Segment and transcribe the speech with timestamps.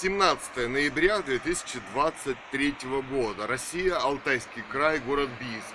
[0.00, 2.76] 17 ноября 2023
[3.10, 3.48] года.
[3.48, 5.74] Россия, Алтайский край, город Бийск.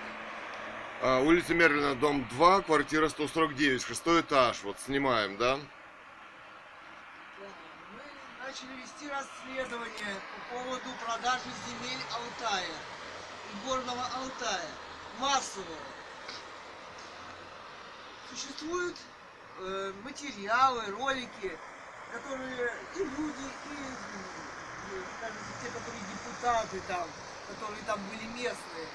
[1.02, 4.64] А, Улица Мерлина, дом 2, квартира 149, шестой этаж.
[4.64, 5.58] Вот снимаем, да?
[7.38, 7.48] Мы
[8.48, 12.76] начали вести расследование по поводу продажи земель Алтая,
[13.68, 14.70] горного Алтая,
[15.20, 15.68] массового.
[18.30, 18.96] Существуют
[19.60, 21.58] э, материалы, ролики,
[22.14, 23.86] которые и люди, и,
[25.18, 27.08] скажем, те, которые депутаты там,
[27.50, 28.88] которые там были местные,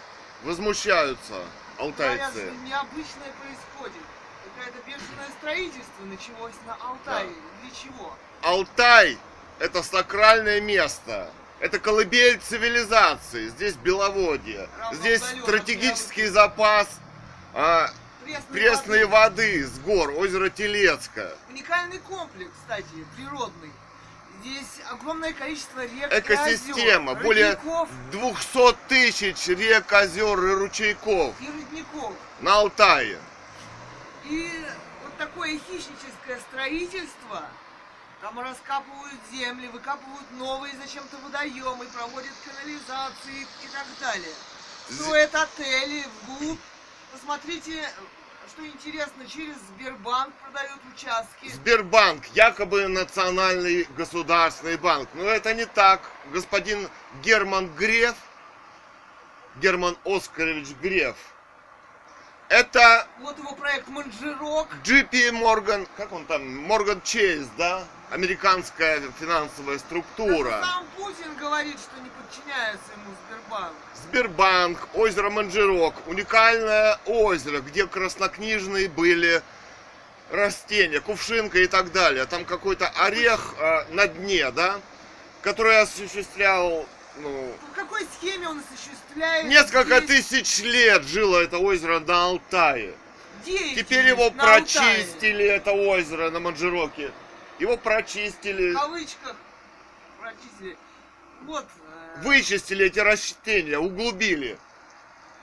[0.45, 2.31] Возмущаются говорят, алтайцы.
[2.31, 4.03] что необычное происходит.
[4.45, 7.31] Какое-то бешеное строительство началось на Алтае.
[7.61, 8.15] Для чего?
[8.43, 9.19] Алтай–
[9.59, 11.31] это сакральное место.
[11.59, 13.49] Это колыбель цивилизации.
[13.49, 14.69] Здесь беловодье.
[14.93, 16.87] Здесь стратегический запас
[17.53, 17.91] а,
[18.29, 19.63] Пресной пресной воды.
[19.63, 21.35] воды с гор, озеро Телецкое.
[21.49, 23.73] Уникальный комплекс, кстати, природный.
[24.41, 27.13] Здесь огромное количество рек Экосистема.
[27.13, 32.13] и озер, Более родников 200 тысяч рек, озер и ручейков и родников.
[32.41, 33.19] на Алтае.
[34.27, 34.65] И
[35.03, 37.47] вот такое хищническое строительство,
[38.21, 44.35] там раскапывают земли, выкапывают новые зачем-то водоемы, проводят канализации и так далее.
[44.91, 46.59] Строят отели вглубь.
[47.13, 47.89] Посмотрите,
[48.49, 51.49] что интересно, через Сбербанк продают участки.
[51.49, 55.09] Сбербанк, якобы национальный государственный банк.
[55.15, 56.01] Но это не так.
[56.33, 56.89] Господин
[57.23, 58.15] Герман Греф,
[59.57, 61.17] Герман Оскарович Греф,
[62.49, 64.69] это Вот его проект Манжирок.
[64.85, 67.85] JP Morgan, как он там, Морган Чейз, да?
[68.11, 70.61] Американская финансовая Даже структура.
[70.63, 73.75] сам Путин говорит, что не подчиняется ему Сбербанк.
[74.05, 79.43] Сбербанк, озеро Манжирок, уникальное озеро, где краснокнижные были
[80.31, 82.25] растения, кувшинка и так далее.
[82.27, 84.81] Там какой-то орех э, на дне, да,
[85.43, 86.87] который осуществлял,
[87.19, 88.98] ну, В какой схеме он осуществляет?
[89.17, 92.95] Несколько здесь тысяч лет жило это озеро на Алтае.
[93.45, 94.61] деятельность Теперь его на Алтае?
[94.61, 97.11] прочистили, это озеро на Манжироке.
[97.59, 99.37] Его прочистили, В кавычках
[100.21, 100.77] прочистили.
[101.43, 101.65] Вот.
[101.65, 104.59] э, вычистили эти растения, углубили.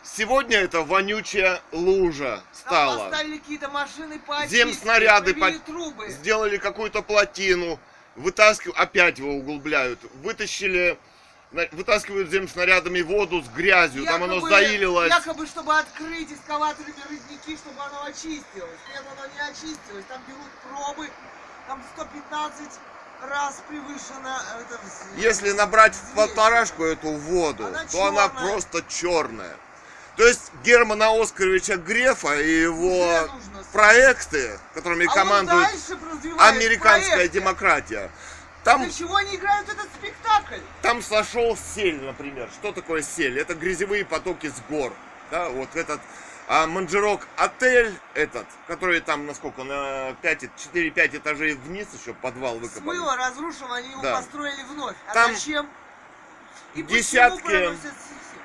[0.04, 3.10] Сегодня это вонючая лужа Там стала.
[3.10, 6.10] поставили какие-то машины по Земснаряды по- трубы.
[6.10, 7.80] Сделали какую-то плотину,
[8.16, 10.98] вытаскивают, опять его углубляют, вытащили,
[11.72, 15.10] вытаскивают земснарядами воду с грязью, там оно Якобы- заилилось.
[15.10, 18.80] Якобы, чтобы открыть эскаваторами родники, чтобы оно очистилось.
[18.94, 20.06] Нет, оно не очистилось.
[20.10, 21.10] Там берут пробы,
[21.68, 22.70] там 115
[23.22, 28.48] раз превышено это вз- Если набрать в полторашку эту воду, Она то она чёрная.
[28.52, 29.56] просто черная.
[30.18, 33.28] То есть Германа Оскаровича Грефа и его
[33.74, 35.68] проекты, которыми А командует
[36.40, 37.40] американская проекты.
[37.40, 38.12] демократия,
[38.66, 40.60] там, Для чего они играют этот спектакль?
[40.82, 42.50] там сошел сель, например.
[42.52, 43.40] Что такое сель?
[43.40, 44.92] Это грязевые потоки с гор.
[45.32, 46.02] Да, вот этот
[46.48, 50.44] а Манжирок отель этот, который там, насколько, на 5,
[50.74, 52.82] 4-5 этажей вниз еще подвал выкопали.
[52.82, 54.18] Смыло, разрушил, они его Да.
[54.18, 54.96] построили вновь.
[55.08, 55.68] А Там зачем?
[56.76, 57.76] И десятки-?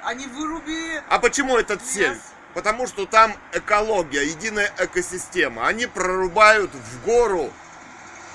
[0.02, 1.92] Они вырубили А почему этот Лес.
[1.92, 2.18] сель?
[2.54, 5.66] Потому что там экология, единая экосистема.
[5.66, 7.52] Они прорубают в гору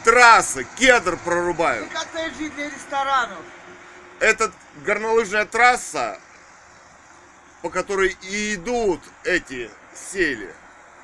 [0.06, 1.92] трассы, кедр прорубают.
[1.92, 3.40] и коттеджи для ресторанов.
[4.20, 4.54] Этот
[4.86, 6.20] горнолыжная трасса,
[7.62, 10.54] по которой и идут эти сели,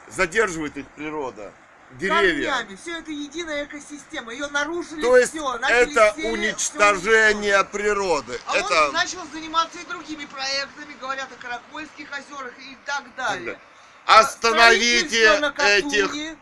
[0.07, 1.51] задерживает их природа,
[1.99, 2.51] деревья.
[2.51, 2.77] Камнями.
[2.81, 4.31] Все это единая экосистема.
[4.31, 5.59] Ее нарушили То есть все.
[5.67, 8.39] это уничтожение природы.
[8.45, 13.59] А это он начал заниматься и другими проектами, говорят о Каракольских озерах и так далее.
[14.05, 16.37] остановите этих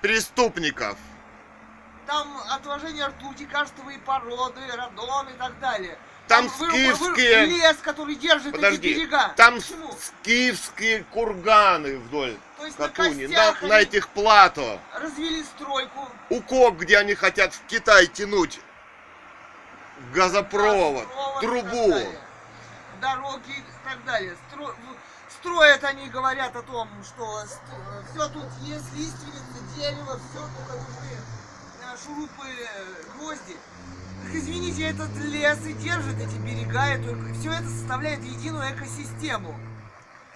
[0.00, 0.96] преступников.
[2.06, 5.96] Там отложение ртути, карстовые породы, радон и так далее.
[6.28, 9.32] Там выруб- скифские- выруб- лес, который держит эти Подожди, берега.
[9.36, 9.90] там Почему?
[10.00, 14.78] скифские курганы вдоль То есть на Катуни, на, на они- этих плато.
[14.94, 16.08] Развели стройку.
[16.30, 18.60] Укок, где они хотят в Китай тянуть
[20.12, 21.94] газопровод, газопровод трубу.
[23.00, 24.36] Дороги и так далее.
[24.50, 24.74] Стро-
[25.28, 27.44] Строят они, говорят о том, что
[28.10, 31.18] все тут есть, лиственницы, дерево, все только нужны
[32.04, 33.56] шурупы, э, гвозди.
[34.24, 39.54] Так извините, этот лес и держит эти берега, эту, все это составляет единую экосистему.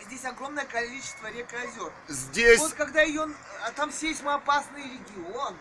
[0.06, 1.92] Здесь огромное количество рек и озер.
[2.08, 3.28] Здесь Вот когда ее,
[3.66, 5.54] а там сейсмоопасный регион,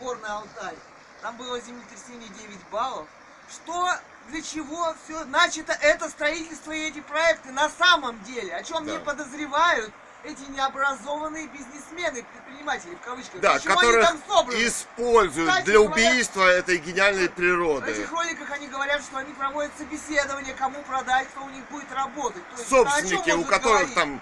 [0.00, 0.74] Горный Алтай,
[1.22, 3.06] там было землетрясение 9 баллов.
[3.50, 3.90] Что,
[4.28, 8.54] для чего все начато это строительство и эти проекты на самом деле?
[8.54, 8.92] О чем Да.
[8.92, 9.92] не подозревают
[10.24, 13.40] эти необразованные бизнесмены, предприниматели, в кавычках.
[13.40, 14.66] Да, которые они там собраны?
[14.66, 17.90] используют Кстати для говоря, убийства этой гениальной В природы.
[17.90, 22.42] этих роликах они говорят, что они проводят собеседование, кому продать, кто у них будет работать.
[22.50, 23.94] То есть, Собственники, у которых говорить?
[23.94, 24.20] там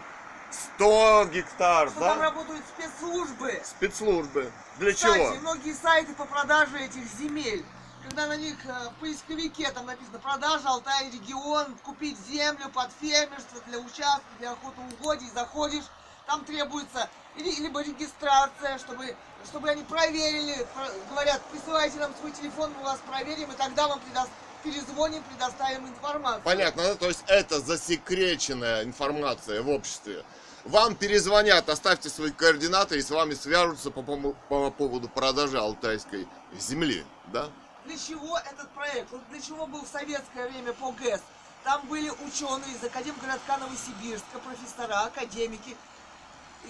[0.77, 2.25] 100 гектар, Что там да?
[2.25, 3.61] работают спецслужбы.
[3.65, 4.53] Спецслужбы.
[4.79, 5.35] Для Кстати, чего?
[5.41, 7.65] многие сайты по продаже этих земель,
[8.09, 13.61] когда на них э, в поисковике там написано продажа Алтай регион, купить землю под фермерство
[13.67, 15.85] для участка, для охотоугодий, заходишь,
[16.27, 19.15] там требуется или- либо регистрация, чтобы,
[19.47, 24.01] чтобы они проверили, про- говорят, присылайте нам свой телефон, мы вас проверим, и тогда вам
[24.01, 24.29] предо-
[24.65, 26.43] перезвоним, предоставим информацию.
[26.45, 26.95] Понятно, да?
[26.95, 30.25] То есть это засекреченная информация в обществе.
[30.65, 36.27] Вам перезвонят, оставьте свои координаты и с вами свяжутся по, пому- по поводу продажи алтайской
[36.59, 37.49] земли, да?
[37.89, 39.11] Для чего этот проект?
[39.13, 41.21] Вот для чего был в советское время по ГЭС?
[41.65, 45.75] Там были ученые из Академгородка Новосибирска, профессора, академики,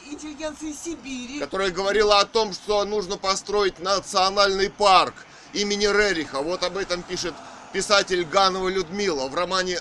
[0.07, 1.41] интеллигенции Сибири.
[1.41, 5.15] Которая говорила о том, что нужно построить национальный парк
[5.55, 6.41] имени Рериха.
[6.41, 7.35] Вот об этом пишет
[7.73, 9.81] писатель Ганова Людмила в романе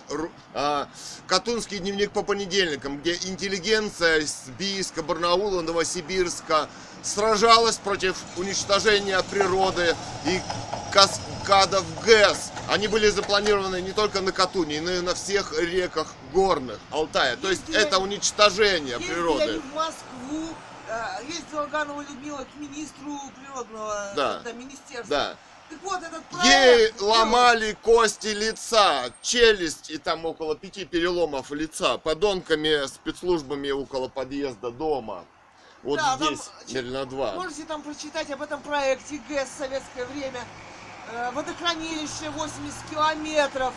[0.54, 0.88] а,
[1.28, 6.70] «Катунский дневник по понедельникам», где интеллигенция с Бийска, Барнаула, Новосибирска
[7.04, 9.96] сражалась против уничтожения природы
[10.26, 10.42] и
[10.92, 12.52] каскадов ГЭС.
[12.70, 17.38] Они были запланированы не только на Катуне, но и на всех реках горных Алтая.
[17.38, 19.60] То есть это уничтожение природы.
[19.60, 20.50] в Москву,
[20.90, 24.40] э, ездила Ганова Людмила к министру природного Да.
[24.44, 25.08] да, министерства.
[25.08, 25.36] Да.
[25.70, 32.86] Так вот, этот Ей ломали кости лица, челюсть и там около пяти переломов лица подонками
[32.88, 35.26] спецслужбами около подъезда дома.
[35.84, 37.32] Вот Да, здесь, Мерлина 2.
[37.34, 40.40] Можете там прочитать об этом проекте ГЭС советское время.
[41.12, 43.74] Э, Водохранилище 80 километров.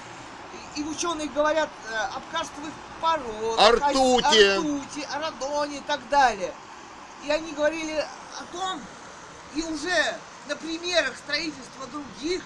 [0.77, 4.45] И ученые говорят э, об карстовых породах, о- ртути.
[4.47, 6.53] о ртути, о радоне и так далее.
[7.25, 8.05] И они говорили
[8.39, 8.81] о том,
[9.55, 10.15] и уже
[10.49, 12.43] на примерах строительства других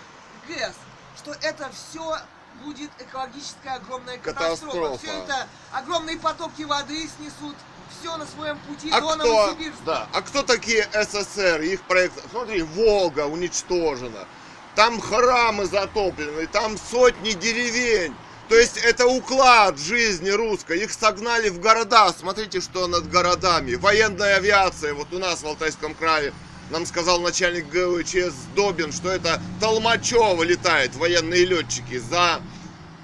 [0.49, 0.75] ГЭС,
[1.17, 2.19] что это все
[2.63, 4.81] будет экологическая огромная катастрофа.
[4.81, 4.99] Катастрофа.
[4.99, 7.57] Все это огромные потоки воды снесут
[8.01, 12.15] все на своем пути А до кто, да, а кто такие СССР, их проект?
[12.31, 14.27] Смотри, Волга уничтожена,
[14.75, 18.15] там храмы затоплены, там сотни деревень.
[18.49, 20.81] То есть это уклад жизни русской.
[20.81, 22.13] Их согнали в города.
[22.13, 23.75] Смотрите, что над городами.
[23.75, 24.93] Военная авиация.
[24.93, 26.35] Вот у нас в Алтайском крае
[26.71, 31.99] нам сказал начальник ГВЧС Добин, что это Толмачево летает, военные летчики.
[31.99, 32.41] За,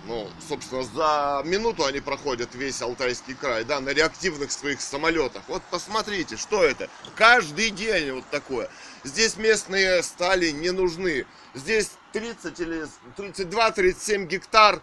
[0.07, 5.43] ну, собственно, за минуту они проходят весь Алтайский край, да, на реактивных своих самолетах.
[5.49, 6.89] Вот посмотрите, что это.
[7.17, 8.69] Каждый день вот такое.
[9.05, 11.27] Здесь местные стали не нужны.
[11.55, 12.87] Здесь 30 или
[13.17, 14.81] 32-37 гектар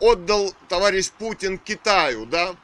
[0.00, 2.54] отдал товарищ Путин Китаю, да,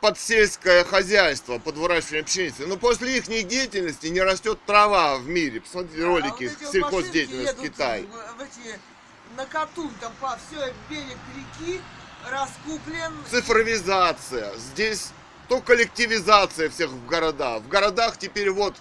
[0.00, 2.66] под сельское хозяйство, под выращивание пшеницы.
[2.66, 5.60] Но после их деятельности не растет трава в мире.
[5.60, 7.56] Посмотрите А ролики эти вот сельхоздеятельность.
[7.56, 8.78] В, в эти,
[9.36, 11.80] на Катун, там по все берег реки
[12.28, 13.12] раскуплен.
[13.30, 14.56] Цифровизация.
[14.56, 15.10] Здесь
[15.48, 17.62] то коллективизация всех в городах.
[17.62, 18.76] В городах теперь вот,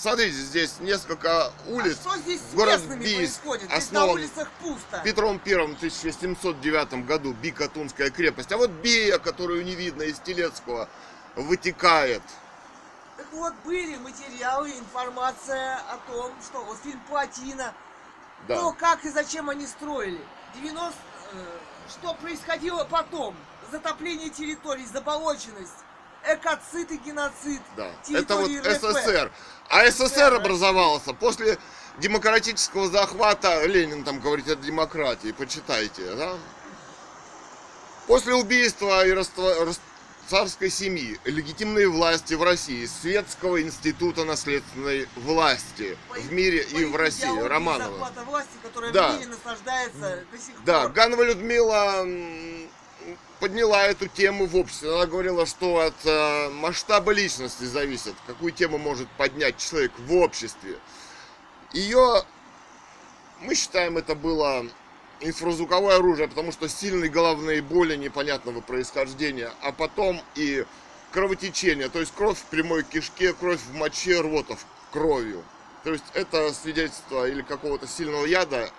[0.00, 1.98] смотрите, здесь несколько улиц.
[2.00, 3.62] а что здесь с город местными Бийск происходит?
[3.64, 5.00] Здесь на основан улицах пусто.
[5.04, 8.52] Петром Первым в 1709 году Бикатунская крепость.
[8.52, 10.88] А вот Бия, которую не видно из Телецкого,
[11.36, 12.22] вытекает.
[13.16, 17.74] Так вот, были материалы, информация о том, что вот фильм Плотина,
[18.48, 18.56] Да.
[18.56, 20.20] то, как и зачем они строили.
[20.54, 20.98] 90...
[21.32, 21.44] э,
[21.90, 23.36] что происходило потом?
[23.70, 25.76] Затопление территорий, заболоченность,
[26.26, 27.60] экоцид и геноцид.
[27.76, 27.90] Да.
[28.12, 28.50] Это вот.
[28.50, 29.30] СССР.
[29.68, 31.58] А СССР образовался после
[31.98, 33.64] демократического захвата.
[33.66, 35.32] Ленин там говорит о демократии.
[35.32, 36.34] Почитайте, да?
[38.06, 39.12] После убийства и
[40.30, 46.84] царской семьи, легитимные власти в России, Светского института наследственной власти По- в мире по и
[46.84, 48.12] в России, Романова.
[48.26, 49.10] власти, которая Да.
[49.10, 50.92] в мире наслаждается до сих Да, пор.
[50.92, 52.04] Ганова Людмила
[53.40, 54.94] подняла эту тему в обществе.
[54.94, 60.78] Она говорила, что от э, масштаба личности зависит, какую тему может поднять человек в обществе.
[61.72, 62.22] Ее,
[63.40, 64.66] мы считаем, это было
[65.20, 70.64] инфразвуковое оружие, потому что сильные головные боли непонятного происхождения, а потом и
[71.12, 75.42] кровотечение, то есть кровь в прямой кишке, кровь в моче, рвота в кровью.
[75.82, 78.70] То есть это свидетельство или какого-то сильного яда,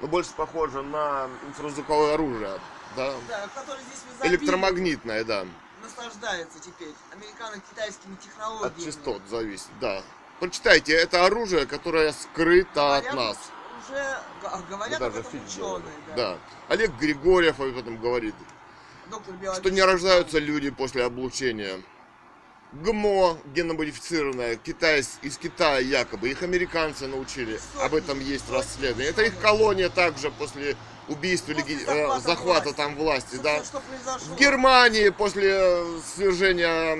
[0.00, 2.58] но больше похоже на инфразвуковое оружие,
[2.96, 5.46] да, Да, который здесь в изобилии электромагнитное, да,
[5.82, 8.84] наслаждается теперь американо-китайскими от технологиями.
[8.84, 10.02] частот зависит, да.
[10.40, 13.38] Прочитайте, это оружие, которое скрыто от Говорят, нас.
[13.80, 14.18] Уже
[14.68, 16.14] говорят Мы об даже этом ученые, да.
[16.16, 16.38] Да.
[16.68, 18.34] Олег Григорьев об этом говорит,
[19.10, 21.82] Доктор что не рождаются люди после облучения.
[22.72, 29.08] ГМО геномодифицированное, Китай, из Китая якобы, их американцы научили, об этом есть расследование.
[29.08, 30.76] Это их колония также после
[31.08, 32.76] убийства, После леги- захвата э, захвата власти.
[32.76, 33.64] там власти, да.
[33.64, 34.34] Что произошло?
[34.34, 36.96] В Германии после э, свержения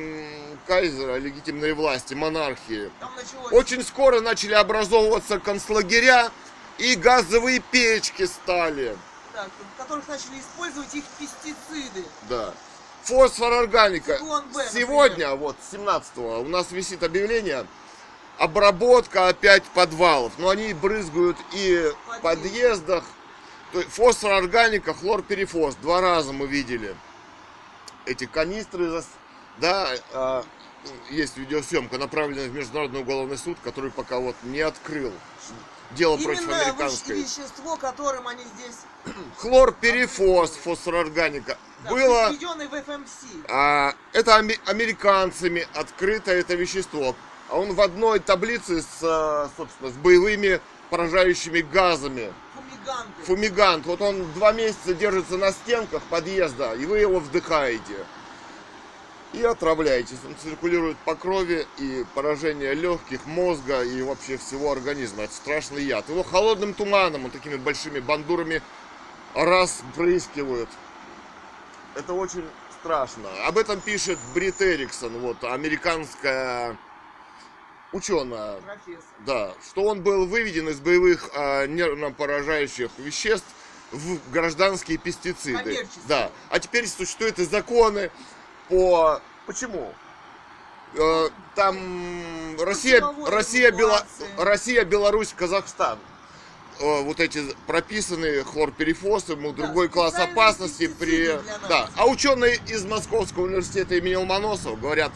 [0.67, 3.53] Кайзера, легитимной власти, монархии, началось...
[3.53, 6.31] очень скоро начали образовываться концлагеря
[6.79, 8.97] и газовые печки стали.
[9.35, 12.05] В которых начали использовать их пестициды.
[12.29, 12.53] Да.
[13.05, 14.19] Фосфор органика.
[14.19, 14.67] Например.
[14.73, 17.65] Сегодня, вот, 17-го, у нас висит объявление
[18.37, 20.33] обработка опять подвалов.
[20.39, 23.05] Но они брызгают и в подъездах.
[23.91, 25.75] Фосфор органика, хлорперифос.
[25.77, 26.95] Два раза мы видели
[28.07, 29.03] эти канистры.
[29.59, 30.45] Да, а,
[31.11, 35.13] есть видеосъемка, направленная в Международный уголовный суд, который пока вот не открыл
[35.91, 37.17] дело против Именно вещ- американской.
[37.23, 38.77] вещество, которым они здесь
[39.39, 41.59] Хлорперифос, фосфорорганика.
[41.85, 43.11] да, Было в ФМС.
[43.49, 47.17] а, это ами- американцами открыто это вещество.
[47.51, 50.61] А он в одной таблице с, собственно, с боевыми
[50.91, 52.33] поражающими газами.
[53.25, 53.87] Фумигант.
[53.87, 58.07] Вот он два месяца держится на стенках подъезда, и вы его вдыхаете.
[59.35, 60.17] И отравляетесь.
[60.27, 65.25] Он циркулирует по крови и поражение легких, мозга и вообще всего организма.
[65.25, 66.09] Это страшный яд.
[66.09, 68.63] Его холодным туманом, вот такими большими бандурами
[69.35, 70.71] распрыскивают.
[71.95, 72.45] Это очень
[72.81, 73.29] страшно.
[73.47, 76.79] Об этом пишет Брит Эриксон, вот, американская
[77.93, 78.61] ученая.
[78.61, 79.05] Профессор.
[79.27, 83.47] Да, что он был выведен из боевых а, нервно-поражающих веществ
[83.93, 85.87] в гражданские пестициды.
[86.07, 86.31] Да.
[86.51, 88.11] А теперь существуют и законы
[88.69, 89.21] по...
[89.47, 89.93] Почему?
[90.95, 94.05] Э, Там Россия, Россия, Бела-.
[94.37, 95.99] Россия, Беларусь, Казахстан.
[96.81, 101.39] Э, Вот эти прописанные хлорперифосы, ему Да, другой класс опасности при...
[101.69, 101.89] Да.
[101.97, 105.13] А ученые из Московского университета имени Ломоносова говорят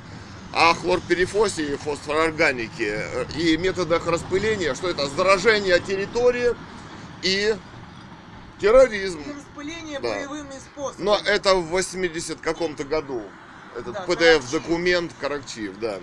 [0.52, 6.54] о хлорперифосе и фосфорорганике э, и методах распыления, что это заражение территории
[7.22, 7.56] и
[8.60, 9.20] терроризм.
[9.20, 10.08] И распыление Да.
[10.10, 11.04] боевыми способами.
[11.04, 13.22] Но это в 80 каком-то году.
[13.74, 15.98] Этот Да, PDF-документ Каракчиев, да.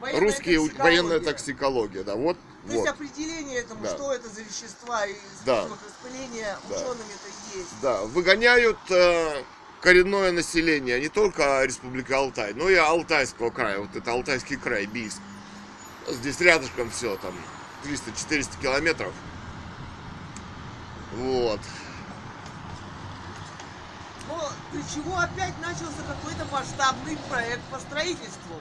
[0.00, 0.82] Военная Русские токсикология.
[0.82, 2.14] военная токсикология, да.
[2.16, 2.36] Вот,
[2.66, 2.88] То есть вот.
[2.88, 3.90] определение этому, Да.
[3.90, 5.62] что это за вещества и Да.
[5.62, 6.74] способов распыления Да.
[6.76, 7.68] учеными это есть.
[7.82, 9.44] Да, выгоняют э,
[9.80, 13.78] коренное население не только Республики Алтай, но и Алтайского края.
[13.80, 15.20] Вот это Алтайский край, Бийск.
[16.08, 17.34] Здесь рядышком все, там
[17.84, 19.12] 300-400 километров.
[21.14, 21.60] Вот.
[24.28, 28.60] Но для чего опять начался какой-то масштабный проект по строительству?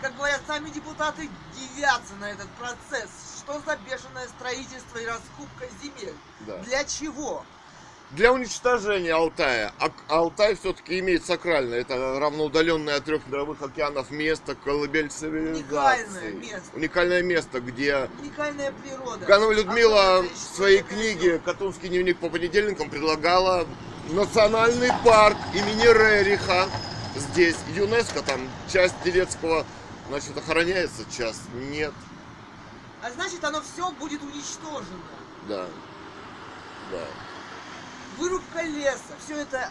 [0.00, 3.10] Как говорят сами депутаты, дивятся на этот процесс.
[3.38, 6.14] Что за бешеное строительство и раскупка земель?
[6.40, 6.58] Да.
[6.58, 7.44] Для чего?
[8.12, 9.72] Для уничтожения Алтая.
[9.78, 16.32] А Алтай все-таки имеет сакральное, это равноудаленное от трех мировых океанов место, колыбель цивилизации.
[16.32, 16.76] Уникальное место.
[16.76, 19.24] Уникальное место, где Уникальная природа.
[19.24, 23.66] Ганова Людмила Огромное в своей книге «Катунский дневник по понедельникам» предлагала
[24.10, 26.68] национальный парк имени Рериха.
[27.16, 29.64] Здесь ЮНЕСКО, там часть Телецкого,
[30.08, 31.94] значит, охраняется, часть нет.
[33.02, 35.00] А значит, оно все будет уничтожено.
[35.48, 35.66] Да.
[36.90, 37.04] Да.
[38.18, 39.70] Вырубка леса, все это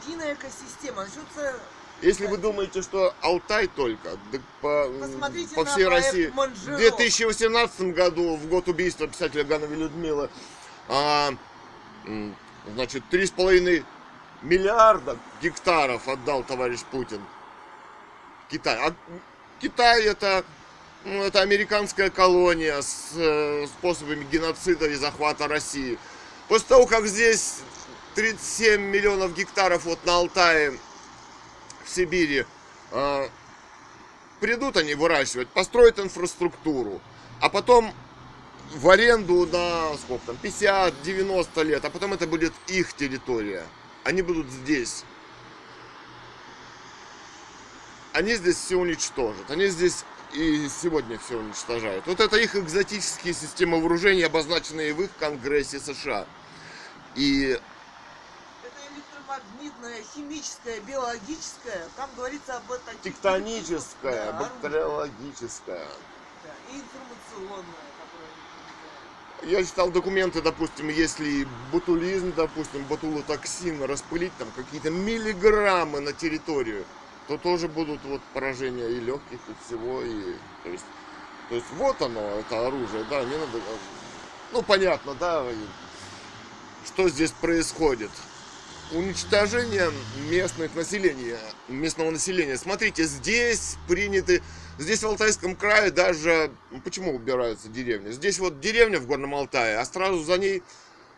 [0.00, 1.04] единая экосистема.
[1.04, 1.60] Начнется
[2.02, 6.28] Если вы думаете, что Алтай только, так по, Посмотрите по всей России.
[6.34, 6.78] Манжирок.
[6.78, 10.30] В 2018 году, в год убийства писателя Ганови Людмилы,
[10.88, 11.32] а,
[12.74, 13.84] значит, 3,5
[14.42, 17.20] миллиарда гектаров отдал товарищ Путин.
[18.50, 18.78] Китай.
[18.80, 18.94] А
[19.60, 20.44] Китай это,
[21.04, 25.98] ну, это американская колония с э, способами геноцида и захвата России.
[26.48, 27.58] После того, как здесь
[28.14, 30.78] 37 миллионов гектаров вот на Алтае
[31.84, 32.44] в Сибири
[32.90, 33.28] а,
[34.40, 37.00] придут они выращивать, построят инфраструктуру,
[37.40, 37.92] а потом
[38.74, 43.64] в аренду на сколько там, 50-90 лет, а потом это будет их территория.
[44.04, 45.04] Они будут здесь.
[48.12, 49.50] Они здесь все уничтожат.
[49.50, 52.06] Они здесь и сегодня все уничтожают.
[52.06, 56.26] Вот это их экзотические системы вооружений, обозначенные в их Конгрессе США.
[57.14, 57.58] И
[59.18, 61.88] это электромагнитное, химическое, биологическое.
[61.96, 62.94] Там говорится об этом.
[63.02, 65.86] тектоническая, Да, бактериологическая.
[66.44, 67.64] да, и применяют.
[69.42, 76.84] Я читал документы, допустим, если ботулизм, допустим, ботулотоксин распылить там какие-то миллиграммы на территорию,
[77.28, 80.34] то тоже будут вот поражения и легких, и всего, и
[80.64, 80.84] то есть,
[81.50, 83.60] то есть вот оно, это оружие, да, не надо,
[84.50, 85.46] ну понятно, да,
[86.84, 88.10] что здесь происходит.
[88.92, 89.90] Уничтожение
[90.30, 92.56] местных населения, местного населения.
[92.56, 94.42] Смотрите, здесь приняты,
[94.78, 98.10] здесь в Алтайском крае даже, ну, почему убираются деревни?
[98.10, 100.62] Здесь вот деревня в Горном Алтае, а сразу за ней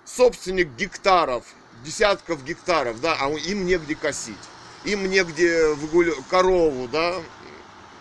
[0.04, 1.44] собственник гектаров,
[1.84, 4.34] десятков гектаров, да, а им негде косить.
[4.84, 6.14] Им негде выгуля...
[6.28, 7.16] корову, да,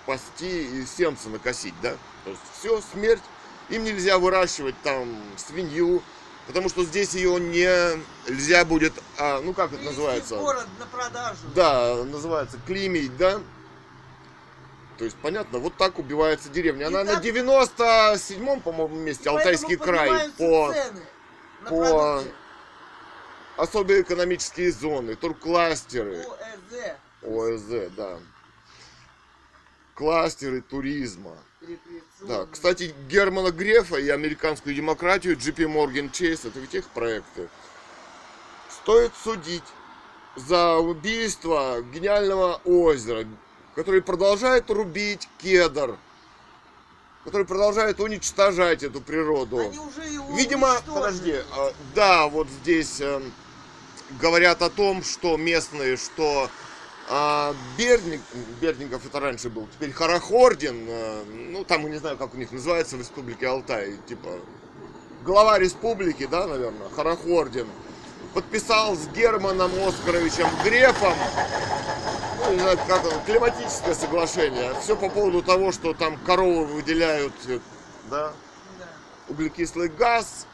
[0.05, 1.95] пасти и семца накосить, да.
[2.23, 3.21] То есть все, смерть.
[3.69, 6.01] Им нельзя выращивать там свинью,
[6.49, 10.35] потому что здесь ее не нельзя будет, а, ну как это называется?
[10.35, 11.37] город на продажу.
[11.53, 13.39] Да, называется клеймить, да?
[14.97, 16.87] То есть, понятно, вот так убивается деревня.
[16.87, 20.73] Она на так- 97-м, по-моему, месте, Алтайский край, по
[21.69, 22.23] по-
[23.55, 26.25] особые экономические зоны, туркластеры,
[27.21, 27.61] ОЭЗ.
[27.61, 28.17] ОСЗ, да.
[29.93, 31.37] Кластеры туризма.
[32.21, 37.47] Да, кстати, Германа Грефа и американскую демократию, JP Morgan Chase, это ведь их проекты.
[38.69, 39.63] Стоит судить
[40.35, 43.25] за убийство гениального озера,
[43.73, 45.97] который продолжает рубить кедр,
[47.23, 49.59] который продолжает уничтожать эту природу.
[49.59, 50.93] Они уже его Видимо, уничтожили.
[50.95, 53.21] подожди, а, да, вот здесь э,
[54.19, 56.49] говорят о том, что местные, что
[57.09, 58.21] а, Бердник,
[58.61, 62.97] Бердников это раньше был, теперь Харахордин, э, ну там, не знаю, как у них называется
[62.97, 64.29] в республике Алтай, типа
[65.23, 67.67] глава республики, да, наверное, Харахордин,
[68.33, 71.15] подписал с Германом Оскаровичем Грефом,
[72.45, 74.73] ну, не знаю, как это, климатическое соглашение.
[74.81, 77.33] Все по поводу того, что там коровы выделяют,
[78.09, 78.33] Да.
[79.27, 80.45] углекислый газ,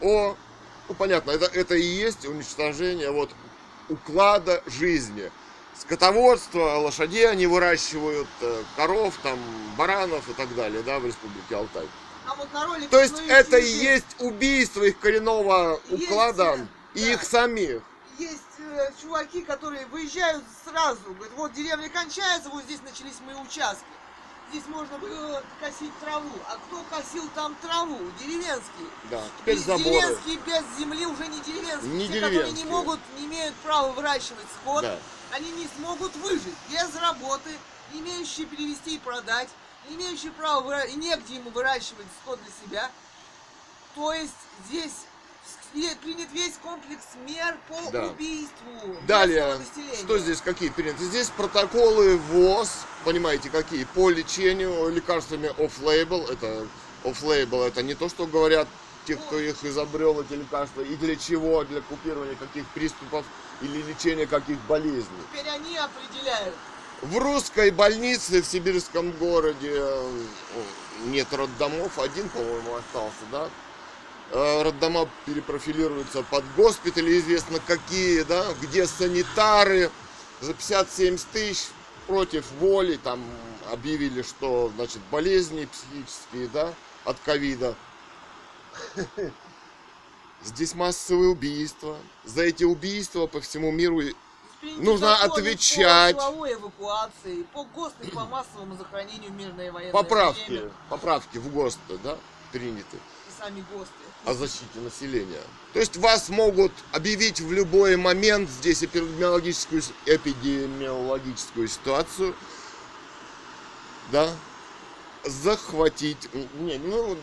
[0.00, 0.34] о,
[0.88, 3.30] ну понятно, это, это и есть уничтожение вот
[3.88, 5.30] уклада жизни.
[5.80, 9.38] Скотоводство, лошадей они выращивают, э, коров, там,
[9.78, 11.88] баранов и так далее, да, в республике Алтай.
[12.26, 16.58] А вот на ролике То есть ну, это и есть убийство их коренного Есть, уклада
[16.58, 16.66] э,
[16.98, 17.12] и да.
[17.12, 17.82] их самих.
[18.18, 21.00] Есть э, чуваки, которые выезжают сразу.
[21.06, 23.84] Говорят, вот деревня кончается, вот здесь начались мои участки.
[24.50, 26.28] Здесь можно было косить траву.
[26.48, 27.98] А кто косил там траву?
[28.20, 28.88] Деревенские.
[29.10, 29.84] Да, теперь Без- заборы.
[29.84, 31.92] Деревенские без земли уже не деревенские.
[31.94, 32.66] Не Те, которые не деревенские.
[32.66, 34.98] могут, не имеют права выращивать скот, Да.
[35.32, 37.50] Они не смогут выжить без работы,
[37.92, 39.48] не имеющие перевести и продать,
[39.88, 42.90] не имеющие права выра- и негде ему выращивать скот для себя.
[43.94, 44.32] То есть
[44.68, 44.92] здесь
[46.02, 48.06] принят весь комплекс мер по Да.
[48.06, 49.58] убийству Далее,
[50.04, 51.04] что здесь, какие приняты?
[51.04, 52.70] Здесь протоколы ВОЗ,
[53.04, 53.84] понимаете, какие?
[53.84, 56.30] По лечению лекарствами off-label.
[56.30, 56.66] Это
[57.04, 58.68] off-label, это не то, что говорят
[59.06, 63.24] те, кто их изобрел, эти лекарства, и для чего, для купирования каких приступов
[63.60, 65.04] или лечения каких болезней.
[65.32, 66.54] Теперь они определяют.
[67.02, 70.22] В русской больнице в сибирском городе э,
[71.06, 73.48] нет роддомов, один, по-моему, остался, да?
[74.32, 79.90] Э, Роддома перепрофилируются под госпитали, известно какие, да, где санитары
[80.40, 81.68] за 57 тысяч
[82.06, 83.24] против воли, там
[83.72, 87.74] объявили, что, значит, болезни психические, да, от ковида.
[90.42, 91.98] Здесь массовые убийства.
[92.24, 94.00] За эти убийства по всему миру
[94.60, 96.16] Приняты Нужно отвечать.
[96.16, 100.70] По силовой эвакуации, по ГОСТу и по массовому захоронению мирной военной Поправки, время.
[100.90, 102.18] поправки в ГОСТы, да,
[102.52, 103.94] приняты И сами ГОСТы.
[104.26, 105.40] о защите населения.
[105.72, 112.34] То есть вас могут объявить в любой момент здесь эпидемиологическую, эпидемиологическую ситуацию,
[114.12, 114.28] да,
[115.24, 117.16] захватить, не, ну,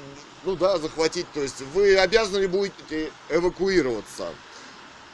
[0.47, 4.33] ну да, захватить, то есть вы обязаны будете эвакуироваться.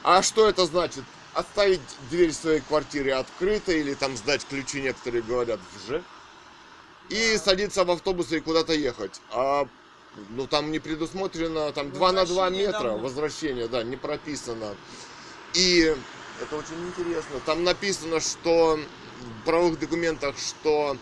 [0.04, 1.04] А что это значит?
[1.34, 6.04] Оставить дверь своей квартиры открытой или там сдать ключи, некоторые говорят, в ЖЭК.
[7.10, 9.22] И садиться в автобус и куда-то ехать.
[9.32, 9.68] А
[10.30, 13.02] ну там не предусмотрено, там 2 на 2 Возвращение метра домой.
[13.02, 14.76] возвращение, да, не прописано.
[15.56, 15.96] И
[16.40, 17.40] это очень интересно.
[17.48, 20.96] Там написано, что в правовых документах, что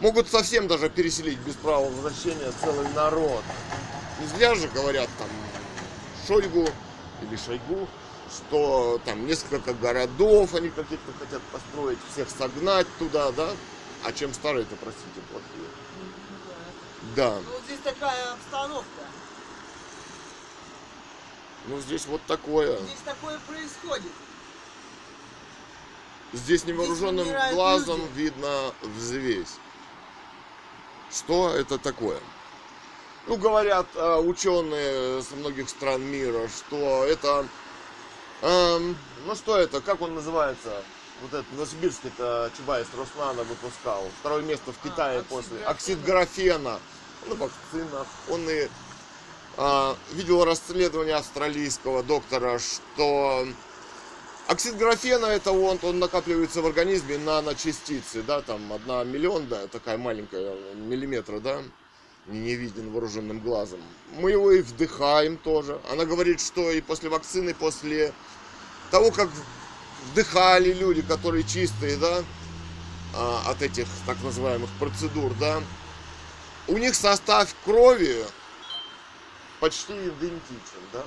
[0.00, 3.44] могут совсем даже переселить без права возвращения целый народ.
[4.20, 5.28] Не зря же говорят там
[6.26, 6.68] Шойгу
[7.22, 7.88] или Шойгу,
[8.30, 13.50] что там несколько городов они каких-то хотят построить, всех согнать туда, да?
[14.04, 15.68] А чем старые-то, простите, плохие.
[17.16, 17.34] Да.
[17.34, 19.02] Ну, вот здесь такая обстановка.
[21.66, 22.78] Ну здесь вот такое.
[22.78, 24.12] Здесь такое происходит.
[26.32, 28.18] Здесь невооруженным умирают глазом люди.
[28.22, 29.58] видно взвесь.
[31.10, 32.18] Что это такое?
[33.26, 37.46] Ну, говорят э, ученые со многих стран мира, что это...
[38.42, 38.96] эм,
[39.26, 39.80] ну, что это?
[39.80, 40.82] Как он называется?
[41.22, 44.08] Вот этот Новосибирский-то Чубайс Руслана выпускал.
[44.20, 45.64] Второе место в А, Китае оксид после.
[45.64, 46.80] Оксид графена.
[47.26, 48.68] Он и в вакцинах, он и
[49.58, 53.46] а, видел расследование австралийского доктора, что
[54.50, 59.96] оксид графена это он, он накапливается в организме наночастицы, да, там одна миллион, да, такая
[59.96, 61.62] маленькая миллиметра, да,
[62.26, 63.80] не виден вооруженным глазом.
[64.12, 65.80] Мы его и вдыхаем тоже.
[65.90, 68.12] Она говорит, что и после вакцины, после
[68.90, 69.30] того, как
[70.10, 72.24] вдыхали люди, которые чистые, да,
[73.14, 75.62] а, от этих так называемых процедур, да,
[76.66, 78.24] у них состав крови
[79.60, 81.04] почти идентичен, да.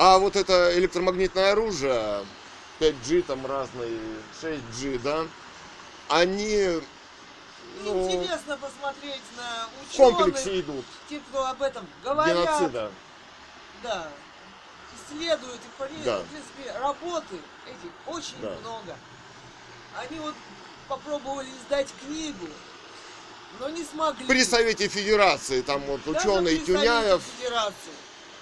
[0.00, 2.24] А вот это электромагнитное оружие,
[2.78, 3.98] 5G там разные,
[4.40, 5.26] 6G, да,
[6.08, 6.80] они
[7.82, 12.92] ну, Интересно посмотреть на ученых, комплексе идут те, кто об этом говорят, геноцида.
[13.82, 14.08] да,
[14.94, 16.20] исследуют и по ней, Да.
[16.20, 18.54] в принципе, работы этих очень Да.
[18.60, 18.96] много.
[19.96, 20.34] Они вот
[20.86, 22.46] попробовали издать книгу,
[23.58, 24.28] но не смогли.
[24.28, 27.92] При Совете Федерации, там вот Даже ученые Тюняев Федерации.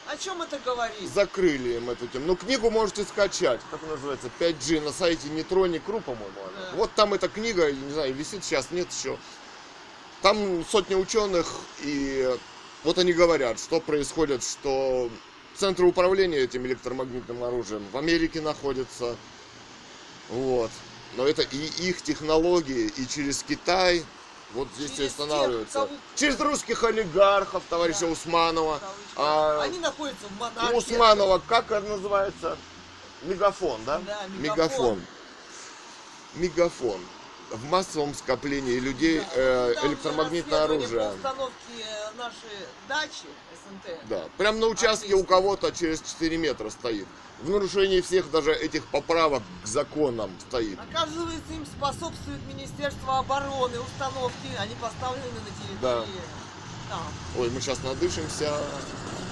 [0.08, 1.08] О чем это говорит?
[1.12, 2.26] закрыли им эту тему.
[2.26, 6.30] Ну, книгу можете скачать, как называется, 5G, на сайте Нейтроник.ру, по-моему.
[6.34, 6.76] Да.
[6.76, 9.18] Вот там эта книга, не знаю, висит сейчас, нет еще.
[10.22, 11.46] Там сотни ученых,
[11.82, 12.30] и
[12.84, 15.10] вот они говорят, что происходит, что
[15.56, 19.16] центры управления этим электромагнитным оружием в Америке находятся.
[20.28, 20.70] Вот.
[21.16, 24.04] Но это и их технологии, и через Китай
[24.56, 25.72] вот здесь и Через тех, останавливаются.
[25.80, 28.06] кого- Через русских олигархов, товарища Да.
[28.08, 28.80] Усманова.
[29.16, 30.76] А, Они находятся в у монархии.
[30.76, 32.56] Усманова, как это называется?
[33.22, 33.98] Мегафон, да?
[34.06, 35.00] Да, мегафон.
[35.00, 35.00] Мегафон.
[36.34, 37.00] Мегафон.
[37.50, 39.26] В массовом скоплении людей Да.
[39.34, 41.00] э, же электромагнитное оружие.
[41.00, 43.98] По установке э, нашей дачи СНТ.
[44.08, 44.24] Да.
[44.36, 47.06] Прям на участке у кого-то через 4 метра стоит.
[47.40, 50.78] В нарушении всех даже этих поправок к законам стоит.
[50.90, 56.20] Оказывается, им способствует Министерство обороны, установки, они поставлены на территории.
[56.88, 57.02] Там,
[57.38, 58.58] Ой, мы сейчас надышимся.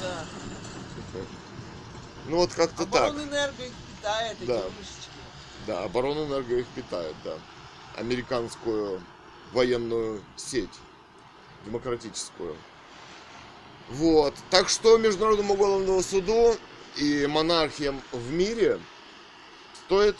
[0.02, 0.24] да.
[2.26, 3.10] Ну вот как-то так.
[3.10, 4.54] Оборонэнерго их питает, эти Да.
[4.62, 5.10] вышечки.
[5.66, 7.34] Да, оборонэнерго их питает, да.
[7.96, 9.00] Американскую
[9.52, 10.70] военную сеть.
[11.64, 12.56] Демократическую.
[13.88, 14.34] Вот.
[14.50, 16.56] Так что Международному уголовному суду
[16.96, 18.80] и монархиям в мире
[19.86, 20.16] стоит,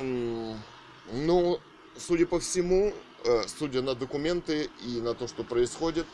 [0.00, 1.60] ну,
[1.96, 2.92] судя по всему,
[3.24, 6.06] э, судя на документы и на то, что происходит,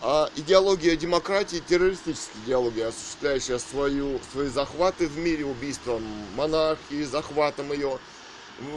[0.00, 6.02] а идеология демократии, террористическая идеология, осуществляющая свою, свои захваты в мире убийством
[6.36, 7.98] монархии, захватом ее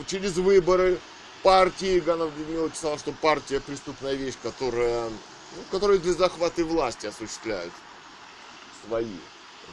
[0.07, 0.99] через выборы
[1.43, 1.99] партии.
[1.99, 7.73] Ганов Людмила писала, что партия преступная вещь, которая, ну, которая для захвата власти осуществляют
[8.85, 9.15] свои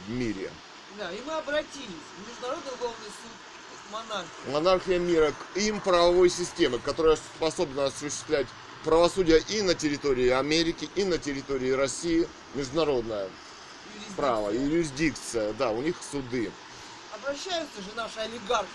[0.07, 0.51] в мире.
[0.97, 4.51] Да, и мы обратились в Международный уголовный суд монархии.
[4.51, 8.47] Монархия мира к им правовой системы, которая способна осуществлять
[8.83, 13.29] правосудие и на территории Америки, и на территории России, международное
[14.15, 16.51] право, юрисдикция, да, у них суды.
[17.27, 18.67] Обращаются же наши олигархи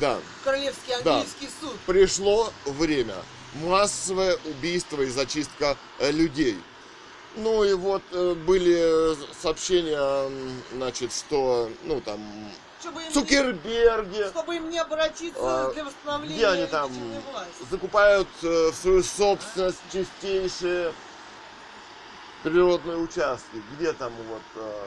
[0.00, 1.16] Да, Королевский Да.
[1.16, 1.76] английский суд.
[1.84, 3.14] пришло время.
[3.54, 6.58] Массовое убийство и зачистка э, людей.
[7.36, 12.18] Ну и вот э, были сообщения, м, значит, что, ну там,
[12.80, 16.90] Чтобы им, Цукерберги чтобы им не обратиться А, для восстановления где они там
[17.30, 17.52] власти.
[17.70, 20.94] закупают э, в свою собственность чистейшие
[22.42, 23.62] природные участки.
[23.76, 24.42] Где там вот...
[24.56, 24.84] э,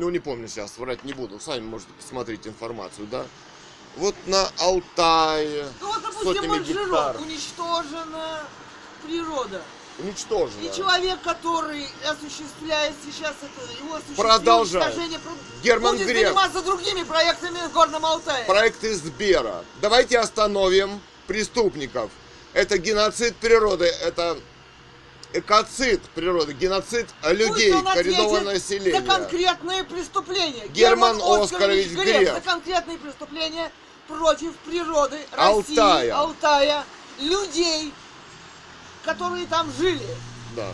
[0.00, 1.38] ну, не помню сейчас, врать не буду.
[1.38, 3.26] Сами можете посмотреть информацию, да?
[3.96, 7.20] Вот на Алтае Ну вот, допустим, сотнями гектаров.
[7.20, 8.42] уничтожена
[9.04, 9.62] природа.
[9.98, 10.60] уничтожено.
[10.62, 14.96] И человек, который осуществляет сейчас это, его Продолжает.
[15.62, 16.28] Герман будет Греф.
[16.28, 18.44] заниматься другими проектами в Горном Алтае.
[18.46, 19.64] Проекты Сбера.
[19.82, 22.10] Давайте остановим преступников.
[22.54, 24.38] Это геноцид природы, это
[25.32, 29.00] экоцид природы, геноцид людей, коренного населения.
[29.00, 30.66] За конкретные преступления.
[30.68, 32.34] Герман Оскарович Греф.
[32.34, 33.70] За конкретные преступления
[34.06, 36.16] против природы России, Алтая.
[36.16, 36.84] Алтая,
[37.18, 37.92] людей,
[39.04, 40.06] которые там жили.
[40.56, 40.72] Да.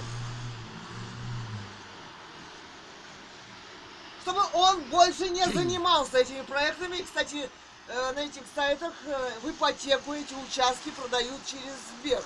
[4.22, 7.02] Чтобы он больше не занимался этими проектами.
[7.02, 7.48] Кстати,
[7.88, 12.22] э, на этих сайтах э, в ипотеку эти участки продают через Сбер.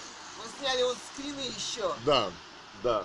[0.60, 1.92] Сняли вот скрины еще.
[2.04, 2.30] Да,
[2.82, 3.04] да.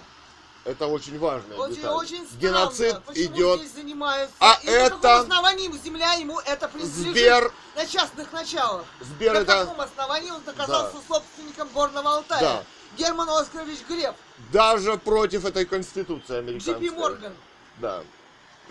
[0.66, 1.92] Это очень важная Очень, деталь.
[1.94, 3.60] очень странно, Геноцид почему идет.
[3.60, 4.36] здесь занимаются.
[4.40, 8.84] А и на это- каком основании земля ему это принадлежит Сбер, на частных началах?
[9.00, 11.02] Сбер на это каком основании он оказался Да.
[11.16, 12.42] собственником Горного Алтая?
[12.42, 12.64] Да.
[12.98, 14.16] Герман Оскарович Греф,
[14.52, 16.74] даже против этой конституции американской.
[16.74, 17.34] Джипи Морган.
[17.78, 18.04] Да.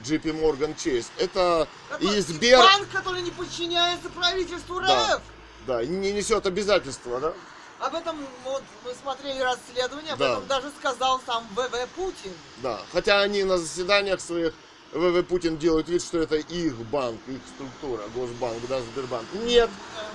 [0.00, 1.06] JP Morgan Chase.
[1.18, 1.68] Это
[2.00, 5.14] и Сбер, Банк, который не подчиняется правительству Да.
[5.16, 5.22] РФ.
[5.68, 7.32] да, и не несет обязательства, да?
[7.80, 10.32] Об этом вот мы смотрели расследование, об Да.
[10.32, 12.32] этом даже сказал сам ВВ Путин.
[12.58, 12.80] Да.
[12.92, 14.54] Хотя они на заседаниях своих
[14.92, 19.26] ВВ Путин делают вид, что это их банк, их структура, Госбанк, да, Сбербанк.
[19.34, 19.68] Нет,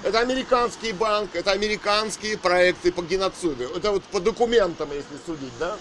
[0.04, 3.66] это американский банк, это американские проекты по геноциду.
[3.76, 5.78] Это вот по документам, если судить, да?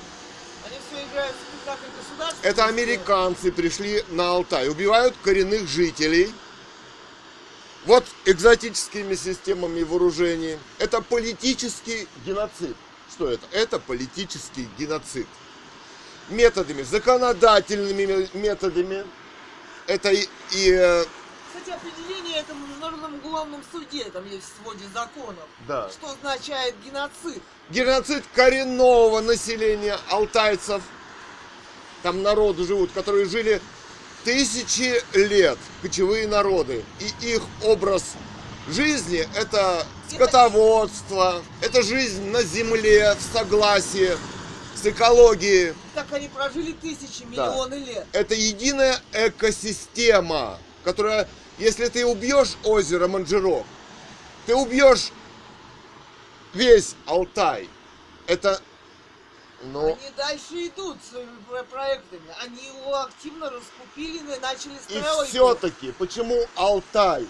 [0.67, 2.47] Они все играют в спектакль государства.
[2.47, 6.35] Это американцы пришли на Алтай, убивают коренных жителей.
[7.89, 10.59] Вот экзотическими системами вооружений.
[10.79, 12.77] Это политический геноцид.
[13.11, 13.47] Что это?
[13.51, 15.27] Это политический геноцид.
[16.29, 19.07] Методами, законодательными методами.
[19.87, 21.05] Это и, и, э,
[21.47, 25.47] Кстати, определение это в Международном уголовном суде, там есть в своде законов.
[25.67, 25.89] Да.
[25.89, 27.43] Что означает геноцид?
[27.71, 30.83] геноцид коренного населения алтайцев.
[32.03, 33.63] Там народы живут, которые жили
[34.29, 36.85] тысячи лет, кочевые народы.
[37.01, 38.03] И их образ
[38.69, 44.11] жизни это скотоводство, это жизнь на земле в согласии
[44.75, 45.73] с экологией.
[45.95, 47.47] Так они прожили тысячи, Да.
[47.47, 48.07] миллионы лет.
[48.13, 51.27] Это единая экосистема, которая,
[51.59, 53.65] если ты убьешь озеро Манжирок,
[54.45, 55.11] ты убьешь
[56.53, 57.67] весь Алтай.
[58.27, 58.61] Это,
[59.63, 62.23] ну, Они дальше идут с своими про- проектами.
[62.43, 65.29] Они его активно раскупили и начали И строить.
[65.29, 67.27] все-таки, почему Алтай?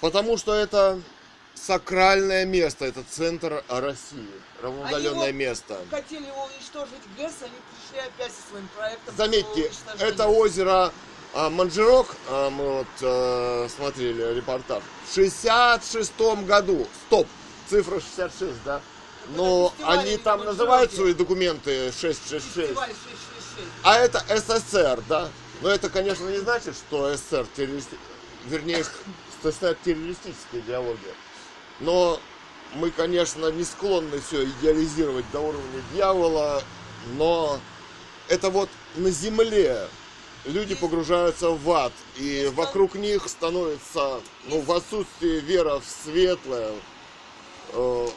[0.00, 1.00] Потому что это
[1.54, 4.28] сакральное место, это центр России,
[4.60, 5.78] равноудаленное вот место.
[5.90, 9.16] Хотели его уничтожить ГЭС, они пришли опять со своим проектом.
[9.16, 10.92] Заметьте, это озеро
[11.32, 16.12] а, Манжирок, а, мы вот э, смотрели репортаж, в 66
[16.46, 17.26] году, стоп,
[17.68, 18.80] цифра 66, да?
[19.28, 22.44] Но фестиваль они там на называют свои документы 666.
[22.44, 23.68] Фестиваль 666.
[23.82, 25.28] А это СССР, да?
[25.62, 27.96] Но это, конечно, не значит, что СССР террористи...
[28.46, 28.84] Вернее,
[29.42, 31.14] СССР террористическая идеология.
[31.80, 32.20] Но
[32.74, 36.62] мы, конечно, не склонны все идеализировать до уровня дьявола,
[37.16, 37.58] но
[38.28, 39.88] это вот на земле
[40.44, 46.72] люди погружаются в ад, и вокруг них становится, ну, в отсутствии вера в светлое,
[47.72, 48.08] э,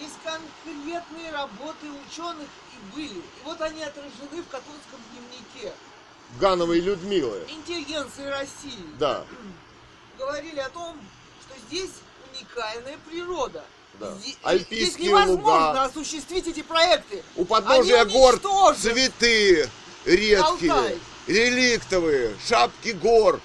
[0.00, 3.18] Есть конкретные работы ученых и были.
[3.18, 5.72] И вот они отражены в католическом дневнике.
[6.38, 7.44] Гановой Людмилы.
[7.48, 8.84] Интеллигенции России.
[8.98, 9.24] Да,
[10.18, 10.96] Говорили о том,
[11.42, 11.90] что здесь
[12.32, 13.64] уникальная природа.
[14.00, 14.12] Да.
[14.42, 15.84] Альпийские здесь невозможно луга.
[15.84, 17.22] осуществить эти проекты.
[17.36, 18.38] У подножия гор
[18.76, 19.68] цветы
[20.04, 20.38] редкие,
[20.72, 20.98] Алтай.
[21.26, 23.40] реликтовые, шапки гор,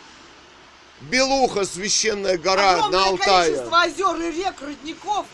[1.01, 3.43] Белуха, священная гора Огромное на Алтае.
[3.51, 5.25] количество озер и рек, родников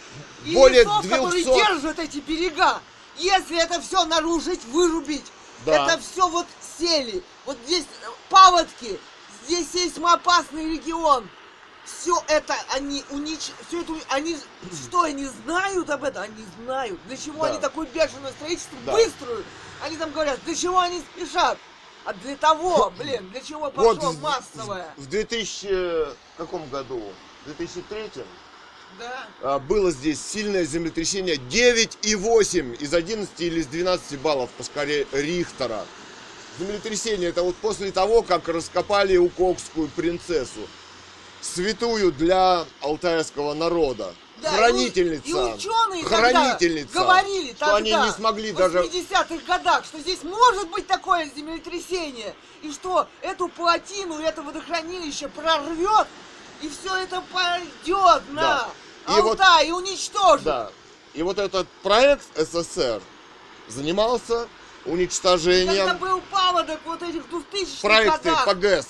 [0.46, 1.46] и Более лесов, которые 200.
[1.58, 2.82] держат эти берега.
[3.18, 5.26] Если это все нарушить, вырубить,
[5.66, 5.86] Да.
[5.86, 6.48] это все вот
[6.80, 7.22] сели.
[7.46, 9.00] Вот здесь э, паводки,
[9.46, 11.28] здесь сейсмоопасный регион.
[11.84, 13.52] Все это они унич...
[13.68, 14.38] все это они
[14.88, 16.24] что они знают об этом?
[16.24, 17.00] Они знают.
[17.08, 17.50] Для чего Да.
[17.52, 18.94] они такое бешеное строительство Да.
[18.94, 19.44] быструю?
[19.84, 21.58] Они там говорят, для чего они спешат?
[22.06, 24.94] А для того, блин, для чего пошло Вот массовое?
[24.98, 27.04] В 2000 каком году?
[27.46, 28.24] В 2003
[29.00, 29.60] Да.
[29.60, 35.86] было здесь сильное землетрясение 9,8 из 11 или из 12 баллов по шкале Рихтера.
[36.60, 40.68] Землетрясение это вот после того, как раскопали Укокскую принцессу.
[41.42, 44.14] Святую для алтайского народа.
[44.42, 45.28] Да, хранительница.
[45.28, 46.94] И, ученые хранительница.
[46.94, 51.30] говорили что тогда, они не смогли в даже 80-х годах, что здесь может быть такое
[51.36, 56.08] землетрясение, и что эту плотину, это водохранилище прорвет,
[56.62, 58.70] и все это пойдет на Да.
[59.18, 60.44] И вот- Алтай и уничтожит.
[60.44, 60.72] Да.
[61.14, 63.02] И вот этот проект СССР
[63.68, 64.48] занимался
[64.84, 68.86] Когда уничтожением был паводок вот этих 2000-х проекты годах, по ГЭС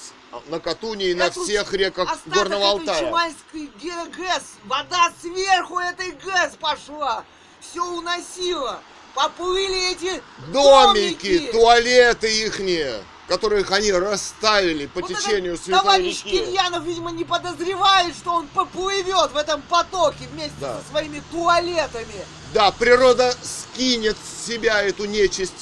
[0.48, 3.00] на Катуне и на всех реках Горного Алтая.
[3.06, 7.24] Чумайской ГЭС, вода сверху этой ГЭС пошла,
[7.60, 8.80] все уносило.
[9.16, 10.22] Поплыли эти
[10.54, 11.52] Домики, домики.
[11.52, 16.40] туалеты ихние, которых они расставили по Вот течению этот Святой товарищ реки.
[16.46, 20.80] Кирьянов, видимо, не подозревает, что он поплывет в этом потоке вместе Да.
[20.82, 22.26] со своими туалетами.
[22.54, 25.54] Да, природа скинет с себя эту нечисть.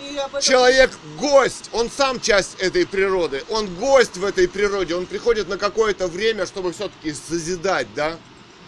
[0.00, 5.48] Этом- Человек гость, он сам часть этой природы, он гость в этой природе, он приходит
[5.48, 8.16] на какое-то время, чтобы все-таки созидать, да?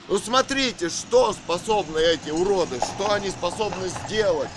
[0.09, 4.48] Ну смотрите, что способны эти уроды, что они способны сделать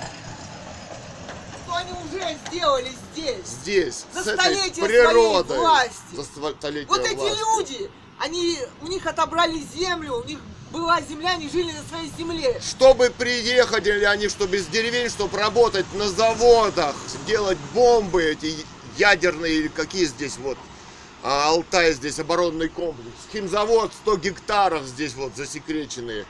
[1.73, 3.45] Что они уже сделали здесь.
[3.45, 5.45] здесь, За с этой столетия природой.
[5.45, 6.15] своей власти.
[6.15, 7.39] За столетия Вот эти власти.
[7.39, 10.39] люди, они, у них отобрали землю, у них
[10.71, 12.59] была земля, они жили на своей земле.
[12.61, 18.55] Чтобы приехали они, чтобы из деревень, чтобы работать на заводах, делать бомбы эти
[18.97, 20.57] ядерные или какие здесь вот
[21.23, 23.17] А Алтай здесь оборонный комплекс.
[23.31, 26.25] Химзавод 100 гектаров здесь вот засекреченные.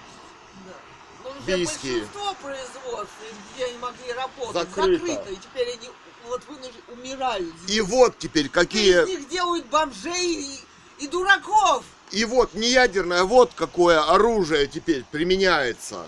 [1.45, 1.93] Бийские.
[2.01, 3.13] большинство производств,
[3.55, 5.05] где они могли работать, Закрыто.
[5.05, 5.31] закрыто.
[5.31, 5.89] И теперь они
[6.27, 7.53] вот вынуждены умирают.
[7.67, 9.05] И вот теперь Из какие...
[9.05, 10.59] них делают бомжей и,
[10.99, 11.83] и дураков.
[12.11, 16.05] И вот не ядерное, вот какое оружие теперь применяется.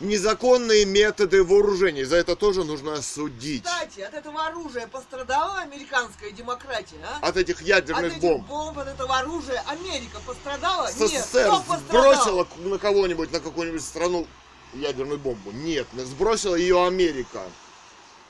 [0.00, 2.06] Незаконные методы вооружения.
[2.06, 3.64] За это тоже нужно судить.
[3.64, 7.28] Кстати, от этого оружия пострадала американская демократия, а?
[7.28, 8.46] От этих От ядерных этих бомб.
[8.48, 10.86] бомб, от этого оружия Америка пострадала?
[10.86, 11.80] Нет, СССР пострадал?
[11.80, 14.26] сбросила на кого-нибудь, на какую-нибудь страну
[14.72, 15.50] ядерную бомбу?
[15.52, 17.42] Нет, сбросила ее Америка.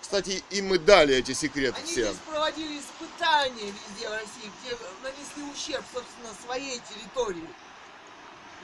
[0.00, 2.06] Кстати, и мы дали эти секреты Они все.
[2.06, 7.48] здесь проводили испытания везде в России, где нанесли ущерб, собственно, своей территории.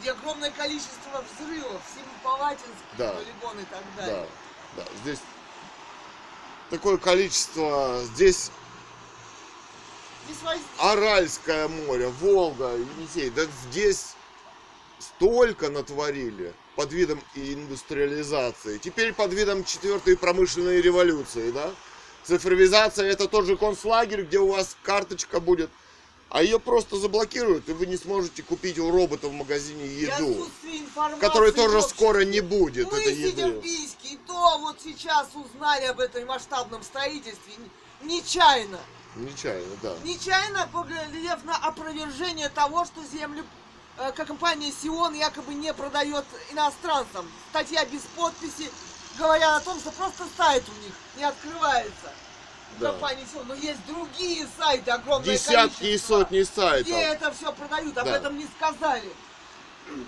[0.01, 3.13] Где огромное количество взрывов, Семипалатинский Да.
[3.13, 4.29] полигон и так Да, далее.
[4.77, 5.19] да, здесь
[6.71, 8.51] такое количество, здесь
[10.27, 14.15] Здесь воз- Аральское море, Волга, Енисей, да здесь
[14.99, 18.79] столько натворили под видом индустриализации.
[18.79, 21.71] Теперь под видом четвертой промышленной революции, да?
[22.25, 25.71] Цифровизация это тот же концлагерь, где у вас карточка будет,
[26.29, 30.49] а ее просто заблокируют, и вы не сможете купить у робота в магазине еду,
[31.21, 31.97] которой тоже в обществе.
[31.97, 33.61] скоро не будет, Мы этой сидим в еды.
[33.61, 37.55] Бийске, и то вот сейчас узнали об этом масштабном строительстве
[38.03, 38.81] нечаянно.
[39.15, 39.95] Нечаянно, да.
[40.05, 43.45] Нечаянно поглядев на опровержение того, что землю
[43.97, 47.27] э, компания Сион якобы не продает иностранцам.
[47.51, 48.71] Статья без подписи
[49.19, 52.13] говорят о том, что просто сайт у них не открывается.
[52.79, 52.91] Да.
[52.91, 53.25] Компании.
[53.49, 56.87] Но есть другие сайты, огромное Десятки и количество, сотни сайтов.
[56.87, 58.17] Где это все продают, об Да.
[58.17, 59.11] этом не сказали.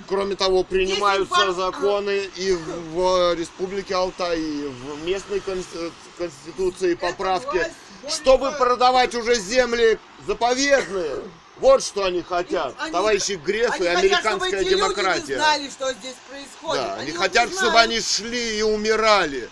[0.09, 6.95] Кроме того, принимаются информ- законы и в, в Республике Алтай, и в местной конс- конституции
[6.95, 7.65] поправки,
[8.09, 11.23] чтобы продавать уже земли заповедные.
[11.59, 14.75] Вот что они хотят, Они- товарищи Греф Они и хотят, чтобы американская эти люди не
[14.77, 15.37] демократия.
[15.37, 16.83] знали, что здесь происходит.
[16.85, 19.49] Да, они вот хотят, чтобы они шли и умирали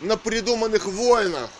[0.00, 1.50] на придуманных войнах.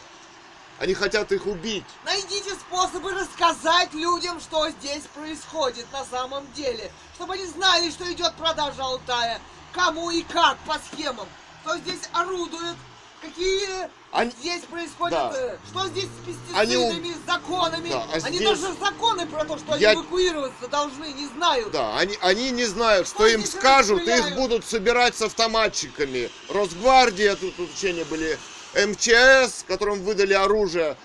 [0.81, 1.85] Они хотят их убить.
[2.07, 6.91] Найдите способы рассказать людям, что здесь происходит на самом деле.
[7.17, 9.41] Чтобы они знали, что идет продажа Алтая.
[9.73, 11.29] Кому и как, по схемам.
[11.63, 12.77] Кто здесь орудует.
[13.21, 15.19] Какие Они- здесь происходит.
[15.19, 15.31] Да.
[15.35, 17.91] э, Что здесь с Они пестицидами, с законами.
[17.91, 21.71] Да, а они здесь- даже законы про то, что Я- они эвакуироваться должны, не знают.
[21.71, 26.31] Да, они, они не знают, что Что им скажут, их будут собирать с автоматчиками.
[26.49, 28.39] Росгвардия, тут учения были,
[28.75, 30.97] МЧС, которым выдали оружие.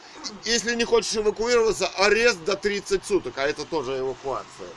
[0.43, 4.69] Если не хочешь эвакуироваться, арест до 30 суток, а это тоже эвакуация.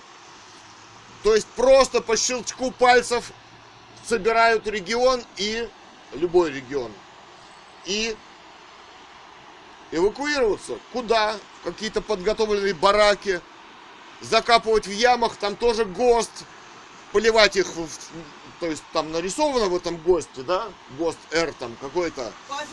[1.22, 3.32] То есть просто по щелчку пальцев
[4.06, 5.68] собирают регион и
[6.14, 6.92] любой регион.
[7.86, 8.16] И
[9.90, 10.78] эвакуироваться.
[10.92, 11.36] Куда?
[11.60, 13.40] В какие-то подготовленные бараки.
[14.20, 16.44] Закапывать в ямах, там тоже ГОСТ.
[17.12, 17.66] Поливать их,
[18.60, 20.68] то есть там нарисовано в этом ГОСТе, да?
[20.98, 22.32] ГОСТ Р там какой-то.
[22.48, 22.66] По офи-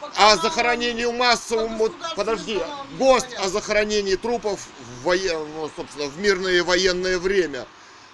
[0.00, 2.60] по О каналам- захоронении массовом, по вот, государственным подожди,
[2.98, 7.66] ГОСТ о захоронении трупов в воен, ну, собственно, в мирное военное время.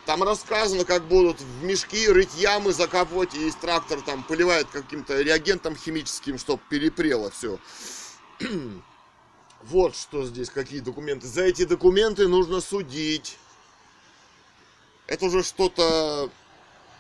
[0.07, 5.77] Там рассказано, как будут в мешки рыть ямы, закапывать, и трактор там поливает каким-то реагентом
[5.77, 7.59] химическим, чтобы перепрело все.
[9.63, 11.29] Вот что здесь, какие документы.
[11.29, 13.39] За эти документы нужно судить.
[15.07, 16.31] Это уже что-то...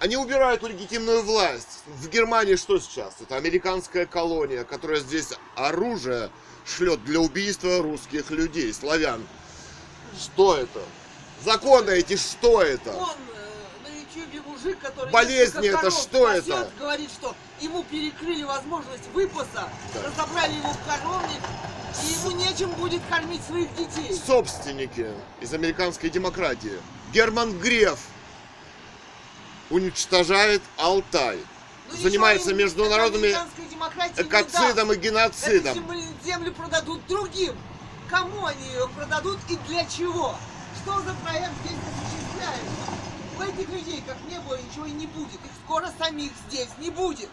[0.02, 1.84] Они убирают легитимную власть.
[1.86, 3.14] В Германии что сейчас?
[3.20, 6.28] Это американская колония, которая здесь оружие
[6.66, 9.24] шлет для убийства русских людей, славян.
[10.20, 10.80] Что это?
[11.44, 12.90] Законы эти, что это?
[12.94, 16.70] Он э, на ютюбе мужик, который Болезни это, что пасет, это?
[16.80, 20.02] говорит, что ему перекрыли возможность выпаса, Да.
[20.02, 21.42] разобрали его в коровник,
[22.02, 24.20] и ему нечем будет кормить своих детей.
[24.26, 25.06] Собственники
[25.40, 26.80] из американской демократии.
[27.12, 28.00] Герман Греф
[29.72, 31.38] уничтожает Алтай.
[31.90, 35.78] Ну, занимается международными не Экоцидом и геноцидом.
[35.78, 37.56] Эту землю, продадут другим.
[38.08, 40.36] Кому они ее продадут и для чего?
[40.82, 42.92] Что за проект здесь осуществляется?
[43.38, 45.34] У этих людей, как не было, ничего и не будет.
[45.34, 47.30] Их скоро самих здесь не будет.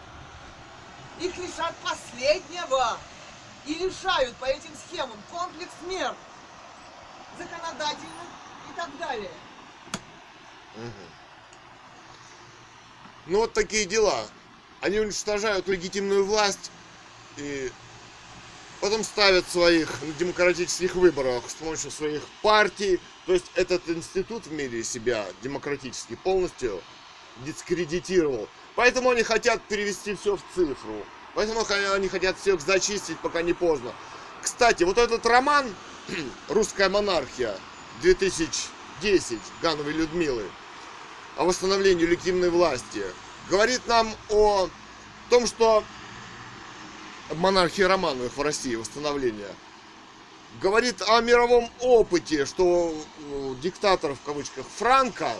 [1.20, 2.98] Их лишат последнего.
[3.66, 6.14] И лишают по этим схемам комплекс мер.
[7.38, 8.28] Законодательных
[8.70, 9.30] и так далее.
[13.30, 14.26] Ну вот такие дела.
[14.80, 16.72] Они уничтожают легитимную власть
[17.36, 17.70] и
[18.80, 22.98] потом ставят своих на демократических выборах с помощью своих партий.
[23.26, 26.82] То есть этот институт в мире себя демократически полностью
[27.46, 28.48] дискредитировал.
[28.74, 31.06] Поэтому они хотят перевести все в цифру.
[31.36, 31.64] Поэтому
[31.94, 33.92] они хотят всех зачистить, пока не поздно.
[34.42, 35.72] Кстати, вот этот роман
[36.48, 37.56] «Русская монархия»
[38.02, 40.50] 2010 Гановой Людмилы
[41.36, 43.02] о восстановлении легитимной власти
[43.48, 44.68] говорит нам о
[45.28, 45.84] том, что
[47.34, 49.48] монархии Романовых в России восстановление
[50.60, 52.94] говорит о мировом опыте, что
[53.62, 55.32] диктатор в кавычках Франко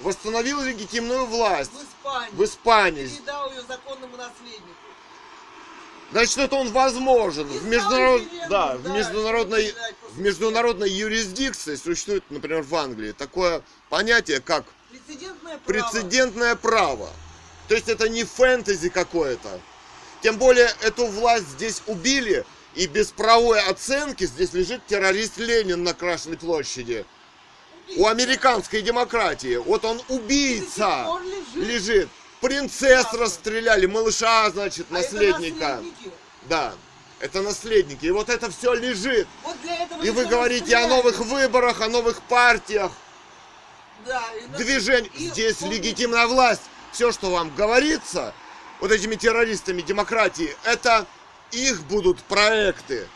[0.00, 2.30] восстановил легитимную власть В Испании.
[2.32, 3.08] в Испании.
[3.08, 4.66] Передал ее законному наследнику.
[6.12, 7.50] Значит, это он возможен.
[7.50, 8.22] И В, международ...
[8.48, 9.74] да, референдум, в, да, международной...
[10.12, 14.64] в международной юрисдикции существует, например, в Англии такое понятие, как
[15.06, 15.90] Прецедентное право.
[15.90, 17.10] прецедентное право.
[17.68, 19.60] То есть это не фэнтези какое-то.
[20.22, 22.44] Тем более эту власть здесь убили,
[22.74, 27.04] и без правовой оценки здесь лежит террорист Ленин на Красной площади.
[27.96, 29.56] У американской демократии.
[29.56, 31.06] Вот он убийца
[31.54, 31.68] лежит.
[31.68, 32.08] лежит.
[32.40, 33.18] Принцесс Ясно.
[33.20, 35.82] расстреляли, малыша, значит, А это наследника.
[36.42, 36.74] Да,
[37.20, 38.06] это наследники.
[38.06, 39.26] И вот это все лежит.
[39.42, 39.56] Вот
[40.04, 42.92] И вы говорите о новых выборах, о новых партиях,
[44.58, 46.62] И Здесь легитимная власть.
[46.92, 48.32] Все, что вам говорится,
[48.80, 51.06] вот этими террористами демократии, это
[51.52, 53.06] их будут проекты.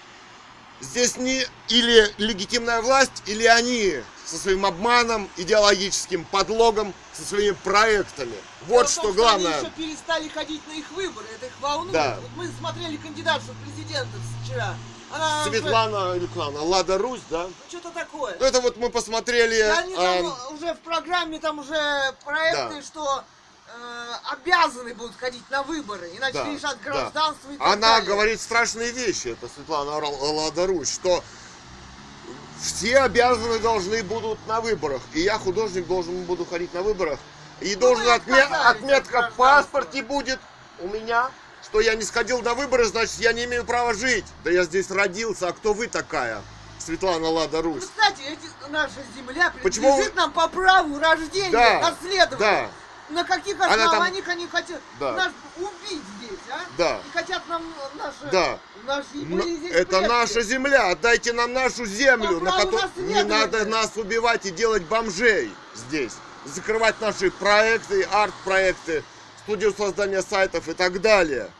[0.80, 8.30] Здесь не или легитимная власть, или они со своим обманом, идеологическим подлогом, со своими проектами.
[8.66, 9.58] Дело Вот в что том, главное.
[9.58, 11.92] Они еще перестали ходить на их выборы, это их волнует.
[11.92, 12.18] Да.
[12.20, 14.74] Вот мы смотрели кандидатшу в президенты вчера.
[15.12, 16.62] Она Светлана она?
[16.62, 17.48] Лада Русь, да?
[17.68, 18.36] что-то такое.
[18.38, 19.56] Ну, это вот мы посмотрели.
[19.56, 22.82] И они там а, уже в программе там уже проекты, Да.
[22.82, 23.24] что
[23.68, 26.90] э, обязаны будут ходить на выборы, иначе Да, лишат да.
[26.90, 28.06] гражданства и так Она далее.
[28.06, 31.24] говорит страшные вещи, это Светлана Ра- Ладарусь, что
[32.62, 35.00] все обязаны должны будут на выборах.
[35.14, 37.18] И я, художник, должен буду ходить на выборах.
[37.60, 40.38] И должен вы отме- отметка в паспорте будет
[40.78, 41.30] у меня,
[41.70, 44.24] что я не сходил на выборы, значит, я не имею права жить.
[44.44, 46.42] Да я здесь родился, а кто вы такая?
[46.78, 47.84] Светлана Лада Ну, Русь.
[47.84, 52.38] кстати, эти- наша земля Почему принадлежит нам по праву рождения, Да, наследования.
[52.38, 52.70] да.
[53.10, 55.12] На каких Она там- основаниях они хотят Да.
[55.12, 56.60] нас убить здесь, а?
[56.78, 57.00] Да.
[57.06, 57.62] И хотят нам
[57.96, 58.32] наши...
[58.32, 58.58] Да.
[58.86, 60.08] Наши здесь Это предки.
[60.08, 64.84] наша земля, отдайте нам нашу землю, По на которой не надо нас убивать и делать
[64.84, 66.12] бомжей здесь.
[66.46, 69.04] Закрывать наши проекты, арт-проекты,
[69.42, 71.50] студию создания сайтов и так далее.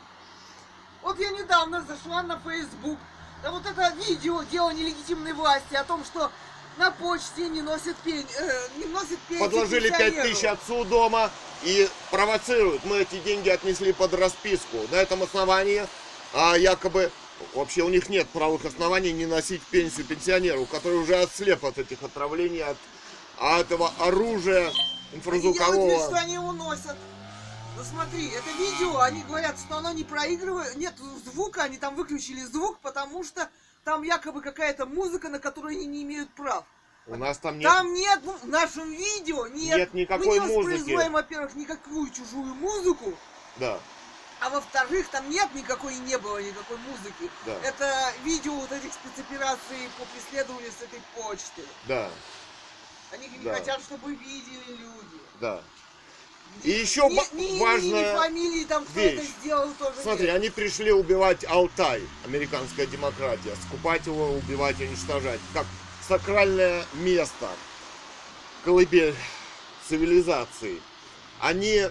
[1.03, 2.99] Вот я недавно зашла на Facebook.
[3.43, 6.31] Да вот это видео дело нелегитимной власти о том, что
[6.77, 10.23] на почте не носят пень, э, не носят пенсии Подложили пенсионеру.
[10.29, 11.31] 5000 отцу дома
[11.63, 12.85] и провоцируют.
[12.85, 14.77] Мы эти деньги отнесли под расписку.
[14.91, 15.87] На этом основании,
[16.35, 17.11] а якобы
[17.55, 22.03] вообще у них нет правых оснований не носить пенсию пенсионеру, который уже отслеп от этих
[22.03, 22.77] отравлений, от,
[23.39, 26.07] от этого оружия Они делают вид, инфразвукового.
[26.09, 26.97] что они его носят.
[27.81, 30.93] Ну смотри, это видео, они говорят, что оно не проигрывает, нет
[31.25, 33.49] звука, они там выключили звук, потому что
[33.85, 36.67] там якобы какая-то музыка, на которую они не имеют прав.
[37.07, 39.79] У нас там нет Там нет, ну, в нашем видео нет.
[39.79, 40.57] Нет никакой Мы не музыки.
[40.59, 43.15] воспроизводим, во-первых, никакую чужую музыку,
[43.57, 43.81] Да,
[44.41, 47.31] а во-вторых, там нет никакой, и не было никакой музыки.
[47.47, 47.57] Да.
[47.65, 51.65] Это видео вот этих спецопераций по преследованию с этой почты.
[51.89, 52.11] да,
[53.11, 53.55] Они не Да.
[53.55, 55.21] хотят, чтобы видели люди.
[55.41, 55.63] да.
[56.63, 57.87] И еще не, не, важно...
[57.87, 59.95] Не, фамилии там кто-то сделал тоже.
[60.03, 60.37] Смотри, нет.
[60.37, 63.55] они пришли убивать Алтай, американская демократия.
[63.67, 65.41] Скупать его, убивать, уничтожать.
[65.55, 65.67] Как
[66.07, 67.49] сакральное место,
[68.65, 69.15] колыбель
[69.89, 70.83] цивилизации.
[71.41, 71.89] Они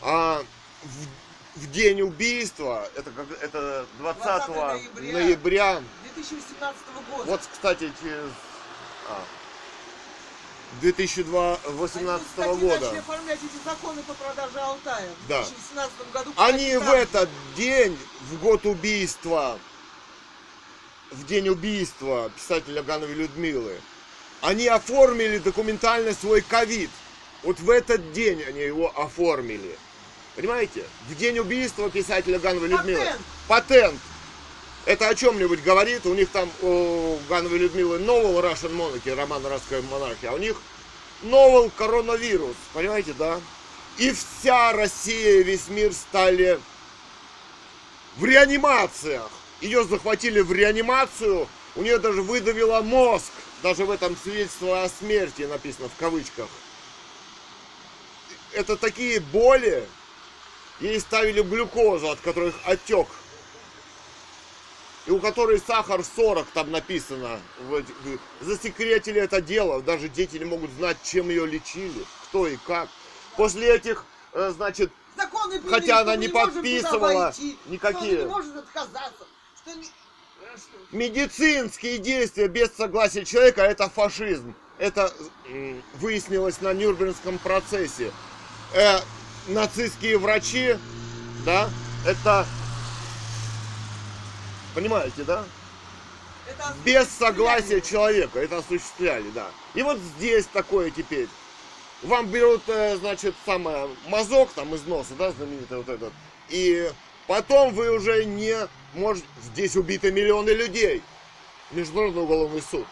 [0.00, 0.42] а,
[0.82, 5.82] в, в день убийства, это, как, это 20, 20 ноября, ноября
[6.14, 7.30] 2018 года.
[7.30, 7.92] Вот, кстати,
[9.08, 9.22] а,
[10.80, 12.80] 2018 Они, кстати, года.
[12.80, 15.42] начали оформлять эти законы по продаже Алтая в да.
[15.42, 16.32] 2017 году.
[16.36, 17.98] Они в этот день,
[18.30, 19.58] в год убийства,
[21.10, 23.80] в день убийства писателя Гановой Людмилы,
[24.40, 26.90] они оформили документально свой ковид.
[27.42, 29.78] Вот в этот день они его оформили.
[30.36, 30.84] Понимаете?
[31.08, 33.06] В день убийства писателя Гановой Людмилы.
[33.46, 34.00] Патент.
[34.84, 36.06] Это о чем-нибудь говорит.
[36.06, 40.60] У них там у Гановой Людмилы нового Russian Monarchy, роман «Русская монархия», а у них
[41.22, 42.56] новый коронавирус.
[42.72, 43.40] Понимаете, да?
[43.98, 46.58] И вся Россия, весь мир стали
[48.16, 49.30] в реанимациях.
[49.60, 53.32] Ее захватили в реанимацию, у нее даже выдавило мозг.
[53.62, 56.48] Даже в этом свидетельство о смерти написано в кавычках.
[58.52, 59.86] Это такие боли.
[60.80, 63.06] Ей ставили глюкозу, от которых отек.
[65.06, 67.40] И у которой сахар 40 там написано.
[68.40, 69.82] Засекретили это дело.
[69.82, 72.04] Даже дети не могут знать, чем ее лечили.
[72.24, 72.88] Кто и как.
[73.36, 78.12] После этих, э, значит, Законы приняли, Хотя она не подписывала войти, никакие.
[78.12, 79.26] Что не может отказаться.
[79.62, 79.88] Что не-?
[80.92, 84.54] Медицинские действия без согласия человека это фашизм.
[84.78, 85.12] Это
[85.48, 88.12] м, выяснилось на Нюрнбергском процессе.
[88.74, 88.98] Э,
[89.48, 90.76] нацистские врачи,
[91.44, 91.68] да,
[92.06, 92.46] это
[94.74, 95.44] понимаете, да?
[96.48, 99.46] Это Без согласия человека это осуществляли, да.
[99.74, 101.28] И вот здесь такое теперь.
[102.02, 106.12] Вам берут, э, значит, самое, мазок там из носа, да, знаменитый вот этот.
[106.48, 106.90] И
[107.28, 108.56] потом вы уже не
[108.94, 109.26] можете...
[109.52, 111.02] Здесь убиты миллионы людей.
[111.70, 112.86] Международный уголовный суд.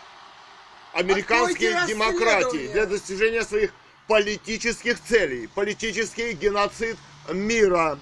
[0.93, 3.73] Американские демократии для достижения своих
[4.07, 5.49] политических целей.
[5.49, 6.97] Политический геноцид
[7.33, 7.99] мира.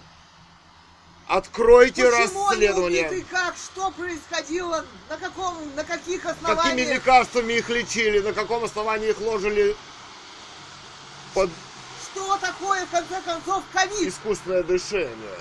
[1.28, 3.06] Откройте Почему расследование.
[3.06, 6.64] убиты, как, что происходило, на каком, на каких основаниях?
[6.64, 9.76] Какими лекарствами их лечили, на каком основании их ложили
[11.34, 11.50] под
[12.02, 15.38] Что такое, в конце концов, ковид искусственное дышение.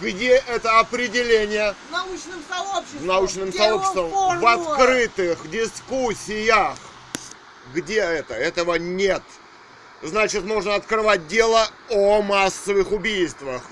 [0.00, 2.98] Где это определение в научном сообществе?
[2.98, 6.76] в научном Где сообществе, в открытых дискуссиях?
[7.72, 8.34] Где это?
[8.34, 9.22] Этого нет.
[10.02, 13.62] Значит, можно открывать дело о массовых убийствах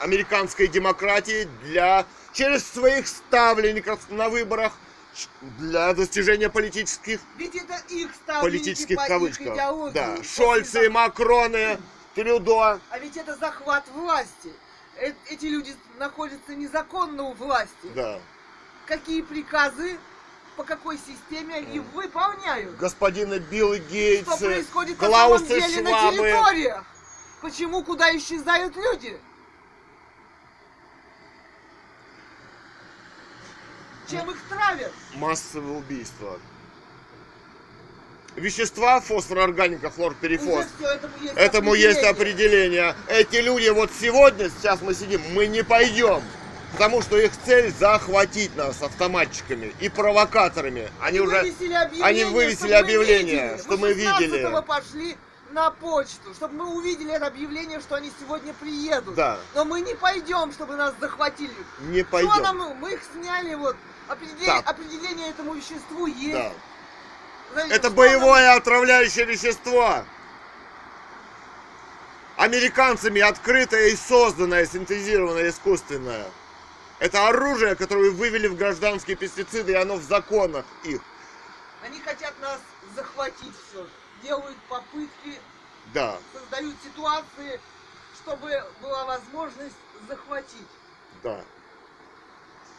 [0.00, 4.72] американской демократии для через своих ставленников на выборах
[5.58, 8.10] для достижения политических Ведь это их
[8.42, 9.92] политических по их кавычках.
[9.92, 11.78] Да, Шольцы, Макроны,
[12.14, 12.78] Трюдо.
[12.90, 14.52] А ведь это захват власти.
[14.98, 17.88] Э- Эти люди находятся незаконно у власти.
[17.94, 18.20] Да.
[18.86, 19.98] Какие приказы,
[20.56, 22.76] по какой системе они выполняют?
[22.76, 26.16] Господины Билл Что Гейтсы, происходит на Клаусы самом деле на Швабы.
[26.16, 26.84] территориях?
[27.40, 29.18] Почему куда исчезают люди?
[34.10, 34.92] Чем их травят?
[35.14, 36.38] Массовые убийства.
[38.36, 40.66] Вещества, фосфорорганика, хлорперифос.
[40.66, 42.88] Уже всё, этому есть Этому есть определение.
[42.90, 42.94] определение.
[43.08, 46.22] Эти люди вот сегодня, сейчас мы сидим, мы не пойдем.
[46.72, 50.90] Потому что их цель захватить нас автоматчиками и провокаторами.
[51.00, 51.40] Они уже...
[51.40, 53.62] вывесили объявление, они вывесили мы объявление, видели.
[53.62, 54.44] что мы видели.
[54.44, 55.16] 16-го пошли
[55.52, 59.14] на почту, чтобы мы увидели это объявление, что они сегодня приедут.
[59.14, 59.38] Да.
[59.54, 61.54] Но мы не пойдем, чтобы нас захватили.
[61.88, 62.42] Не Что пойдем.
[62.42, 63.76] нам, мы их сняли, вот,
[64.08, 64.68] определение, Так.
[64.70, 66.32] определение этому веществу есть.
[66.32, 66.52] Да.
[67.52, 70.04] Знаете, Это боевое отравляющее вещество.
[72.36, 76.26] Американцами открытое и созданное, синтезированное, искусственное.
[76.98, 81.00] Это оружие, которое вывели в гражданские пестициды, и оно в законах их.
[81.00, 82.58] нам- Они хотят нас
[82.94, 83.86] захватить все.
[84.22, 85.40] Делают попытки,
[85.94, 87.60] Да, создают ситуации,
[88.22, 89.74] чтобы была возможность
[90.08, 90.66] захватить.
[91.22, 91.40] да,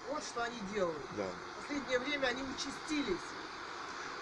[0.09, 0.97] Вот что они делают.
[1.15, 1.23] да.
[1.23, 3.19] В последнее время они участились.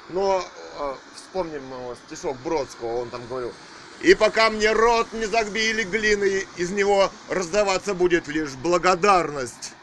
[0.10, 0.44] Но
[0.80, 3.54] э, вспомним э, стишок Бродского, он там говорил.
[4.02, 9.74] И пока мне рот не загбили глиной, из него раздаваться будет лишь благодарность.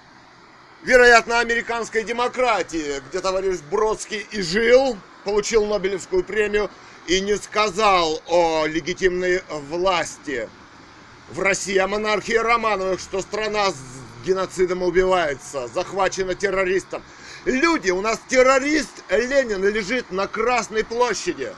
[0.82, 6.70] Вероятно, американской демократии, где товарищ Бродский и жил, получил Нобелевскую премию
[7.06, 10.48] и не сказал о легитимной власти.
[11.30, 13.72] В России о монархии Романовых, что страна
[14.22, 17.02] геноцидом убивается, захвачена террористом.
[17.44, 21.52] Люди, у нас террорист Ленин лежит на Красной площади.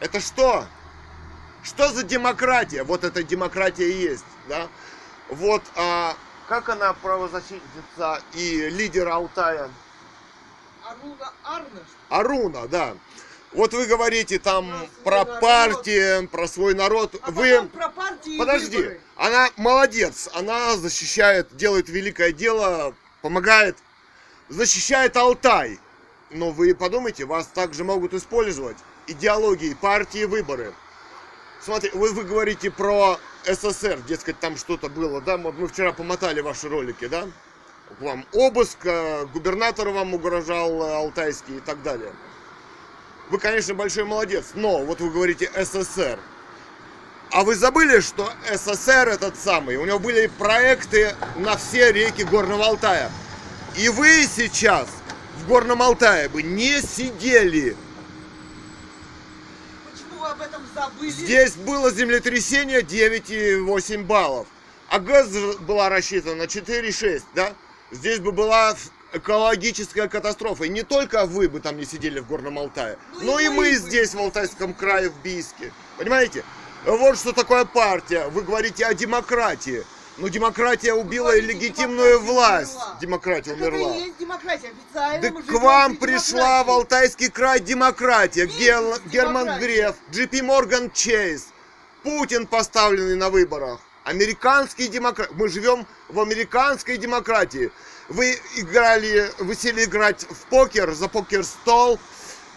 [0.00, 0.66] Это что?
[1.62, 2.84] Что за демократия?
[2.84, 4.68] Вот эта демократия и есть, да?
[5.28, 6.16] Вот, а
[6.48, 9.68] как она правозащитница и лидер Алтая?
[10.84, 12.94] Аруна Арнеш, Аруна, да.
[13.52, 14.70] Вот вы говорите там
[15.04, 17.14] Про про партии, про свой народ.
[17.22, 19.00] а вы про партии Подожди, выборы.
[19.16, 23.76] она молодец, она защищает, делает великое дело, помогает,
[24.48, 25.78] защищает Алтай.
[26.30, 28.76] Но вы подумайте, вас также могут использовать
[29.06, 30.74] идеологии, партии, выборы.
[31.62, 35.38] Смотри, вы, вы говорите про СССР, дескать, там что-то было, да?
[35.38, 37.26] Вот мы вчера помотали ваши ролики, да?
[37.98, 42.12] К Вам обыск, э, губернатор вам угрожал э, алтайский и так далее.
[43.30, 46.18] Вы, конечно, большой молодец, но вот вы говорите СССР.
[47.30, 52.64] А вы забыли, что СССР этот самый, у него были проекты на все реки Горного
[52.64, 53.10] Алтая.
[53.76, 54.88] И вы сейчас
[55.38, 57.76] в Горном Алтае бы не сидели.
[59.92, 61.10] Почему вы об этом забыли?
[61.10, 64.46] Здесь было землетрясение 9,8 баллов.
[64.88, 67.52] А ГЭС же была рассчитана на 4,6, да?
[67.90, 68.74] Здесь бы была
[69.12, 70.64] экологическая катастрофа.
[70.64, 73.54] И не только вы бы там не сидели в Горном Алтае, Ну но и мы
[73.56, 75.72] мы здесь, в Алтайском крае, в Бийске.
[75.96, 76.44] Понимаете?
[76.84, 78.28] Вот что такое партия.
[78.28, 79.84] Вы говорите о демократии.
[80.16, 82.74] Но демократия убила и легитимную власть.
[82.74, 82.96] умерла.
[83.00, 83.94] Демократия Так это умерла.
[83.96, 84.72] и есть демократия.
[84.86, 86.70] Официально Да к вам пришла в.
[86.70, 88.46] Алтайский край демократия.
[88.46, 89.58] Гер- Герман.
[89.60, 91.48] Греф, Джи Пи Морган Чейз,
[92.02, 93.78] Путин поставленный на выборах.
[94.04, 95.32] Американские демократы.
[95.34, 97.70] Мы живем в американской демократии.
[98.08, 102.00] Вы играли, вы сели играть в покер за покер-стол,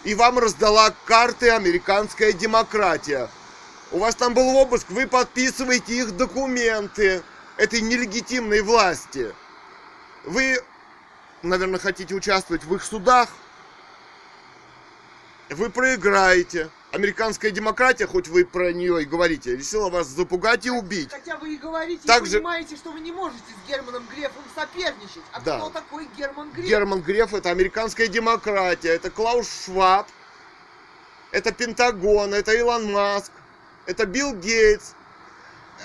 [0.06, 3.30] и вам раздала карты американская демократия.
[3.92, 7.22] У вас там был обыск, вы подписываете их документы
[7.58, 9.36] этой нелегитимной власти.
[10.24, 10.64] Вы,
[11.42, 13.28] наверное, хотите участвовать в их судах.
[15.50, 16.70] Вы проиграете.
[16.92, 21.10] Американская демократия, хоть вы про нее и говорите, решила вас запугать и убить.
[21.10, 24.44] Хотя вы и говорите, Так и же- понимаете, что вы не можете с Германом Грефом
[24.54, 25.24] соперничать.
[25.32, 25.58] А Да.
[25.58, 26.66] кто такой Герман Греф?
[26.68, 30.06] Герман Греф это американская демократия, это Клаус Шваб,
[31.32, 33.32] это Пентагон, это Илон Маск,
[33.86, 34.92] это Билл Гейтс.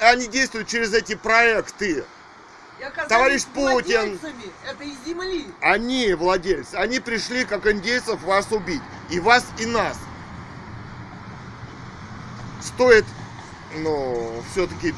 [0.00, 2.04] Они действуют через эти проекты.
[3.08, 4.18] Товарищ Путин.
[4.68, 5.46] этой земли.
[5.60, 8.82] Они владельцы, они пришли как индейцев вас убить.
[9.08, 9.96] И вас, и нас.
[12.66, 13.04] Стоит,
[13.76, 14.92] ну, все-таки,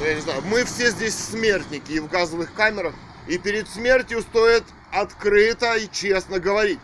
[0.00, 2.94] я не знаю, мы все здесь смертники и в газовых камерах.
[3.28, 6.80] И перед смертью стоит открыто и честно говорить,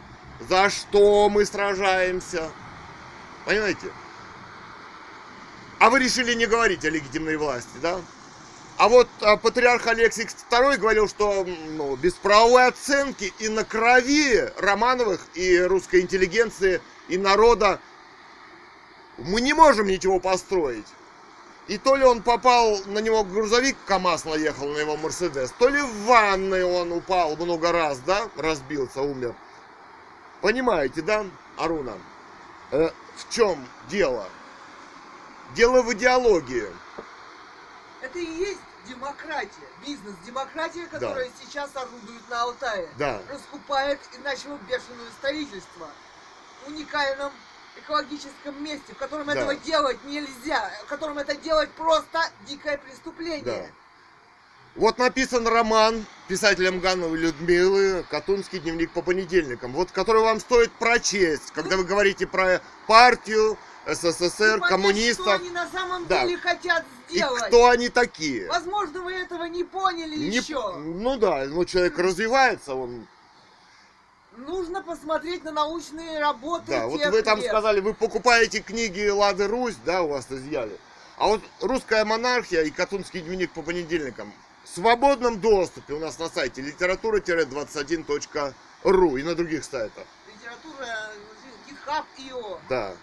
[0.49, 2.51] за что мы сражаемся.
[3.45, 3.89] Понимаете?
[5.79, 8.01] А вы решили не говорить о легитимной власти, да?
[8.79, 11.47] А вот а, патриарх Алексий II говорил, что
[11.77, 17.81] ну, без правовой оценки и на крови Романовых и русской интеллигенции и народа
[19.19, 20.87] мы не можем ничего построить.
[21.69, 25.81] И то ли он попал, на него грузовик КАМАЗ наехал на его Мерседес, то ли
[25.81, 29.35] в ванной он упал много раз, да, разбился, умер.
[30.41, 31.99] Понимаете, да, Аруна?
[32.71, 34.29] Э, в чем дело?
[35.55, 36.69] Дело в идеологии.
[38.01, 39.69] Это и есть демократия.
[39.85, 42.89] Бизнес-демократия, которая сейчас орудует на Алтае.
[42.97, 43.21] Да.
[43.29, 45.89] Раскупает и начало бешеное строительство.
[46.65, 47.33] В уникальном
[47.79, 49.33] экологическом месте, в котором Да.
[49.35, 50.71] этого делать нельзя.
[50.85, 53.43] В котором это делать просто дикое преступление.
[53.45, 53.67] Да.
[54.77, 61.51] Вот написан роман писателем Гановой Людмилы «Катунский дневник по понедельникам», вот который вам стоит прочесть,
[61.53, 63.57] когда вы говорите про партию,
[63.87, 66.25] СССР, И понять, коммунистов, Что они на самом Да.
[66.25, 67.45] деле хотят и сделать.
[67.47, 68.49] кто они такие.
[68.49, 70.75] Возможно, вы этого не поняли Не- еще.
[70.77, 73.07] Ну да, ну человек развивается, он...
[74.37, 77.49] Нужно посмотреть на научные работы Да, вот вы там лет.
[77.49, 80.79] сказали, вы покупаете книги Лады Русь, да, у вас изъяли.
[81.17, 84.35] А вот русская монархия и Катунский дневник по понедельникам
[84.65, 90.05] в свободном доступе у нас на сайте литература-21.ру и на других сайтах.
[90.29, 90.87] Литература,
[91.67, 92.95] GitHub.io, Да,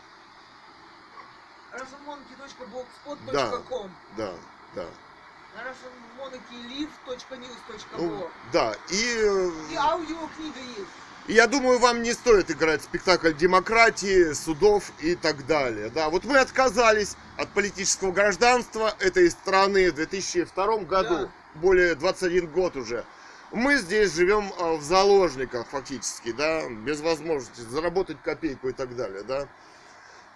[1.72, 4.36] russianmonkey.blogspot.com, да,
[4.76, 4.86] да.
[5.56, 10.92] russianmonkeylive.news.ru Ну, да, и, э, И аудиокнига есть.
[11.28, 15.90] Я думаю, вам не стоит играть в спектакль демократии, судов и так далее.
[15.90, 21.30] Да, вот вы отказались от политического гражданства этой страны в 2002 году, Да.
[21.56, 23.06] более 21 год уже.
[23.52, 29.24] Мы здесь живем а, в заложниках фактически, да, без возможности заработать копейку и так далее,
[29.24, 29.48] да.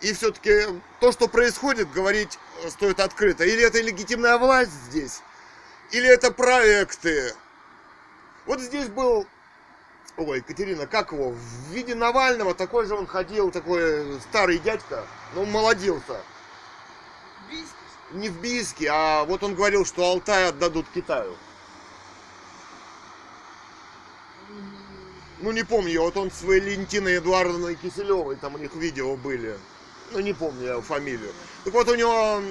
[0.01, 3.43] И все-таки то, что происходит, говорить э, стоит открыто.
[3.43, 5.21] Или это легитимная власть здесь,
[5.91, 7.33] или это проекты.
[8.45, 9.25] Вот здесь был,
[10.17, 15.43] ой, Екатерина, как его, в виде Навального, такой же он ходил, такой старый дядька, но
[15.43, 16.21] он молодился.
[17.49, 17.73] Бийск.
[18.11, 21.35] Не в Бийске, а вот он говорил, что Алтай отдадут Китаю.
[25.39, 29.57] Ну, не помню, вот он с Валентиной Эдуардовной Киселевой, там у них видео были.
[30.11, 31.31] Ну, не помню я фамилию.
[31.63, 32.41] Так вот, у него,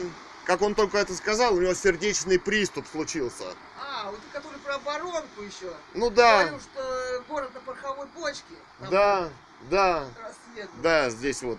[0.45, 3.45] как он только это сказал, у него сердечный приступ случился.
[3.81, 5.73] А, вот который про оборонку еще.
[5.95, 8.55] Ну да, Говорил, что город на пороховой бочке.
[8.91, 9.31] Да,
[9.71, 10.83] да, расследуют.
[10.83, 11.59] да, здесь вот.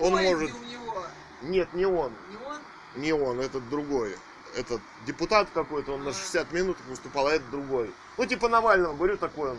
[0.00, 0.56] Он Поезде может...
[0.56, 1.06] у него.
[1.42, 2.60] Нет, не он, Не он?
[2.96, 4.16] не он, этот другой.
[4.56, 6.14] Этот депутат какой-то, он на А.
[6.14, 7.92] 60 минут выступал, а это другой.
[8.16, 9.58] Ну, типа Навального, говорю, такой он.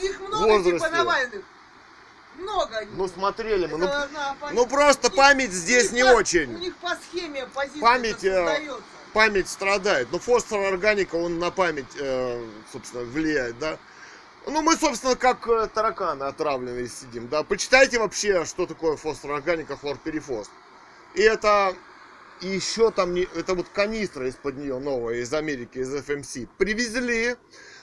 [0.00, 0.88] Их много возрасте.
[0.88, 1.44] типа Навальных.
[2.36, 2.86] Много.
[2.96, 3.78] Ну, смотрели мы.
[3.78, 6.52] Ну, Это ну, просто память здесь них не по- очень.
[6.52, 8.82] У них по схеме позиция Память, э, создается.
[9.14, 10.08] Память страдает.
[10.12, 13.78] Но фосфор органика, он на память, э, собственно, влияет, да.
[14.46, 17.42] Ну, мы, собственно, как э, тараканы отравленные сидим, да.
[17.44, 20.50] Почитайте вообще, что такое фосфор органика, хлорперифос.
[21.14, 21.74] И это
[22.40, 26.48] еще там, не, это вот канистра из-под нее новая, из Америки, из FMC.
[26.58, 27.36] Привезли,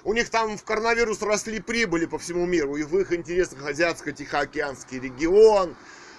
[0.03, 4.99] у них там в коронавирус росли прибыли по всему миру, и в их интересах Азиатско-Тихоокеанский
[4.99, 5.75] регион.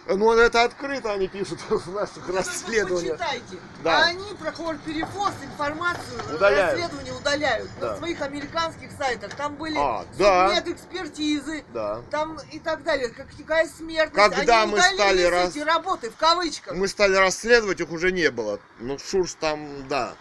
[0.06, 3.18] Ну, это открыто они пишут в наших Вы расследованиях.
[3.18, 3.58] Почитайте.
[3.84, 3.98] Да.
[3.98, 6.72] А они про хлорперифос информацию Удаляют.
[6.80, 7.70] расследование удаляют.
[7.80, 7.92] Да.
[7.92, 9.34] на своих американских сайтах.
[9.36, 10.58] Там были А, да.
[10.66, 12.02] экспертизы, Да.
[12.10, 13.10] там и так далее.
[13.10, 14.34] Как, какая смертность.
[14.36, 16.74] Когда Они мы стали эти работы в кавычках.
[16.74, 18.58] Мы стали расследовать, их уже не было.
[18.80, 20.14] Ну, Шурс там, да.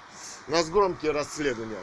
[0.47, 1.79] У нас громкие расследования.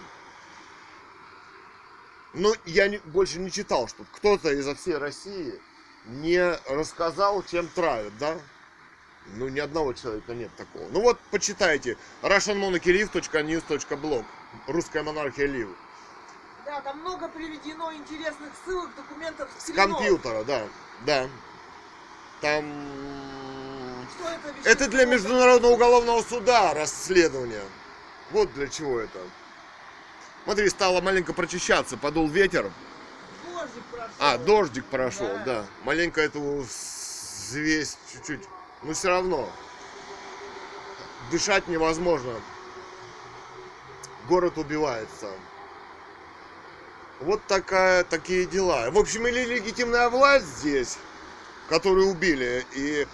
[2.35, 5.59] Но я не- больше не читал, что кто-то изо всей России
[6.09, 8.37] не рассказал, чем травят, да?
[9.35, 10.89] Ну, ни одного человека нет такого.
[10.91, 11.97] Ну вот, почитайте.
[12.23, 14.25] russianmonarchylive.news.blog
[14.67, 15.69] Русская монархия Лив.
[16.65, 20.67] Да, там много приведено интересных ссылок, документов С компьютера, да.
[21.07, 21.29] Да.
[22.41, 22.65] Там...
[24.19, 25.05] Что это, Это для?
[25.05, 27.63] Международного уголовного суда расследование.
[28.31, 29.19] Вот для чего это.
[30.45, 32.71] Смотри, стало маленько прочищаться, подул ветер.
[34.19, 35.45] А, дождик прошел, Да.
[35.45, 35.67] да.
[35.85, 38.43] Маленько эту взвесь чуть-чуть.
[38.83, 39.49] Но все равно.
[41.31, 42.35] Дышать невозможно.
[44.29, 45.31] Город убивается.
[47.21, 48.91] Вот такая, такие дела.
[48.91, 50.99] В общем, или легитимная власть здесь,
[51.69, 53.07] которую убили, и,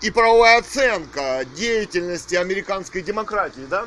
[0.00, 3.86] и правовая оценка деятельности американской демократии, да?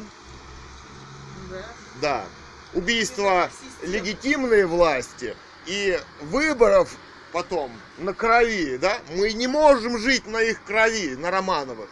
[1.50, 1.66] Да.
[2.02, 2.26] Да.
[2.74, 3.50] Убийство
[3.82, 5.36] легитимной власти
[5.70, 6.89] и выборов
[7.32, 8.97] потом на крови, да?
[9.15, 11.88] Мы не можем жить на их крови, на Романовых.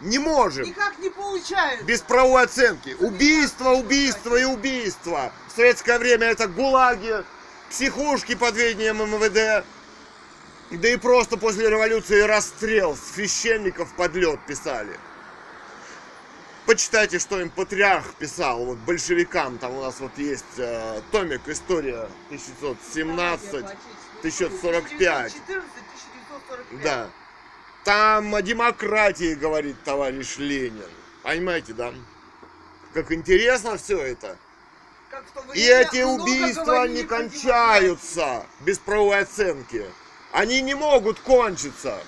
[0.00, 0.64] Не можем.
[0.64, 1.84] Никак не получается.
[1.84, 2.96] Без правовой оценки.
[3.00, 5.30] Убийство, убийство и убийство.
[5.48, 7.22] В советское время это гулаги,
[7.68, 9.66] психушки под ведением МВД.
[10.70, 14.96] Да и просто после революции расстрел священников под лед писали.
[16.70, 22.08] Почитайте, что им патриарх писал, вот большевикам, там у нас вот есть э, томик «История
[22.30, 23.66] 1917»,
[24.20, 25.34] 1945.
[25.48, 26.84] 1945.
[26.84, 27.10] да.
[27.84, 30.88] Там о демократии говорит товарищ Ленин.
[31.24, 31.92] Понимаете, да?
[32.94, 34.38] Как интересно все это.
[35.10, 35.24] Как
[35.56, 39.84] И эти убийства не кончаются без правовой оценки.
[40.30, 41.98] Они не могут кончиться.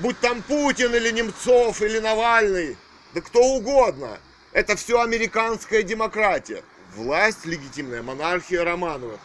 [0.00, 2.76] Будь там Путин или Немцов или Навальный,
[3.14, 4.18] да кто угодно.
[4.52, 6.62] Это все американская демократия.
[6.94, 9.20] Власть легитимная, монархия Романовых.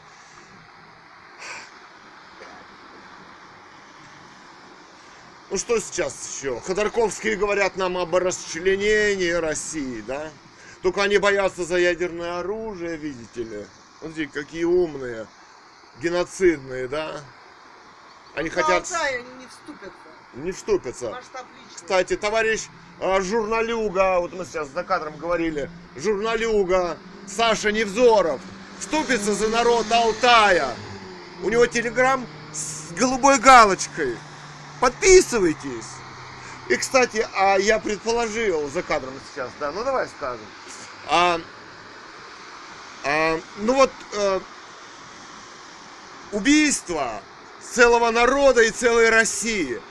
[5.50, 6.60] Ну что сейчас еще?
[6.62, 10.32] Ходорковские говорят нам об расчленении России, да?
[10.82, 13.66] Только они боятся за ядерное оружие, видите ли.
[14.00, 15.28] Смотрите, какие умные,
[16.02, 17.22] геноцидные, да?
[18.34, 18.84] Они В хотят...
[18.84, 19.98] Алтае они не вступятся.
[20.36, 21.22] Не вступятся.
[21.76, 22.68] Кстати, товарищ
[23.02, 26.98] журналюга, вот мы сейчас за кадром говорили, журналюга
[27.28, 28.40] Саша Невзоров
[28.80, 30.76] вступится за народ Алтая.
[31.44, 34.18] У него телеграм с голубой галочкой.
[34.80, 35.88] Подписывайтесь.
[36.70, 40.46] И, кстати, а я предположил за кадром сейчас, да, ну давай скажем.
[41.10, 41.42] А,
[43.04, 44.40] а, ну вот э,
[46.32, 47.22] убийство
[47.62, 49.82] целого народа и целой России.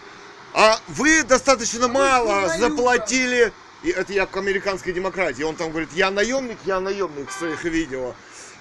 [0.54, 2.58] А вы достаточно мало журналюга.
[2.68, 3.52] заплатили.
[3.82, 5.42] И это я к американской демократии.
[5.42, 8.14] Он там говорит, я наемник, я наемник в своих видео.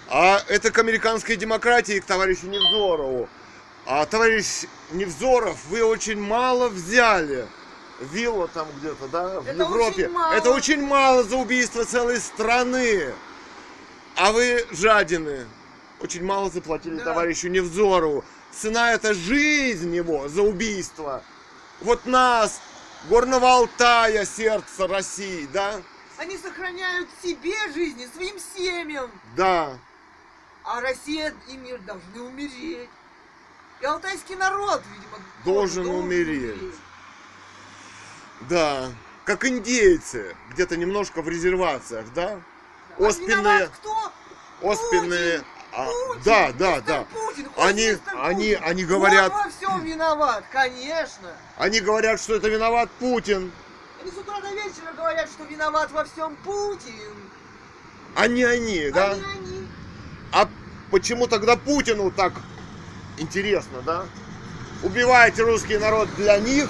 [0.08, 3.28] А это к американской демократии, к товарищу Невзорову.
[3.86, 7.48] А товарищ Невзоров, вы очень мало взяли.
[8.00, 10.04] Вилла там где-то, да, в Это Европе.
[10.06, 10.34] очень мало.
[10.34, 13.14] Это очень мало за убийство целой страны.
[14.16, 15.46] А вы жадины.
[16.02, 17.04] Очень мало заплатили Да.
[17.06, 18.24] товарищу Невзорову.
[18.52, 21.24] Цена это жизнь его за убийство.
[21.82, 22.60] Вот нас,
[23.08, 25.82] Горного Алтая, сердце России, да?
[26.18, 29.10] Они сохраняют себе жизни, своим семьям.
[29.38, 29.78] Да.
[30.66, 32.90] А Россия и мир должны умереть.
[33.80, 36.76] И алтайский народ, видимо, Должен умереть.
[38.50, 38.92] Да.
[39.24, 42.42] Как индейцы, где-то немножко в резервациях, да?
[42.98, 44.12] А Оспенные, виноват кто?
[44.62, 45.44] оспенные.
[45.72, 47.06] А, Путин, да, да, да.
[47.14, 48.64] Путин, Они, мистер они, Путин.
[48.64, 51.30] они говорят, Он во всем виноват, конечно.
[51.58, 53.52] они говорят, что это виноват Путин.
[54.02, 57.16] Они с утра до вечера говорят, что виноват во всем Путин.
[58.16, 59.12] Они, они, да?
[59.12, 59.68] Они, они.
[60.32, 60.50] А
[60.92, 62.34] почему тогда Путину так
[63.18, 64.06] интересно, да?
[64.84, 66.70] Убивать русский народ для них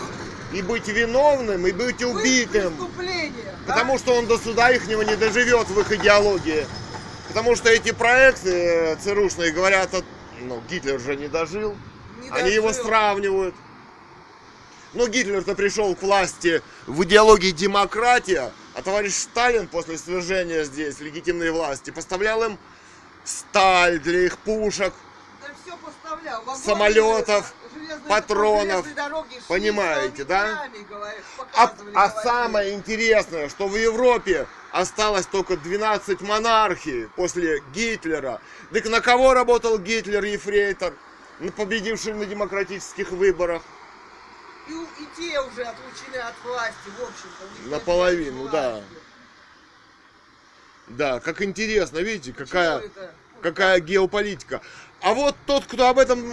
[0.51, 2.73] и быть виновным, и быть убитым.
[2.75, 3.73] преступлениях, да?
[3.73, 6.65] Потому что он до суда их не доживет в их идеологии.
[7.29, 10.05] Потому что эти проекты э, ЦРУшные говорят, от-
[10.41, 11.77] ну, Гитлер же не дожил.
[12.23, 12.85] Не Они его дожил.
[12.85, 13.55] сравнивают.
[14.93, 21.51] Но Гитлер-то пришел к власти в идеологии демократия, а товарищ Сталин после свержения здесь легитимной
[21.51, 22.57] власти поставлял им
[23.23, 24.91] сталь для их пушек,
[25.43, 26.39] Да все поставлял.
[26.41, 28.85] Вагоны, Самолетов, железные- патронов.
[28.85, 30.67] железные дороги шли Понимаете, да?
[30.89, 31.23] говорят,
[31.53, 38.41] А, а самое интересное, что в Европе осталось только 12 монархий после Гитлера.
[38.71, 40.93] Так на кого работал Гитлер, ефрейтор,
[41.55, 43.61] победивший на демократических выборах?
[44.67, 47.69] И, и те уже отлучены от власти, в общем-то.
[47.69, 48.81] Наполовину, да.
[50.87, 52.83] Да, как интересно, видите, какая,
[53.41, 54.61] какая геополитика.
[55.01, 56.31] А вот тот, кто об этом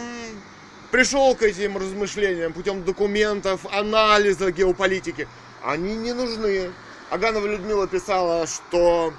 [0.91, 5.29] пришел к этим размышлениям путем документов, анализа геополитики,
[5.63, 6.73] они не нужны.
[7.11, 9.15] Аганова Людмила писала, что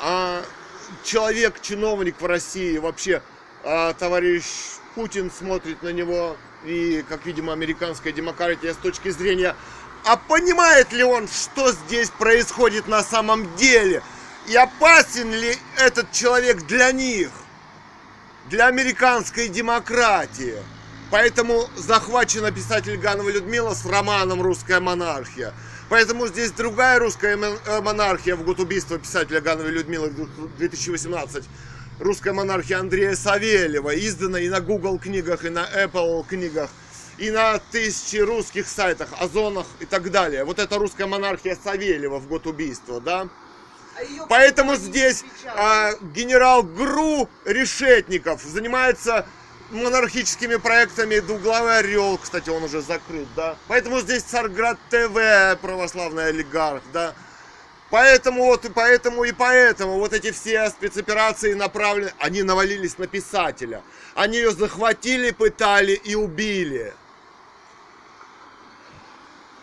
[0.00, 0.42] а,
[1.04, 3.22] человек, чиновник в России, вообще
[3.64, 4.44] а, товарищ
[4.96, 9.54] Путин смотрит на него, и, как видимо, американская демократия с точки зрения,
[10.04, 14.02] а понимает ли он, что здесь происходит на самом деле?
[14.48, 17.30] И опасен ли этот человек для них?
[18.46, 20.56] Для американской демократии?
[21.10, 25.54] Поэтому захвачена писатель Ганова Людмила с романом «Русская монархия».
[25.88, 30.12] Поэтому здесь другая русская э, монархия в год убийства писателя Гановой Людмилы
[30.58, 31.44] 2018.
[31.98, 36.70] Русская монархия Андрея Савельева, издана и на Google книгах, и на Apple книгах,
[37.16, 40.44] и на тысячи русских сайтах, Озонах и так далее.
[40.44, 43.22] Вот это русская монархия Савельева в год убийства, да?
[43.96, 49.26] А Поэтому здесь а, генерал ГРУ Решетников занимается
[49.70, 53.56] монархическими проектами «Двуглавый орел», кстати, он уже закрыт, да.
[53.68, 57.14] Поэтому здесь Царград ТВ, православный олигарх, да.
[57.90, 63.82] Поэтому вот и поэтому и поэтому вот эти все спецоперации направлены, они навалились на писателя.
[64.14, 66.92] Они ее захватили, пытали и убили.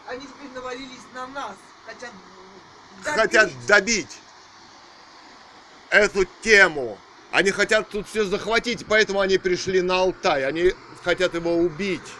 [0.07, 1.55] Они теперь навалились на нас.
[1.85, 2.11] Хотят
[3.03, 3.15] добить.
[3.15, 4.17] хотят добить
[5.89, 6.97] эту тему.
[7.35, 10.45] Они хотят тут все захватить, поэтому они пришли на Алтай.
[10.47, 10.73] Они
[11.03, 12.13] хотят его убить.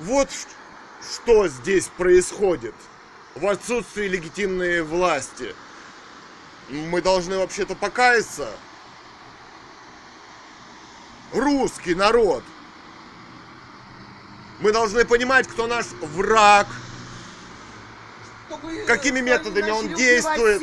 [0.00, 0.30] Вот
[1.02, 2.74] что здесь происходит
[3.34, 5.54] в отсутствии легитимной власти.
[6.70, 8.50] Мы должны вообще-то покаяться.
[11.34, 12.42] Русский народ.
[14.60, 16.68] Мы должны понимать, кто наш враг,
[18.86, 20.62] Какими методами он действует?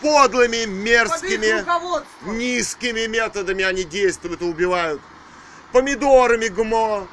[0.00, 1.64] подлыми, мерзкими,
[2.22, 5.00] низкими методами они действуют и убивают.
[5.72, 7.06] Помидорами ГМО,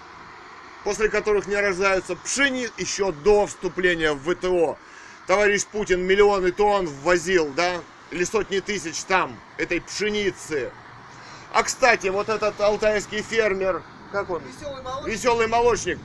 [0.84, 4.78] после которых не рождаются пшени еще до вступления в ВТО.
[5.28, 7.82] Товарищ Путин миллионы тонн ввозил, да,
[8.12, 10.72] или сотни тысяч там этой пшеницы.
[11.54, 14.42] А кстати, вот этот алтайский фермер, как он?
[14.44, 15.14] Веселый молочник.
[15.14, 16.00] Веселый молочник.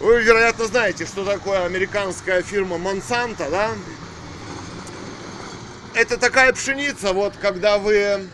[0.00, 3.72] Вы, вероятно, знаете, что такое американская фирма Monsanto, да?
[5.94, 8.28] Это такая пшеница, вот когда вы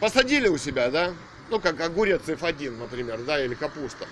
[0.00, 1.14] посадили у себя, да?
[1.50, 4.08] Ну, как огурец F1, например, да, или капуста.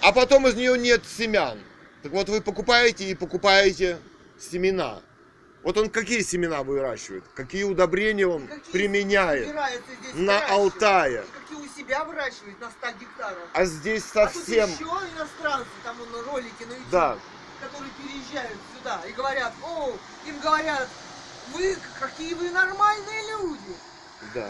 [0.00, 1.58] А потом из нее нет семян.
[2.02, 3.98] Так вот, вы покупаете и покупаете
[4.38, 5.00] семена.
[5.66, 10.38] Вот он какие семена выращивает, какие удобрения он Какие применяет здесь на?
[10.46, 11.24] Алтае.
[11.42, 13.38] Какие у себя выращивает на 100 гектарах.
[13.52, 14.70] А здесь А тут совсем...
[14.70, 17.18] еще иностранцы, там вон ролики на YouTube, Да.
[17.60, 19.92] которые переезжают сюда и говорят, о,
[20.28, 20.88] им говорят,
[21.52, 23.76] вы какие вы нормальные люди,
[24.34, 24.48] Да.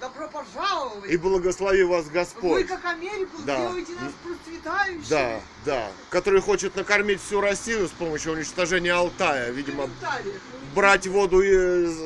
[0.00, 1.10] Добро пожаловать.
[1.10, 2.66] И благослови вас Вы Господь.
[2.66, 3.56] как Америку Да.
[3.56, 5.08] сделаете нас процветающими.
[5.08, 5.92] Да, да.
[6.10, 9.50] Который хочет накормить всю Россию с помощью уничтожения Алтая.
[9.50, 10.32] Видимо, ну,
[10.74, 11.96] брать воду из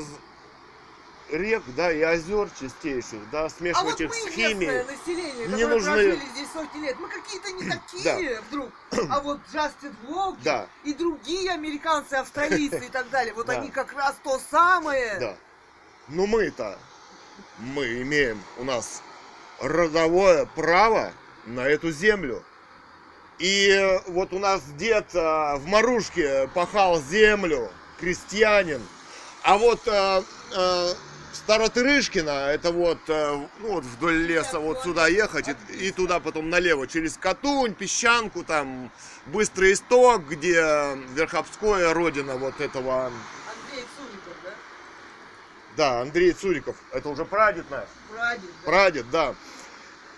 [1.31, 4.85] рек, да, и озер чистейших, да, А вот смешивать мы их с химией.
[4.85, 8.73] население, Не нужны- здесь сотни лет, мы какие-то не такие вдруг.
[9.09, 10.67] А вот Джастин Волки Да.
[10.83, 13.53] и другие американцы, австралийцы и так далее, вот Да.
[13.55, 15.19] они как раз то самое.
[15.21, 15.37] Да.
[16.09, 16.77] Но мы-то,
[17.61, 19.03] мы имеем у нас
[19.61, 21.13] родовое право
[21.47, 22.43] на эту землю.
[23.39, 28.83] И вот у нас дед а, в Марушке пахал землю, крестьянин.
[29.43, 30.23] А вот а,
[30.55, 30.89] а,
[31.33, 36.51] Старотырышкино, это вот, а, ну, вот вдоль леса вот сюда ехать и, и туда потом
[36.51, 38.91] налево через Катунь, Песчанку, там
[39.27, 40.63] Быстрый Исток, где
[41.15, 43.11] Верховское, родина вот этого?
[45.81, 47.85] Да, Андрей Цуриков, это уже прадед наш.
[48.11, 48.67] Прадед, да?
[48.67, 49.35] Прадед, да.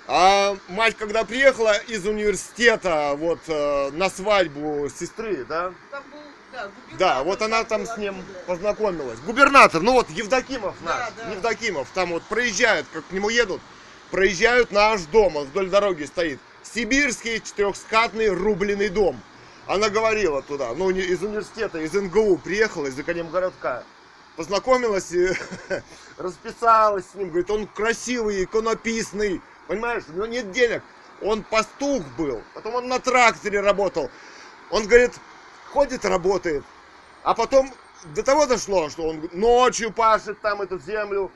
[0.08, 5.72] А мать, когда приехала из университета вот э, на свадьбу сестры, да?
[5.92, 6.18] Там был,
[6.52, 8.38] да, Да, вот она там с ним оттуда.
[8.48, 9.20] познакомилась.
[9.20, 11.30] Губернатор, ну вот Евдокимов Да, наш, да.
[11.32, 13.60] Евдокимов, там вот проезжают, как к нему едут,
[14.10, 16.40] проезжают наш дом, он вдоль дороги стоит.
[16.64, 19.22] Сибирский четырехскатный рубленый дом.
[19.68, 23.84] Она говорила туда, ну из университета, из НГУ приехала, из Академгородка.
[24.36, 25.28] Познакомилась и
[26.16, 30.82] расписалась с ним, говорит, он красивый, иконописный, понимаешь, у него нет денег.
[31.20, 34.10] Он пастух был, потом он на тракторе работал.
[34.70, 35.12] Он говорит,
[35.70, 36.64] ходит, работает.
[37.22, 37.70] А потом
[38.14, 41.30] до того дошло, что он ночью пашет там эту землю.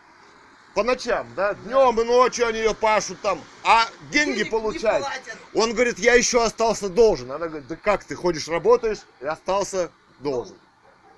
[0.75, 1.55] По ночам, да?
[1.55, 3.41] Днем и ночью они ее пашут там.
[3.65, 5.07] А деньги Денег не получают.
[5.55, 7.33] Он говорит, я еще остался должен.
[7.33, 10.57] Она говорит, да как ты ходишь, работаешь и остался должен.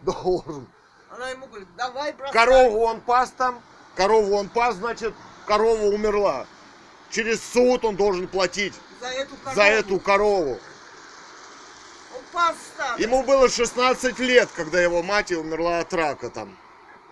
[0.03, 0.69] Должен.
[1.19, 2.33] Она ему говорит, давай бросай.
[2.33, 3.61] Корову он пас там,
[3.97, 5.13] корову он пас, значит,
[5.47, 6.47] корова умерла.
[7.11, 9.57] Через суд он должен платить За эту корову.
[9.57, 10.51] за эту корову.
[12.15, 13.03] Он пас стадо.
[13.03, 16.57] Ему было 16 лет, когда его мать умерла от рака там.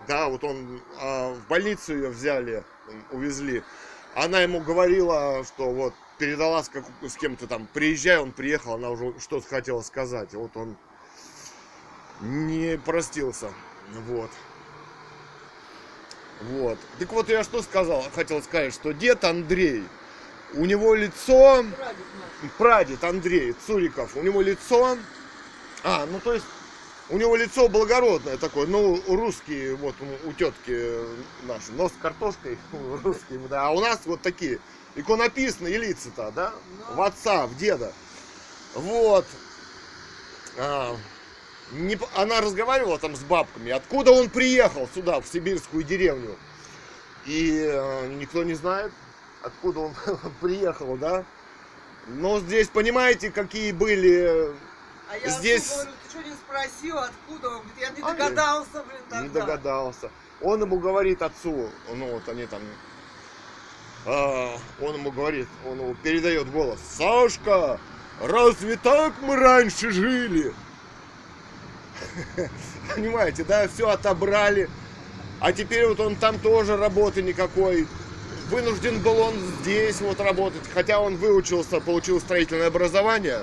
[0.07, 2.63] Да, вот он а, в больницу ее взяли,
[3.11, 3.61] увезли.
[4.15, 8.89] Она ему говорила, что вот передала с, как- с кем-то там, приезжай, он приехал, она
[8.89, 10.33] уже что-то хотела сказать.
[10.33, 10.77] Вот он
[12.21, 13.51] не простился.
[13.89, 14.31] Вот.
[16.41, 16.77] Вот.
[16.99, 19.83] Так вот я что сказал, хотел сказать, что дед Андрей,
[20.53, 24.97] у него лицо Прадед прадед Андрей Цуриков, у него лицо,
[25.83, 26.45] а, ну то есть
[27.09, 30.99] у него лицо благородное такое, ну русские, вот у, тетки
[31.43, 32.57] наши, нос картошкой,
[33.03, 34.59] русские, да, а у нас вот такие
[34.95, 36.53] иконописные лица-то, да,
[36.93, 37.91] в отца, в деда,
[38.75, 39.25] вот.
[40.59, 40.95] А,
[41.71, 46.37] не она разговаривала там с бабками, откуда он приехал сюда, в сибирскую деревню,
[47.25, 48.91] и э, никто не знает,
[49.43, 49.93] откуда он
[50.41, 51.25] приехал, да,
[52.07, 54.55] но здесь, понимаете, какие были...
[55.09, 57.49] А я Здесь- говорю, ты что не спросил, откуда?
[57.49, 59.21] Он я не А, догадался, блин, тогда.
[59.23, 60.11] Не догадался.
[60.41, 62.61] Он ему говорит отцу, ну вот они там...
[64.05, 66.79] а, он ему говорит, он ему передает голос.
[66.97, 67.79] Сашка,
[68.21, 70.53] разве так мы раньше жили?
[72.95, 74.69] Понимаете, да, все отобрали.
[75.39, 77.87] А теперь вот он там тоже работы никакой.
[78.49, 83.41] Вынужден был он здесь вот работать, хотя он выучился, получил строительное образование.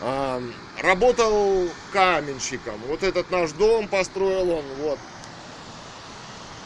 [0.00, 0.42] А,
[0.80, 2.80] работал каменщиком.
[2.88, 4.98] Вот этот наш дом построил он, вот.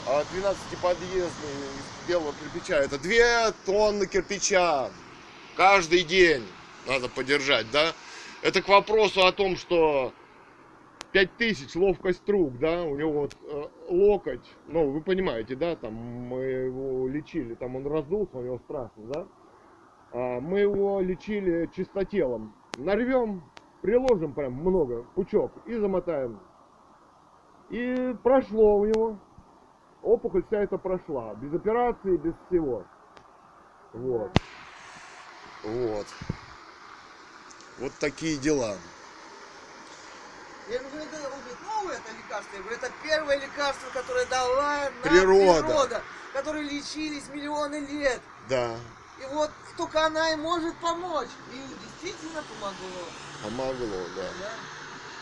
[0.07, 2.77] А 12-подъездный из белого кирпича.
[2.77, 4.89] Это 2 тонны кирпича
[5.59, 6.47] каждый день
[6.87, 7.93] надо подержать, да?
[8.41, 10.15] Это к вопросу о том, что
[11.13, 16.43] 5000 ловкость рук, да, у него вот э, локоть, ну, вы понимаете, да, там мы
[16.43, 19.27] его лечили, там он раздулся, у него страшно, да?
[20.13, 22.55] А, мы его лечили чистотелом.
[22.77, 23.43] Нарвем,
[23.83, 26.41] приложим прям много, пучок и замотаем.
[27.71, 29.19] И прошло у него.
[30.03, 31.35] Опухоль вся эта прошла.
[31.35, 32.85] Без операции, без всего.
[33.93, 34.31] Вот.
[35.65, 36.07] Вот.
[37.81, 38.75] Вот такие дела.
[40.69, 42.57] Я говорю, это, он говорит, новое это лекарство.
[42.57, 45.63] Я говорю, это первое лекарство, которое дала нам Природа.
[45.63, 46.03] природа,
[46.35, 48.21] которые лечились миллионы лет.
[48.49, 48.77] Да,
[49.21, 51.29] И вот только она и может помочь.
[51.53, 51.57] И
[52.03, 53.09] действительно помогло.
[53.43, 54.23] помогло, да.
[54.23, 54.51] Да?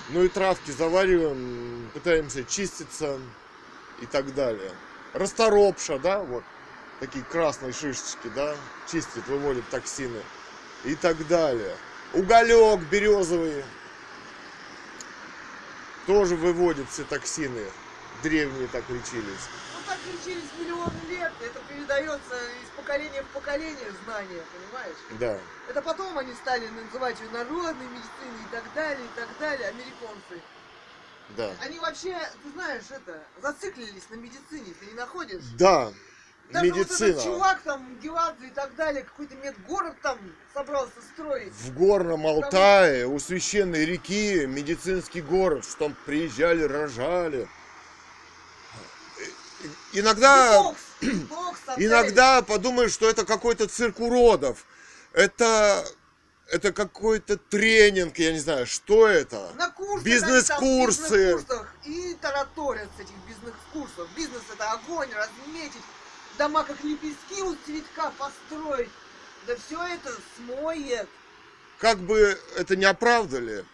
[0.09, 3.19] Ну и травки завариваем, пытаемся чиститься
[4.01, 4.73] и так далее.
[5.13, 6.45] Расторопша, да, вот
[7.01, 8.55] такие красные шишечки, да,
[8.91, 10.23] чистит, выводит токсины
[10.85, 11.77] и так далее.
[12.15, 13.65] Уголек березовый
[16.07, 17.65] тоже выводит все токсины.
[18.23, 19.49] Древние так лечились.
[19.75, 21.33] Ну так лечились миллионы лет.
[21.41, 24.97] Это передается из поколения в поколение знания, понимаешь?
[25.21, 25.39] Да.
[25.69, 30.41] Это потом они стали называть ее народной медициной и так далее, и так далее, американцы.
[31.37, 31.53] Да.
[31.61, 35.43] Они вообще, ты знаешь, это, зациклились на медицине, ты не находишь?
[35.59, 35.93] Да.
[36.51, 37.07] Даже вот Медицина.
[37.09, 40.19] этот чувак там, Геладзе и так далее, какой-то медгород там
[40.55, 41.53] собрался строить.
[41.53, 47.49] В горном Алтае, у священной реки, медицинский город, что там приезжали, рожали.
[49.93, 51.27] Иногда, отель.
[51.77, 54.65] иногда подумаешь, что это какой-то цирк уродов.
[55.13, 55.85] Это,
[56.49, 59.51] это какой-то тренинг, я не знаю, что это.
[59.57, 61.09] На курсах, Бизнес-курсы.
[61.09, 64.09] там бизнес-курсах и тараторят с этих бизнес-курсов.
[64.17, 65.83] Бизнес это огонь, разметить,
[66.37, 68.91] дома как лепестки у цветка построить.
[69.47, 71.09] Да все это смоет.
[71.79, 73.65] Как бы это не оправдали,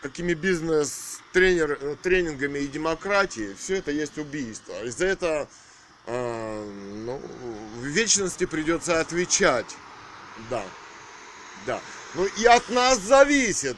[0.00, 4.84] какими бизнес-тренингами и демократией, все это есть убийство.
[4.84, 5.48] И за это
[6.06, 6.64] а,
[7.04, 7.20] ну,
[7.76, 9.76] в вечности придется отвечать.
[10.50, 10.64] Да.
[11.66, 11.80] Да.
[12.14, 13.76] Ну и от нас зависит,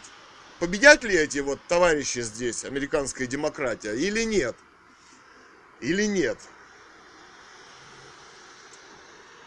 [0.59, 4.57] победят ли эти вот товарищи здесь, американская демократия, или нет.
[5.81, 6.39] Или нет.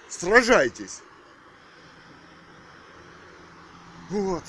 [0.09, 1.01] Сражайтесь.
[4.09, 4.43] Вот.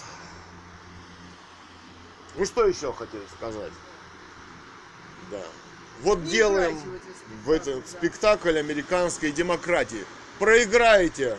[2.36, 3.72] Ну что еще хотели сказать?
[5.30, 5.42] Да.
[6.02, 7.00] Вот Не делаем
[7.44, 7.88] в этот да.
[7.88, 10.06] спектакль американской демократии.
[10.38, 11.36] Проиграете.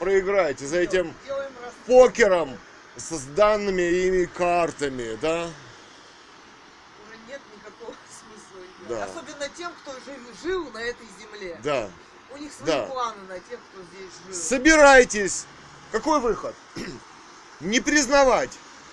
[0.00, 1.52] Проиграете за этим Делаем
[1.86, 2.58] покером.
[2.96, 5.44] с данными ими картами, да?
[5.44, 8.66] Уже нет никакого смысла.
[8.88, 9.04] Да.
[9.04, 11.60] Особенно тем, кто жил, жил на этой земле.
[11.62, 11.88] Да.
[12.34, 12.82] У них свои Да.
[12.86, 14.34] планы на тех, кто здесь жил.
[14.34, 15.44] Собирайтесь.
[15.90, 16.54] Какой выход?
[17.60, 18.50] Не признавать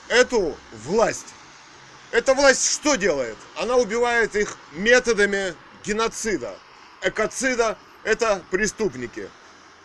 [0.10, 1.28] эту власть.
[2.12, 3.38] Эта власть что делает?
[3.56, 6.58] Она убивает их методами геноцида.
[7.02, 9.30] Экоцида– это преступники.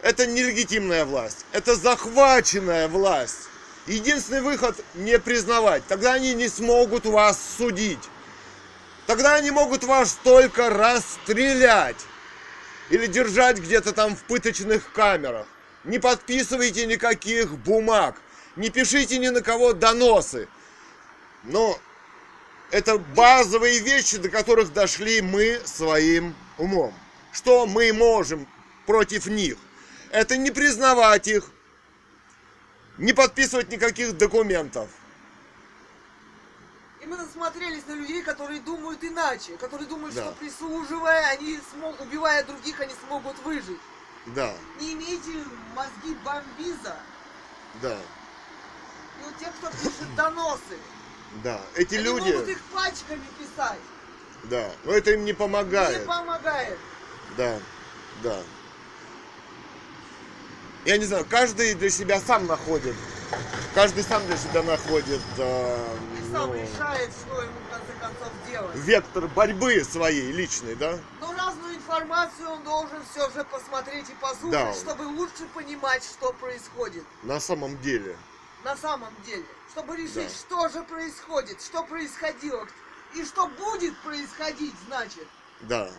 [0.03, 1.47] Это нелегитимная власть.
[1.53, 3.49] Это захваченная власть.
[3.87, 5.87] Единственный выход– не признавать.
[5.87, 8.09] Тогда они не смогут вас судить.
[9.07, 11.97] Тогда они могут вас только расстрелять
[12.91, 15.47] или держать где-то там в пыточных камерах.
[15.85, 18.17] Не подписывайте никаких бумаг,
[18.57, 20.49] не пишите ни на кого доносы.
[21.45, 21.79] Но
[22.71, 26.95] это базовые вещи, до которых дошли мы своим умом.
[27.33, 28.47] Что мы можем
[28.87, 29.57] против них?
[30.11, 31.51] Это не признавать их,
[32.99, 34.89] не подписывать никаких документов.
[37.05, 40.23] И мы насмотрелись на людей, которые думают иначе, которые думают, Да.
[40.23, 43.79] что прислуживая, они смогут, убивая других, они смогут выжить.
[44.27, 45.33] Да, Не имейте
[45.75, 46.97] мозги бомбиза.
[47.83, 47.95] да,
[49.21, 50.79] И вот те, кто пишет доносы,
[51.43, 51.61] да.
[51.75, 53.81] Эти они люди, могут их пачками писать.
[54.45, 56.07] да, но это им не Не помогает.
[56.07, 56.79] помогает.
[57.37, 57.59] Да,
[58.23, 58.41] да.
[60.87, 62.95] Я не знаю, каждый для себя сам находит.
[63.75, 65.97] Каждый сам для себя находит э,
[66.33, 66.54] сам
[67.05, 68.77] ну, решает, что ему в конце концов делать.
[68.77, 70.99] вектор борьбы своей личной, да?
[71.21, 74.73] Но разную информацию он должен все же посмотреть и послушать, Да.
[74.75, 78.17] чтобы лучше понимать, что происходит На самом деле.
[78.65, 79.45] на самом деле.
[79.73, 80.29] Чтобы решить, Да.
[80.29, 82.67] что же происходит, что происходило
[83.15, 85.27] и что будет происходить, значит.
[85.63, 85.91] Да.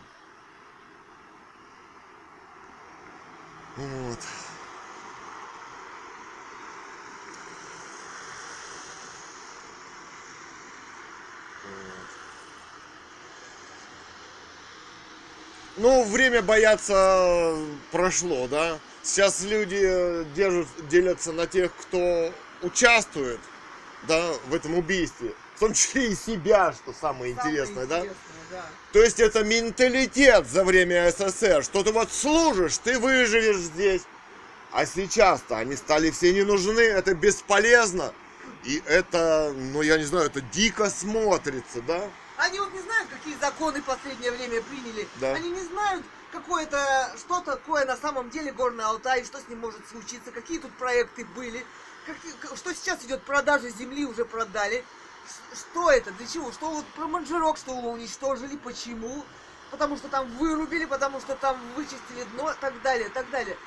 [3.77, 3.85] Вот.
[3.85, 4.19] Вот.
[15.77, 17.53] Ну, время бояться
[17.91, 18.79] прошло, да?
[19.03, 23.39] Сейчас люди э, держат, делятся на тех, кто участвует,
[24.07, 25.33] да, в этом убийстве.
[25.55, 27.97] В том числе и себя, что самое интересное, да?
[27.97, 28.65] Самое интересное, да.
[28.93, 34.03] То есть это менталитет за время СССР, что ты вот служишь, ты выживешь здесь.
[34.71, 38.13] А сейчас-то они стали все не нужны, это бесполезно.
[38.63, 42.01] И это, ну я не знаю, это дико смотрится, да?
[42.37, 45.07] Они вот не знают, какие законы в последнее время приняли.
[45.21, 45.33] Да.
[45.33, 49.87] Они не знают, какое-то, что такое на самом деле Горный Алтай, что с ним может
[49.89, 51.65] случиться, какие тут проекты были,
[52.05, 54.83] какие- к- что сейчас идет продажа земли, уже продали.
[55.53, 56.51] Что это, для чего?
[56.51, 59.23] Что вот про Манжирок, что его уничтожили, почему?
[59.71, 63.57] Потому что там вырубили, потому что там вычистили дно, так далее, так далее.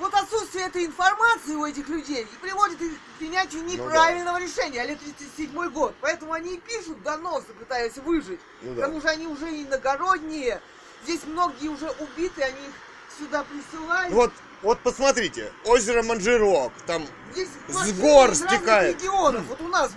[0.00, 3.74] Вот отсутствие этой информации у этих людей и приводит их к принятию Ну да.
[3.74, 5.94] неправильного решения, а лет 37 год.
[6.00, 8.40] Поэтому они и пишут доносы, пытаясь выжить.
[8.62, 8.82] Ну К да.
[8.86, 10.62] тому же они уже иногородние.
[11.04, 12.72] Здесь многие уже убиты, они их
[13.18, 14.12] сюда присылают.
[14.14, 14.32] Вот,
[14.62, 18.96] вот посмотрите, озеро Манжирок, там, Здесь с гор стекает.
[19.00, 19.44] регионов.
[19.48, 19.92] Вот у нас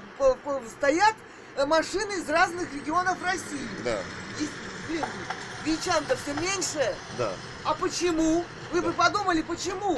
[0.77, 1.15] стоят
[1.55, 3.69] э, машины из разных регионов России.
[3.85, 3.99] да,
[4.35, 4.49] Здесь,
[4.89, 5.05] блин,
[5.63, 6.93] Вичан-то все меньше.
[7.17, 7.31] да.
[7.63, 8.43] А почему?
[8.71, 9.97] Вы бы подумали, почему?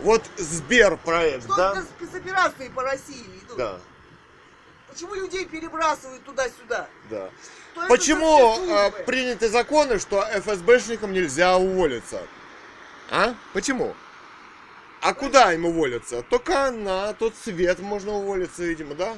[0.00, 1.74] Вот Сберпроект, Что да?
[1.74, 3.56] за спецоперации по России идут?
[3.56, 3.78] Да,
[4.88, 6.88] Почему людей перебрасывают туда-сюда?
[7.10, 7.30] да.
[7.74, 12.22] Что Почему э, приняты законы, что ФСБшникам нельзя уволиться?
[13.10, 13.34] А?
[13.52, 13.94] Почему?
[15.00, 16.22] А куда им уволиться?
[16.22, 19.14] Только на тот свет можно уволиться, видимо, да?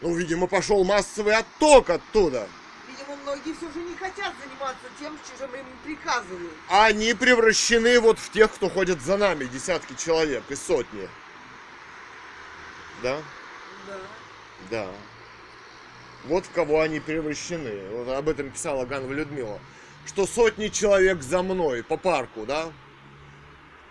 [0.00, 2.48] Ну, видимо, пошел массовый отток оттуда.
[3.26, 6.52] Многие все же не хотят заниматься тем, чем им приказывают.
[6.68, 11.08] Они превращены вот в тех, кто ходит за нами, десятки человек и сотни.
[13.02, 13.20] Да?
[13.88, 13.98] Да.
[14.70, 14.88] Да.
[16.26, 17.88] Вот в кого они превращены.
[17.90, 19.58] Вот об этом писала Ганва Людмила.
[20.06, 22.72] Что сотни человек за мной по парку, да?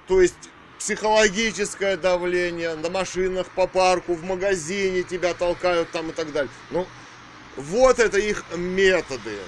[0.08, 0.50] То есть
[0.80, 6.52] психологическое давление на машинах по парку, в магазине тебя толкают там и так далее.
[6.70, 6.88] Ну,
[7.56, 9.40] вот это их методы.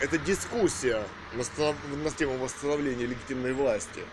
[0.00, 4.04] Это дискуссия на, тему восстановления легитимной власти.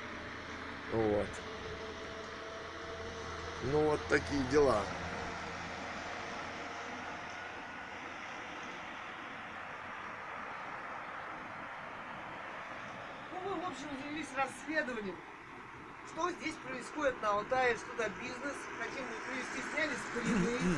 [0.92, 1.28] Вот.
[3.72, 4.84] Ну, вот такие дела.
[13.32, 15.16] Ну, мы, в общем, занялись расследованием.
[16.08, 18.56] Что здесь происходит на Алтае, что за бизнес.
[18.80, 20.76] Хотим привести, сняли скрины.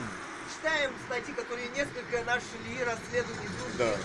[0.56, 3.96] Читаем статьи, которые несколько нашли, расследования Да.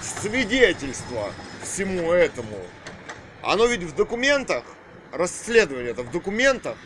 [0.00, 2.58] Свидетельство всему этому.
[3.42, 4.64] Оно ведь в документах,
[5.12, 6.76] расследование это в документах.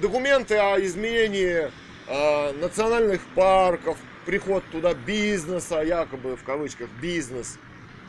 [0.00, 1.70] документы о изменении
[2.06, 7.58] э, национальных парков, приход туда бизнеса, якобы в кавычках бизнес,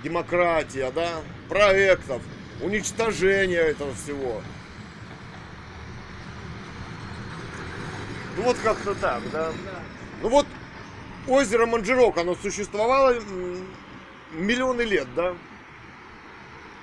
[0.04, 2.22] демократия, да, проектов,
[2.62, 4.42] уничтожение этого всего.
[8.38, 9.52] Ну вот как-то так, да.
[9.64, 9.80] Да.
[10.22, 10.48] Ну вот
[11.28, 13.16] озеро Манжирок, оно существовало
[14.32, 15.36] миллионы лет, да?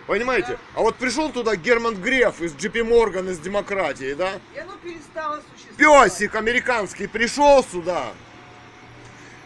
[0.07, 0.53] Понимаете?
[0.53, 0.59] Да.
[0.77, 4.41] А вот пришел туда Герман Греф из JP Morgan, из демократии, да?
[4.55, 6.13] И оно перестало существовать.
[6.13, 8.13] Песик американский пришел сюда.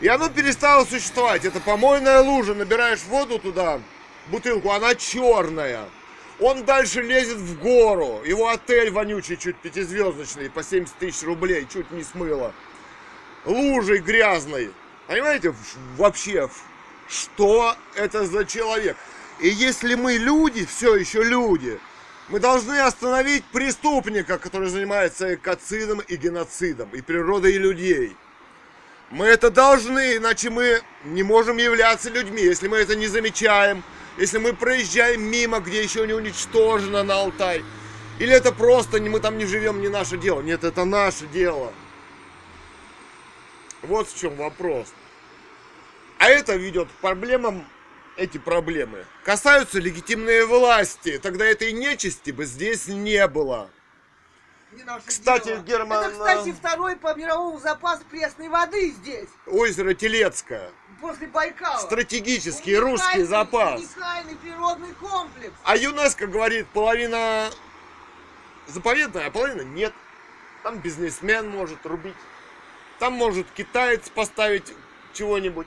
[0.00, 1.44] И оно перестало существовать.
[1.44, 2.54] Это помойная лужа.
[2.54, 3.80] Набираешь воду туда,
[4.28, 5.84] бутылку, она черная.
[6.40, 8.22] Он дальше лезет в гору.
[8.24, 12.52] Его отель вонючий, чуть пятизвездочный, по 70 тысяч рублей, чуть не смыло.
[13.44, 14.72] Лужей грязной.
[15.06, 15.54] Понимаете,
[15.96, 16.48] вообще,
[17.08, 18.96] что это за человек?
[19.40, 21.78] И если мы люди, все еще люди,
[22.28, 28.16] мы должны остановить преступника, который занимается экоцидом и геноцидом, и природой и людей.
[29.10, 33.82] Мы это должны, иначе мы не можем являться людьми, если мы это не замечаем,
[34.16, 37.64] если мы проезжаем мимо, где еще не уничтожено на Алтай.
[38.18, 40.40] Или это просто мы там не живем, не наше дело.
[40.42, 41.72] Нет, это наше дело.
[43.82, 44.92] Вот в чем вопрос.
[46.18, 47.66] А это ведет к проблемам,
[48.16, 51.18] эти проблемы касаются легитимной власти.
[51.18, 53.70] Тогда этой нечисти бы здесь не было.
[54.72, 55.62] Не Кстати, дело.
[55.62, 60.70] Герман, Это, кстати, а- второй по мировому запасу пресной воды здесь, Озеро Телецкое.
[61.02, 61.78] После Байкала.
[61.80, 63.80] Стратегический русский Уникальный- запас.
[63.80, 65.52] Уникальный природный комплекс.
[65.64, 67.50] А ЮНЕСКО говорит, половина
[68.68, 69.92] заповедная, а половина нет.
[70.62, 72.14] Там бизнесмен может рубить.
[73.00, 74.72] Там может китаец поставить
[75.12, 75.66] чего-нибудь.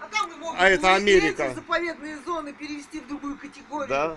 [0.00, 1.54] А там можем А это Америка.
[1.54, 3.88] заповедные зоны перевести в другую категорию.
[3.88, 4.16] Да.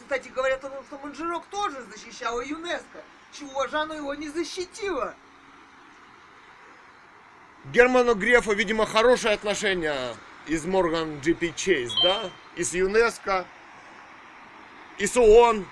[0.00, 3.02] Кстати, говорят о том, что Манжирок тоже защищала ЮНЕСКО.
[3.32, 5.14] Чего же оно его не защитило?
[7.72, 10.14] Герману Грефу, видимо, хорошие отношения
[10.46, 12.30] из Морган GP Chase, да?
[12.56, 13.44] И с ЮНЕСКо,
[14.96, 15.66] и с ООН,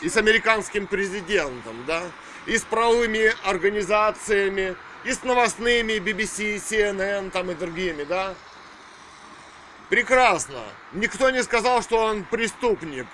[0.00, 2.02] и с американским президентом, да?
[2.46, 4.74] И с правовыми организациями,
[5.04, 8.34] и с новостными BBC, CNN там и другими, да?
[9.90, 10.62] Прекрасно.
[10.92, 13.06] Никто не сказал, что он преступник,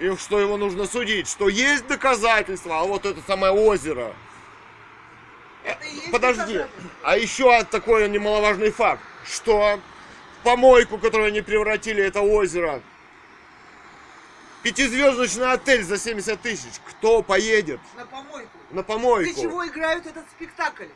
[0.00, 4.16] и что его нужно судить, что есть доказательства, а вот это самое озеро.
[6.12, 6.64] Подожди,
[7.02, 9.80] а еще такой немаловажный факт, что
[10.42, 12.80] помойку, которую они превратили это озеро,
[14.62, 18.50] пятизвездочный отель за 70 тысяч, кто поедет На помойку.
[18.70, 19.40] на Для помойку?
[19.40, 20.86] чего играют этот спектакль?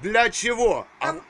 [0.00, 0.86] Для чего?
[0.98, 1.22] А, Там-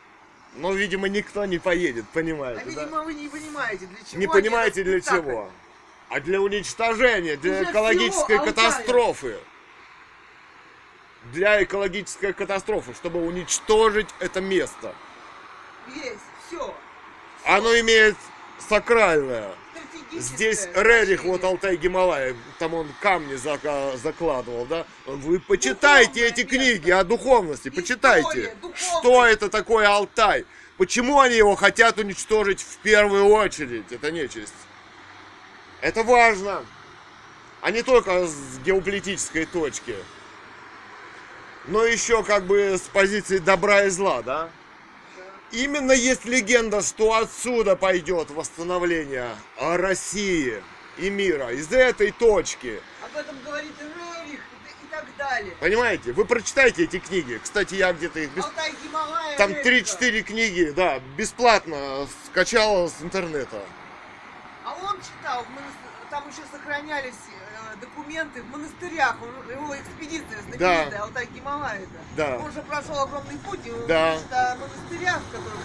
[0.55, 2.71] ну, видимо, никто не поедет, А понимаете, да?
[2.71, 5.29] видимо вы не понимаете, для чего Не они понимаете для спектакль.
[5.31, 5.51] чего?
[6.09, 9.39] А для уничтожения, для Для экологической всего Алтая.
[11.33, 14.95] Для экологической катастрофы, чтобы уничтожить это место.
[15.95, 16.75] Есть, все.
[17.45, 18.17] Оно имеет
[18.69, 19.51] сакральное.
[20.13, 24.85] Здесь Рерих, вот Алтай Гималай, там он камни закладывал, да?
[25.07, 26.57] Вы почитайте Духовное эти место.
[26.57, 28.99] книги о духовности, История, почитайте, духовность.
[28.99, 30.47] что это такое Алтай.
[30.79, 34.55] Почему они его хотят уничтожить в первую очередь, это нечисть.
[35.81, 36.65] Это важно,
[37.61, 39.95] а не только с геополитической точки,
[41.71, 44.51] но еще как бы с позиции добра и зла, да?
[45.53, 49.29] Именно есть легенда, что отсюда пойдет восстановление
[49.59, 50.63] России
[50.99, 52.81] и мира, из этой точки.
[53.03, 55.55] Об этом говорит Рерих и так далее.
[55.61, 56.13] Понимаете?
[56.13, 57.41] Вы прочитайте эти книги.
[57.43, 58.31] Кстати, я где-то их...
[58.31, 59.37] бес- Алтай Гималая.
[59.39, 59.91] Там Рерика.
[60.05, 63.61] 3-4 книги, да, бесплатно скачал с интернета.
[64.65, 67.15] А он читал, монас- там еще сохранялись
[67.81, 71.03] документы в монастырях, он- его экспедиция знаменитая, Да.
[71.05, 71.81] Алтай Гималая.
[72.17, 72.39] Да.
[72.39, 74.19] Он же прошел огромный путь, и он Да.
[74.59, 75.61] монастырях, в которых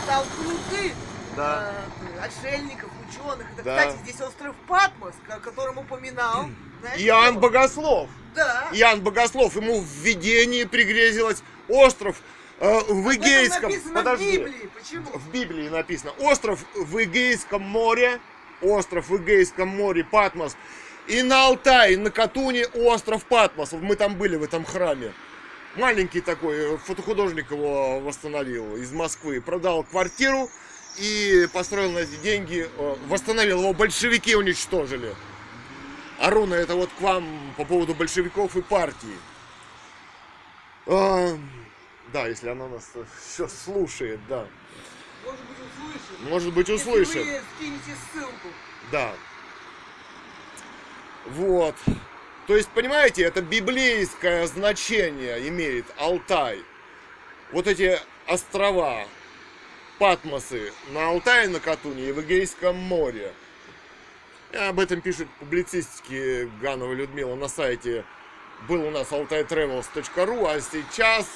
[0.00, 0.94] читал труды
[1.36, 1.72] Да.
[2.18, 3.46] э, отшельников, ученых.
[3.54, 3.78] Это, Да.
[3.78, 6.48] Кстати, здесь остров Патмос, о котором упоминал.
[6.80, 7.40] знаете Иоанн кто?
[7.40, 8.10] Богослов.
[8.34, 8.68] Да.
[8.72, 12.20] Иоанн Богослов, ему в видении пригрезилось остров
[12.60, 13.72] э, в Эгейском...
[13.92, 14.38] Подожди.
[14.38, 14.70] в Библии.
[14.78, 15.10] Почему?
[15.12, 16.12] В Библии написано.
[16.20, 18.20] Остров в Эгейском море.
[18.62, 20.56] Остров в Эгейском море, Патмос.
[21.06, 23.72] И на Алтае, на Катуне остров Патмос.
[23.72, 25.12] Вот Мы там были в этом храме.
[25.76, 29.40] Маленький такой, э, фотохудожник его восстановил из Москвы.
[29.40, 30.48] Продал квартиру
[30.98, 33.72] и построил на эти деньги, э, восстановил его.
[33.74, 35.14] Большевики уничтожили.
[36.20, 39.18] Аруна, это вот к вам по поводу большевиков и партии.
[40.86, 41.36] А,
[42.12, 44.46] да, если она нас еще слушает, да.
[45.24, 46.30] Может быть, услышит.
[46.30, 47.26] Может быть, Если услышит.
[47.26, 48.48] вы скинете ссылку.
[48.92, 49.12] Да.
[51.26, 51.74] Вот.
[52.46, 56.62] То есть, понимаете, это библейское значение имеет Алтай.
[57.52, 59.06] Вот эти острова,
[59.98, 63.32] Патмосы на Алтае, на Катуне и в Эгейском море.
[64.52, 68.04] И об этом пишет публицистики Ганова Людмила на сайте
[68.68, 71.26] был у нас altaytravels.ru, а сейчас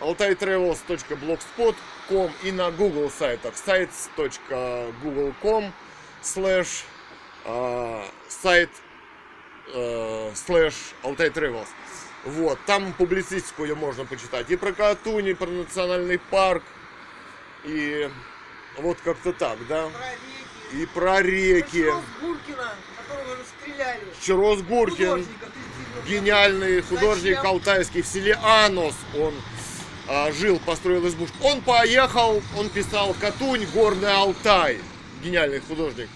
[0.00, 5.72] altaytravels.blogspot.com и на Google сайтах sites.google.com
[6.22, 6.84] slash
[8.28, 8.70] сайт
[9.72, 11.68] э, слэш Алтай Travels.
[12.24, 14.50] Вот, там публицистику ее можно почитать.
[14.50, 16.62] И про Катуни, про национальный парк.
[17.64, 18.10] И
[18.78, 19.88] вот как-то так, да.
[19.88, 20.82] Про реки.
[20.82, 21.84] И про реки.
[21.84, 24.00] Про Гуркина, которого расстреляли.
[24.20, 25.26] Чирос Гуркин,
[26.06, 27.50] гениальный художник Зачем?
[27.50, 28.94] алтайский в селе Анос.
[29.18, 29.34] Он
[30.08, 31.36] а, жил, построил избушку.
[31.42, 34.80] Он поехал, он писал Катунь, Горный Алтай.
[35.22, 36.08] Гениальный художник.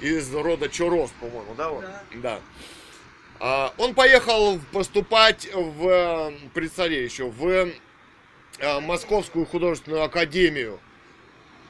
[0.00, 1.70] Из рода Чорос, по-моему, да?
[1.70, 2.02] Да.
[2.14, 2.40] Да.
[3.38, 7.70] А, он поехал поступать в, при царе еще, в
[8.58, 10.80] э, Московскую художественную академию.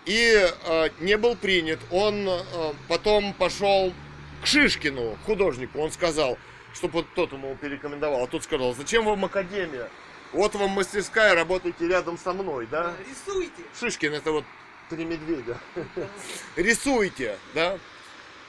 [0.05, 1.81] И э, не был принят.
[1.91, 2.41] Он э,
[2.89, 3.93] потом пошел
[4.43, 5.81] к Шишкину, художнику.
[5.81, 6.39] Он сказал,
[6.75, 8.25] чтобы вот тот ему порекомендовал.
[8.25, 9.89] А тот сказал, зачем вам академия?
[10.33, 12.95] Вот вам мастерская, работайте рядом со мной, да?
[13.09, 13.63] Рисуйте.
[13.79, 14.45] Шишкин это вот
[14.91, 15.59] три медведя.
[16.57, 17.79] Рисуйте, да?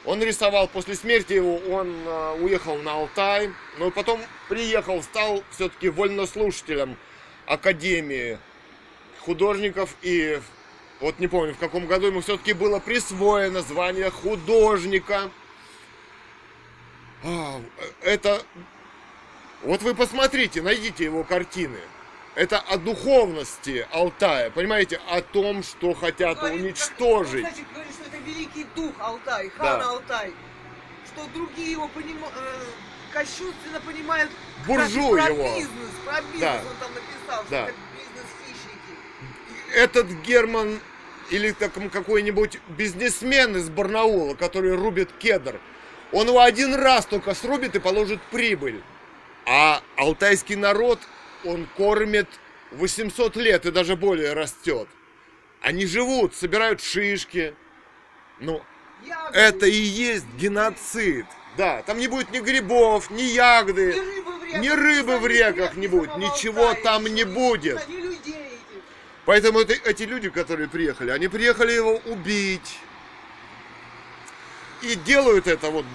[0.07, 5.89] Он рисовал после смерти его, он э, уехал на Алтай, но потом приехал, стал все-таки
[5.89, 6.95] вольнослушателем
[7.45, 8.39] Академии
[9.19, 10.39] художников и
[11.01, 15.29] вот не помню в каком году ему все-таки было присвоено звание художника.
[17.25, 17.61] А,
[18.01, 18.41] Это
[19.63, 21.79] вот вы посмотрите, найдите его картины.
[22.33, 27.43] Это о духовности Алтая, понимаете, о том, что хотят Говорит, уничтожить.
[27.43, 29.89] Как, кстати, говорит, что великий дух Алтай, хан Да.
[29.89, 30.33] Алтай.
[31.05, 32.63] Что другие его понима- э,
[33.13, 34.29] кощунственно понимают
[34.67, 35.43] Буржуй про его.
[35.55, 36.61] бизнес, про бизнес Да.
[36.69, 37.63] он там написал, что Да.
[37.63, 39.73] это бизнес-хищники.
[39.75, 40.79] Этот Герман
[41.31, 45.59] или так, какой-нибудь бизнесмен из Барнаула, который рубит кедр,
[46.11, 48.81] он его один раз только срубит и положит прибыль.
[49.45, 50.99] А алтайский народ,
[51.45, 52.27] он кормит
[52.71, 54.89] 800 лет и даже более растет.
[55.61, 57.55] Они живут, собирают шишки.
[58.39, 58.61] Ну,
[59.33, 61.25] это и есть геноцид.
[61.57, 63.95] Да, там не будет ни грибов, ни ягоды.
[63.95, 67.85] ни рыбы в реках, рыбы в реках рек, не будет, ничего там не будет.
[69.25, 72.79] Поэтому это- эти люди, которые приехали, они приехали его убить.
[74.81, 75.85] И делают это вот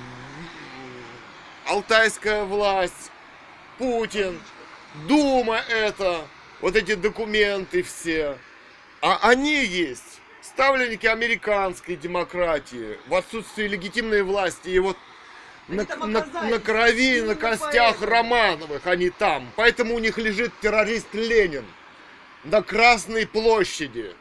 [1.66, 3.10] алтайская власть,
[3.78, 4.38] Путин,
[5.08, 6.26] Дума это,
[6.60, 8.36] вот эти документы все.
[9.00, 14.68] А они есть ставленники американской демократии в отсутствии легитимной власти.
[14.68, 14.96] И вот
[15.68, 18.10] Они на, на- на крови, Именно на костях поэтому.
[18.10, 19.50] Романовых они там.
[19.56, 21.64] Поэтому у них лежит террорист Ленин
[22.44, 24.14] на Красной площади.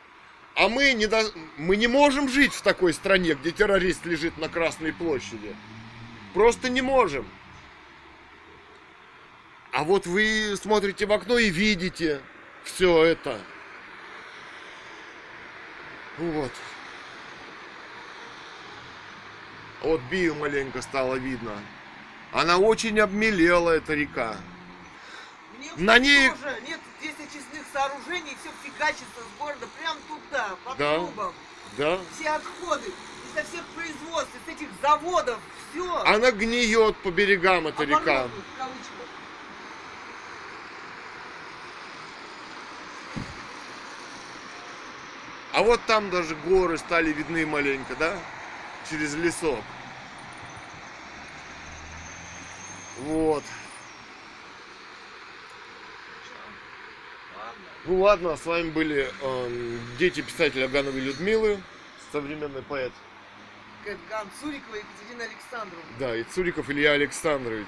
[0.55, 4.47] А мы не, до- мы не можем жить в такой стране, где террорист лежит на
[4.49, 5.55] Красной площади.
[6.33, 7.27] Просто не можем.
[9.71, 12.21] А вот вы смотрите в окно и видите
[12.63, 13.39] все это.
[16.17, 16.51] Вот.
[19.81, 21.53] Вот Бию маленько стало видно.
[22.31, 24.35] Она очень обмелела, эта река.
[25.57, 30.75] Мне На ней- тоже нет здесь очистных сооружений, все фигачится с города прям туда, по
[30.75, 30.95] Да.
[30.95, 31.33] трубам.
[31.77, 31.99] Да?
[32.15, 32.91] Все отходы
[33.29, 35.39] из-за всех производств, из этих заводов,
[35.71, 36.03] все.
[36.03, 37.99] Она гниет по берегам, эта река.
[37.99, 38.03] в
[38.57, 39.07] кавычках.
[45.53, 48.17] А вот там даже горы стали видны маленько, да?
[48.89, 49.59] Через лесок.
[52.99, 53.43] Вот.
[57.85, 61.61] Ну ладно, с вами были эм, дети писателя Гановой Людмилы,
[62.11, 62.91] современный поэт.
[63.83, 65.85] Кэтган Цурикова Екатерина Александровна.
[65.97, 67.67] Да, и Цуриков Илья Александрович.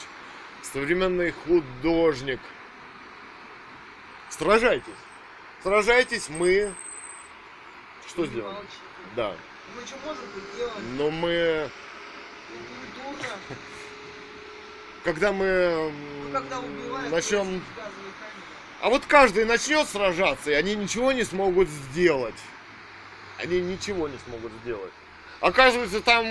[0.61, 2.39] Современный художник.
[4.29, 4.93] Сражайтесь.
[5.63, 6.73] Сражайтесь, мы...
[8.13, 8.43] Что молчите.
[9.15, 9.35] Да.
[9.75, 10.23] Мы что можем
[10.55, 10.73] делать?
[10.97, 11.69] Но мы...
[15.03, 17.63] Когда мы м, Ну, когда убивают, начнем...
[18.81, 22.35] А вот каждый начнет сражаться, и они ничего не смогут сделать.
[23.39, 24.91] Они ничего не смогут сделать.
[25.41, 26.25] Оказывается, там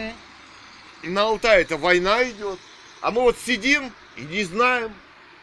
[1.02, 2.58] на Алтае-то война идет.
[3.00, 4.94] А мы вот сидим и не знаем.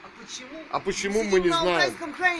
[0.03, 0.63] А почему?
[0.71, 1.93] А почему Сидим мы не на знаем?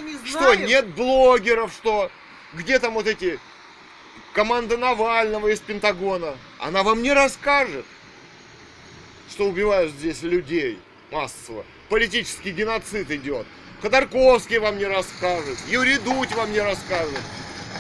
[0.06, 0.26] Не знаем.
[0.26, 2.10] Что, нет блогеров, что?
[2.54, 3.40] Где там вот эти
[4.40, 6.34] команда Навального из Пентагона?
[6.60, 7.86] Она вам не расскажет,
[9.30, 10.80] что убивают здесь людей.
[11.12, 11.66] массово.
[11.90, 13.46] Политический геноцид идет.
[13.82, 17.20] Ходорковский вам не расскажет, Юрий Дудь вам не расскажет,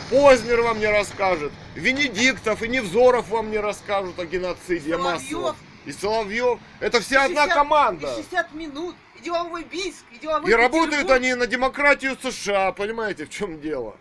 [0.09, 5.55] Познер вам не расскажет, Венедиктов и Невзоров вам не расскажут о геноциде массовом.
[5.85, 6.59] И Соловьев.
[6.81, 8.11] Это вся одна 60 команда.
[8.11, 8.95] и 60 минут.
[9.17, 13.95] И деловой Бийск, и деловой И работают они на демократию США, понимаете, в чем дело?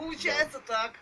[0.00, 0.94] Получается так.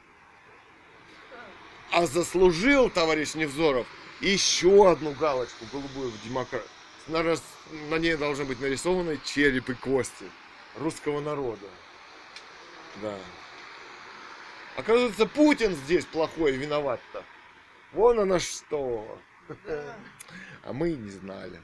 [1.93, 3.87] А заслужил товарищ Невзоров
[4.21, 6.67] еще одну галочку голубую в демократии.
[7.07, 7.43] На, рас-
[7.91, 10.29] на ней должны быть нарисованы череп и кости
[10.75, 11.67] русского народа.
[13.01, 13.17] Да.
[14.77, 17.25] Оказывается, Путин здесь плохой виноват-то.
[17.93, 19.21] Вон оно что.
[19.65, 19.97] Да.
[20.65, 21.63] А мы и не знали.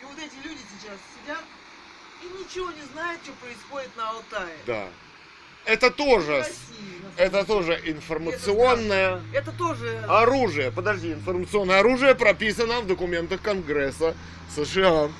[0.00, 1.44] И вот эти люди сейчас сидят
[2.22, 4.56] и ничего не знают, что происходит на Алтае.
[4.66, 4.88] Да.
[5.64, 6.54] Это тоже, России,
[7.16, 9.98] это тоже информационное Это тоже...
[10.08, 10.70] оружие.
[10.70, 14.14] Подожди, информационное оружие прописано в документах Конгресса
[14.54, 15.10] США.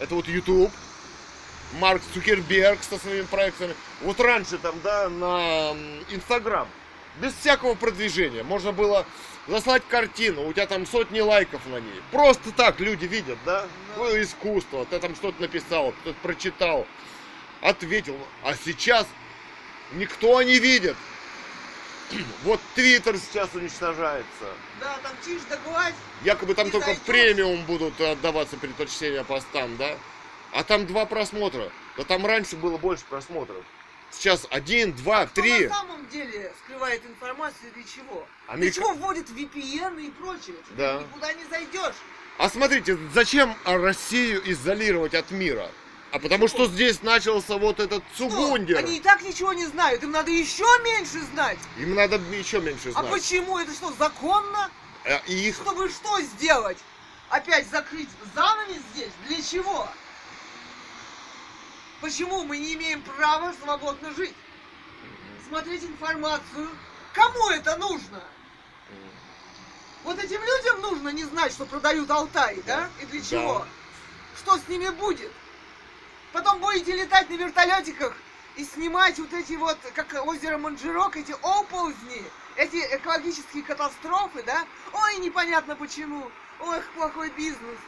[0.00, 0.72] Это вот YouTube.
[1.78, 3.74] Марк Цукерберг со своими проектами.
[4.02, 5.72] Вот раньше там, да, на
[6.10, 6.66] Инстаграм.
[7.20, 8.42] Без всякого продвижения.
[8.42, 9.06] Можно было
[9.50, 12.00] заслать картину, у тебя там сотни лайков на ней.
[12.12, 13.62] Просто так люди видят, да?
[13.62, 13.94] Да.
[13.96, 14.86] Твое искусство.
[14.86, 16.86] Ты там что-то написал, кто-то прочитал,
[17.60, 18.16] ответил.
[18.42, 19.06] А сейчас
[19.92, 20.96] никто не видит.
[22.44, 24.46] Вот Твиттер сейчас уничтожается.
[24.80, 25.94] Да, там чиж да гладь.
[26.24, 27.04] Якобы там только зайдешь.
[27.04, 29.96] премиум будут отдаваться предпочтения постам, да?
[30.52, 31.70] А там два просмотра.
[31.96, 33.64] Да там раньше было больше просмотров.
[34.10, 35.66] Сейчас один, два, Кто три.
[35.68, 38.26] на самом деле скрывает информацию для чего?
[38.46, 40.56] Для Америка- чего вводит VPN и прочее?
[40.66, 40.98] Что Да.
[40.98, 41.94] ты никуда не зайдешь.
[42.38, 45.70] А смотрите, зачем Россию изолировать от мира?
[46.12, 48.78] А потому что здесь начался вот этот цугундер.
[48.78, 51.58] Они и так ничего не знают, им надо еще меньше знать.
[51.78, 53.10] Им надо еще меньше А знать.
[53.10, 53.58] почему?
[53.58, 54.70] Это что, законно?
[55.04, 56.78] А И их Чтобы что сделать?
[57.28, 59.12] Опять закрыть занавес здесь?
[59.28, 59.88] Для чего?
[62.00, 64.34] Почему мы не имеем права свободно жить?
[65.48, 66.68] Смотреть информацию.
[67.12, 68.22] Кому это нужно?
[70.04, 72.88] Вот этим людям нужно не знать, что продают Алтай, да?
[73.02, 73.26] И для Да.
[73.26, 73.66] чего?
[74.38, 75.30] Что с ними будет?
[76.32, 78.14] Потом будете летать на вертолетиках
[78.56, 82.24] и снимать вот эти вот, как озеро Манжирок, эти оползни,
[82.56, 84.64] эти экологические катастрофы, да?
[84.92, 86.30] Ой, непонятно почему.
[86.60, 87.78] Ой, плохой бизнес.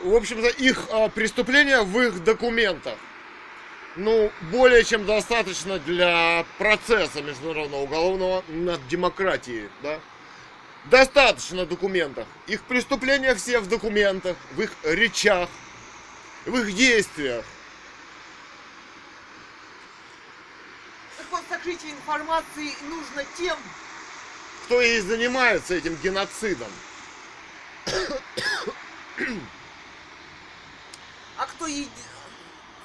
[0.00, 2.96] В общем-то, их а, преступления в их документах.
[3.96, 9.98] Ну, более чем достаточно для процесса международного уголовного над демократией, да?
[10.84, 12.28] Достаточно документов.
[12.46, 15.48] Их преступления все в документах, в их речах,
[16.46, 17.44] в их действиях.
[21.16, 23.56] Так вот, сокрытие информации нужно тем,
[24.66, 26.68] Кто и занимается этим геноцидом.
[31.38, 31.88] А кто еди-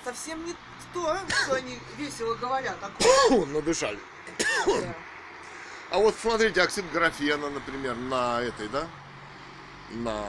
[0.04, 0.56] совсем не
[0.94, 2.78] то, что они весело говорят.
[2.82, 4.00] А кто- Надышали.
[4.66, 4.96] Да.
[5.92, 8.88] А вот смотрите, оксид графена, например, на этой, да?
[9.92, 10.26] На...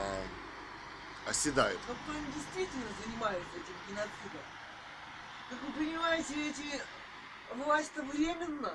[1.27, 1.79] оседает.
[1.87, 4.41] Но кто им действительно занимается этим геноцидом?
[5.49, 6.81] Как вы понимаете, эти
[7.55, 8.73] власть-то временно.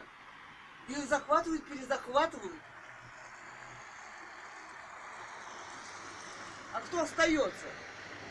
[0.89, 2.55] Ее захватывают, перезахватывают.
[6.73, 7.67] А кто остается?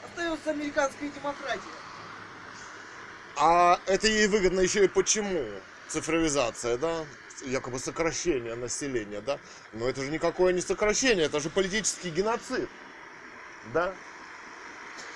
[0.03, 1.61] Остается американская демократия.
[3.35, 5.45] А это ей выгодно еще и почему?
[5.87, 7.05] Цифровизация, да?
[7.45, 9.39] Якобы сокращение населения, да?
[9.73, 12.69] Но это же никакое не сокращение, это же политический геноцид.
[13.73, 13.93] Да?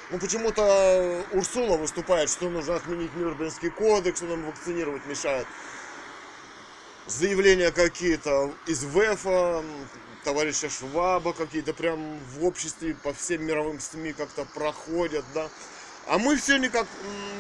[0.10, 5.48] Ну почему-то Урсула выступает, что нужно отменить Нюрнбергский кодекс, что нам вакцинировать мешает.
[7.08, 9.64] Заявления какие-то из ВЭФа,
[10.24, 15.50] товарища Шваба какие-то прям в обществе по всем мировым СМИ как-то проходят, да.
[16.08, 16.88] А мы все никак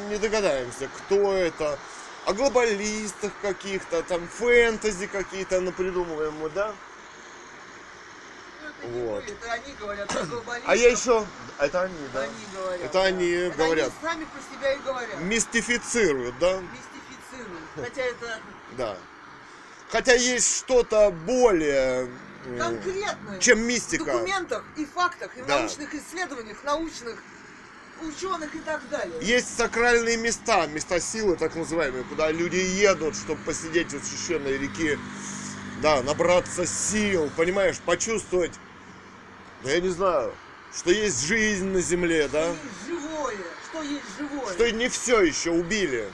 [0.09, 1.77] не догадаемся, кто это.
[2.25, 6.73] О глобалистах каких-то, там фэнтези какие-то напридумываем мы, да?
[8.83, 9.23] Ну, Вот.
[9.25, 10.69] это они говорят про глобалистов.
[10.69, 11.25] А я еще...
[11.59, 12.21] Это они, да?
[12.21, 12.81] Они говорят.
[12.81, 13.03] Это да.
[13.03, 13.91] они Это говорят.
[14.01, 15.19] Они сами про себя и говорят.
[15.19, 16.61] Мистифицируют, да?
[16.61, 17.63] Мистифицируют.
[17.75, 18.39] Хотя это
[18.77, 18.97] Да.
[19.89, 22.09] Хотя есть что-то более...
[22.45, 23.39] м, конкретно.
[23.39, 24.05] Чем В мистика.
[24.05, 25.59] документах и фактах, и Да.
[25.59, 27.21] научных исследованиях, научных
[28.01, 29.15] ученых и так далее.
[29.21, 34.97] Есть сакральные места, места силы, так называемые, куда люди едут, чтобы посидеть у священной реки,
[35.81, 38.53] да, набраться сил, понимаешь, почувствовать,
[39.63, 40.33] да я не знаю,
[40.75, 43.37] что есть жизнь на земле, Что да, есть живое?
[43.69, 44.53] Что есть живое?
[44.53, 46.09] что не все еще убили.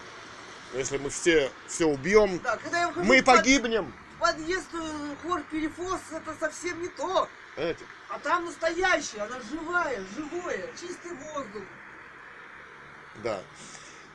[0.73, 2.60] Если мы все, все убьем, Да,
[2.97, 3.91] мы погибнем.
[4.20, 7.28] Подъезд э, хор перефос это совсем не то.
[7.56, 7.86] Понимаете?
[8.10, 11.64] А там настоящая, она живая, живое, чистый воздух.
[13.24, 13.41] Да.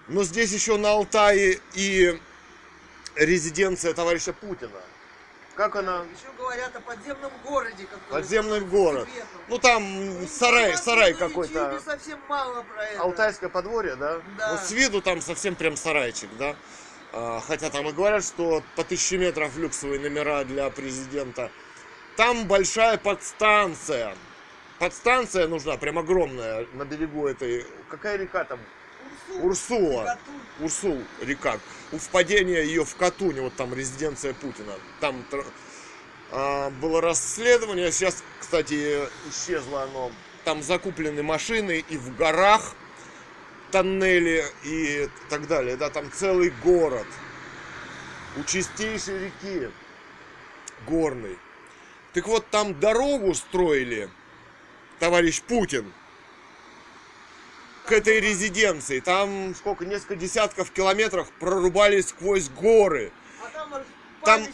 [0.09, 2.21] Но здесь еще на Алтае и
[3.17, 4.81] резиденция товарища Путина.
[5.55, 6.05] Как она?
[6.17, 7.87] Еще говорят о подземном городе.
[8.11, 9.07] Подземный город.
[9.09, 9.41] секретом.
[9.49, 9.83] Ну там
[10.27, 11.81] сарай, Информации сарай на какой-то.
[11.85, 13.03] Совсем мало про это.
[13.03, 14.21] Алтайское подворье, да?
[14.37, 14.53] Да.
[14.53, 16.57] Вот с виду там совсем прям сарайчик, да?
[17.17, 21.51] А, Хотя там и говорят, что по тысяче метров люксовые номера для президента.
[22.17, 24.17] Там большая подстанция.
[24.81, 27.65] Подстанция нужна, прям огромная, на берегу этой...
[27.89, 28.59] Какая река там?
[29.41, 30.19] Урсу, Урсула.
[30.61, 31.59] Урсул река.
[31.93, 34.73] У впадения ее в Катуне, вот там резиденция Путина.
[35.01, 35.25] Там
[36.33, 38.99] а, было расследование, сейчас, кстати,
[39.31, 40.11] исчезло оно.
[40.45, 42.75] Там закуплены машины и в горах
[43.75, 45.77] тоннели и так далее.
[45.77, 47.09] Да, там целый город.
[48.37, 49.69] У чистейшей реки
[50.87, 51.37] горной.
[52.13, 54.09] Так вот, там дорогу строили,
[55.01, 55.93] товарищ Путин,
[57.87, 59.01] к этой резиденции.
[59.01, 63.11] Там сколько, несколько десятков километров прорубались сквозь горы.
[63.43, 63.83] А там
[64.25, 64.47] Там-.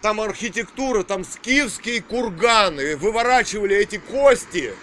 [0.00, 2.96] Там архитектура, там скифские курганы.
[2.96, 4.74] Выворачивали эти кости.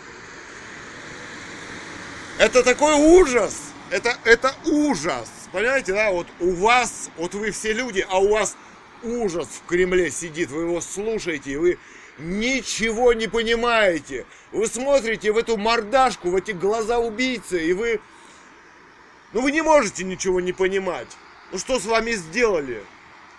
[2.42, 3.54] Это такой ужас.
[3.92, 5.30] Это, это ужас.
[5.52, 6.10] Понимаете, да?
[6.10, 8.58] Вот у вас, вот вы все люди, а у вас
[9.04, 10.50] ужас в Кремле сидит.
[10.50, 11.78] Вы его слушаете, и вы
[12.18, 14.26] ничего не понимаете.
[14.52, 18.02] Вы смотрите в эту мордашку, в эти глаза убийцы, и вы...
[19.34, 21.16] Ну вы не можете ничего не понимать.
[21.52, 22.84] Ну что с вами сделали?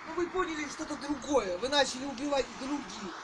[0.06, 1.58] Ну вы поняли что-то другое.
[1.58, 3.16] Вы начали убивать других.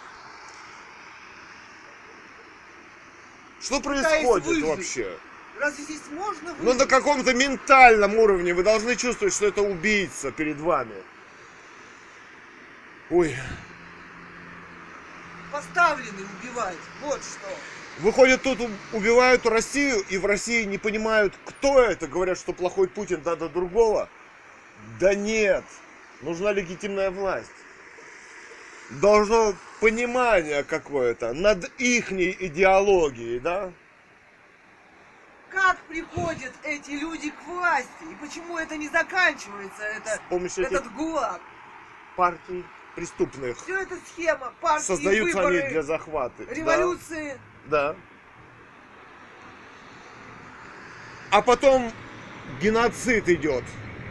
[3.61, 4.65] Что происходит выжить.
[4.65, 5.19] вообще?
[5.61, 6.89] Разве здесь можно Ну на выжить?
[6.89, 10.95] каком-то ментальном уровне вы должны чувствовать, что это убийца перед вами.
[13.11, 13.35] Ой,
[15.51, 16.77] Поставлены убивать.
[17.03, 17.49] Вот что.
[18.01, 18.59] выходит, тут
[18.93, 22.07] убивают Россию, и в России не понимают, кто это.
[22.07, 24.09] Говорят, что плохой Путин, надо другого.
[25.01, 25.65] Да нет,
[26.21, 27.51] нужна легитимная власть.
[28.91, 33.73] Должно понимание какое-то над ихней идеологией, да?
[35.51, 38.05] Как приходят эти люди к власти?
[38.11, 41.41] И почему это не заканчивается, это, С этот гулаг?
[42.17, 42.65] партий
[42.97, 43.57] преступных.
[43.63, 46.45] Все это схема, партии, Создаются выборы, они для захвата.
[46.45, 46.53] Да.
[46.55, 47.41] революции.
[47.67, 47.97] Да.
[51.31, 51.93] А потом
[52.61, 53.63] геноцид идет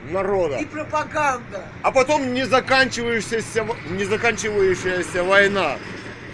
[0.09, 0.57] народа.
[0.57, 1.67] и пропаганда.
[1.83, 5.77] А потом не заканчивающаяся, не заканчивающаяся война.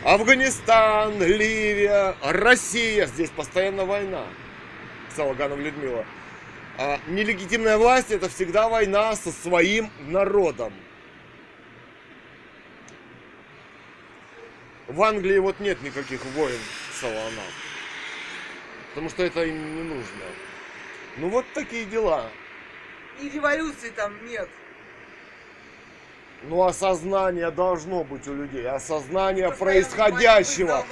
[0.06, 3.08] Афганистан, Ливия, Россия.
[3.08, 4.26] Здесь постоянно война.
[5.16, 6.06] Салаганов Людмила.
[6.78, 10.74] А нелегитимная власть это всегда война со своим народом.
[14.88, 16.60] В Англии вот нет никаких войн
[17.00, 17.44] Салана.
[18.90, 20.26] Потому что это им не нужно.
[21.18, 22.30] Ну вот такие дела.
[23.22, 24.50] И революции там нет.
[26.46, 30.86] Ну, осознание должно быть у людей, осознание Постоянно происходящего.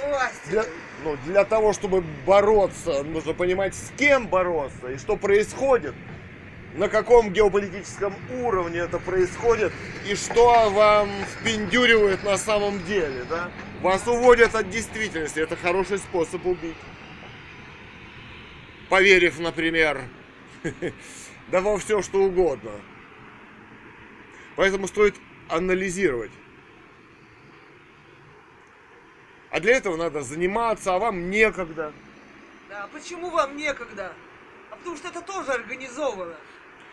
[0.48, 0.64] Для,
[1.04, 5.94] ну, для того, чтобы бороться, нужно понимать, с кем бороться и что происходит,
[6.74, 9.72] на каком геополитическом уровне это происходит
[10.08, 13.50] и что вам впендюривают на самом деле, да?
[13.82, 16.76] Вас уводят от действительности, это хороший способ убить.
[18.88, 20.00] Поверив, например,
[21.48, 22.70] да во все, что угодно.
[24.56, 25.16] Поэтому стоит
[25.52, 26.30] анализировать.
[29.50, 31.92] А для этого надо заниматься, а вам некогда.
[32.70, 34.12] Да, почему вам некогда?
[34.70, 36.36] А потому что это тоже организовано.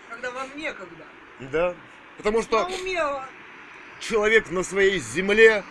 [0.10, 1.06] Когда вам некогда.
[1.40, 1.76] Да.
[2.18, 2.70] Потому что
[4.02, 5.64] человек на своей земле,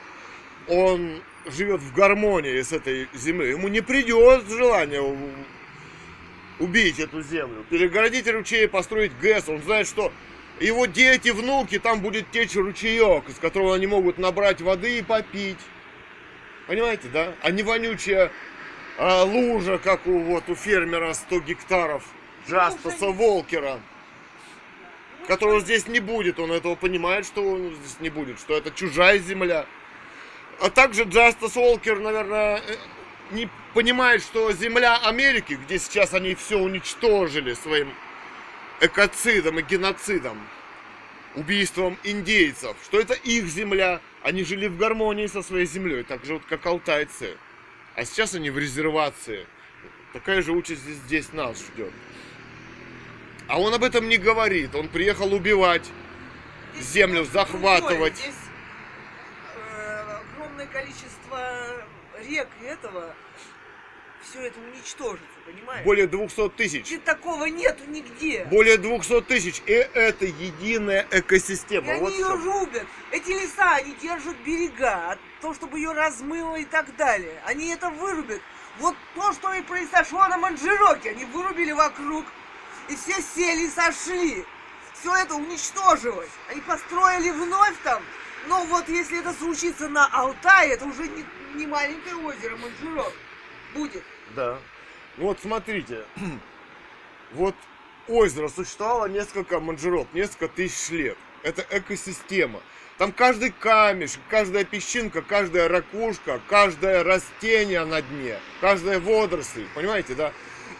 [0.66, 3.50] он живет в гармонии с этой землей.
[3.50, 5.02] Ему не придет желание
[6.58, 9.48] убить эту землю, перегородить ручей, построить ГЭС.
[9.48, 10.10] Он знает, что
[10.60, 15.58] его дети, внуки, там будет течь ручеек, из которого они могут набрать воды и попить.
[16.66, 17.34] Понимаете, да?
[17.42, 18.30] А не вонючая
[18.98, 22.04] а, лужа, как у, вот, у фермера 100 гектаров
[22.48, 23.80] Джастаса Волкера
[25.28, 26.40] которого здесь не будет.
[26.40, 29.66] Он этого понимает, что он здесь не будет, что это чужая земля.
[30.60, 32.76] А также Джастас Уолкер, наверное, э,
[33.32, 37.92] не понимает, что земля Америки, где сейчас они все уничтожили своим
[38.80, 40.38] экоцидом и геноцидом,
[41.34, 46.34] убийством индейцев, что это их земля, они жили в гармонии со своей землей, так же
[46.34, 47.36] вот как алтайцы.
[47.94, 49.46] А сейчас они в резервации.
[50.12, 51.92] Такая же участь здесь, нас ждет.
[53.46, 54.74] А он об этом не говорит.
[54.74, 55.84] Он приехал убивать,
[56.74, 58.16] Здесь землю захватывать.
[58.16, 58.34] Здесь
[60.72, 61.84] количество
[62.20, 63.14] рек и этого,
[64.22, 65.84] все это уничтожится, понимаешь?
[65.84, 66.90] Более 200 тысяч.
[66.92, 68.44] И такого нету нигде.
[68.50, 69.62] Более 200 тысяч.
[69.66, 71.92] И это единая И экосистема.
[71.92, 72.86] они Вот ее рубят.
[73.10, 77.40] Эти леса, они держат берега, от того, чтобы ее размыло и так далее.
[77.46, 78.40] Они это вырубят.
[78.78, 81.10] Вот то, что и произошло на Манжироке.
[81.10, 82.24] Они вырубили вокруг,
[82.88, 84.44] и все сели и сошли.
[85.00, 86.30] Все это уничтожилось.
[86.50, 88.02] Они построили вновь там.
[88.48, 93.12] Но вот если это случится на Алтае, это уже не, не маленькое озеро Манжирок
[93.74, 94.02] будет.
[94.34, 94.58] Да.
[95.18, 96.04] Вот смотрите.
[97.32, 97.54] Вот
[98.08, 101.18] озеро существовало несколько манжеров, несколько тысяч лет.
[101.42, 102.60] Это экосистема.
[102.96, 110.32] Там каждый камешек, каждая песчинка, каждая ракушка, каждое растение на дне, каждая водоросль, понимаете, да?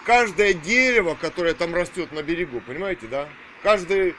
[0.07, 3.29] Каждое дерево, которое там растет на берегу, понимаете, да?
[3.63, 4.17] Каждый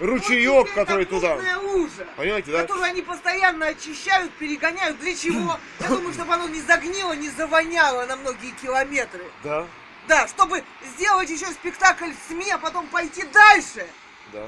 [0.00, 2.06] ручеек, Вот который туда, лужа.
[2.16, 2.62] понимаете, да?
[2.62, 4.98] которую они постоянно очищают, перегоняют.
[5.00, 5.58] Для чего?
[5.80, 9.24] Я думаю, чтобы оно не загнило, не завоняло на многие километры.
[9.42, 9.66] Да,
[10.06, 10.64] Да, чтобы
[10.94, 13.86] сделать еще спектакль в СМИ, а потом пойти дальше.
[14.32, 14.44] да.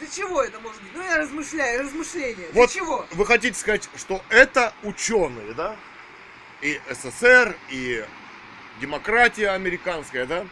[0.00, 0.90] Для чего это может быть?
[0.94, 2.48] Ну, я размышляю, размышления.
[2.54, 3.06] Вот Для чего?
[3.12, 5.76] вы хотите сказать, что это ученые, да?
[6.60, 8.04] И СССР, и
[8.80, 10.44] демократия американская, да?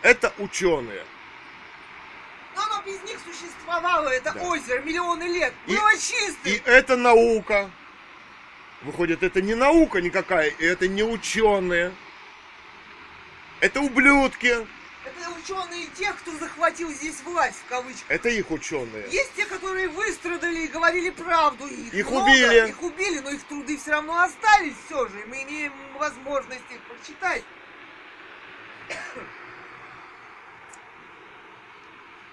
[0.00, 1.04] Это ученые.
[2.86, 4.42] Без них существовало, это Да.
[4.42, 5.52] озеро, миллионы лет.
[5.66, 6.36] И- Было чистым.
[6.52, 7.68] И это наука.
[8.82, 11.92] Выходит, это не наука никакая, и это не ученые.
[13.60, 14.46] Это ублюдки.
[15.04, 18.04] Это ученые тех, кто захватил здесь власть, в кавычках.
[18.08, 19.08] Это их ученые.
[19.10, 21.66] Есть те, которые выстрадали и говорили правду.
[21.66, 22.68] Их, Их много, убили.
[22.68, 25.20] Их убили, но их труды все равно остались все же.
[25.22, 27.42] И мы имеем возможность их прочитать.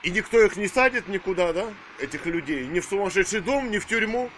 [0.03, 1.73] И никто их не садит никуда, да?
[1.99, 2.67] Этих людей.
[2.67, 4.29] Ни в сумасшедший дом, ни в тюрьму.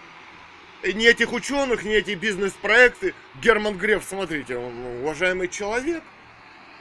[0.82, 3.14] И ни этих ученых, ни эти бизнес-проекты.
[3.42, 6.02] Герман Греф, смотрите, он уважаемый человек.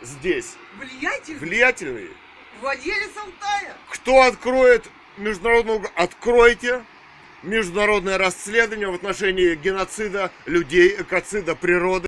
[0.01, 0.55] Здесь.
[0.79, 2.09] Влиятельный Влиятельный.
[2.61, 3.75] владелец Алтая.
[3.89, 4.85] Кто откроет
[5.17, 5.83] международную...
[5.95, 6.83] Откройте
[7.41, 12.03] международное расследование в отношении геноцида людей, экоцида природы.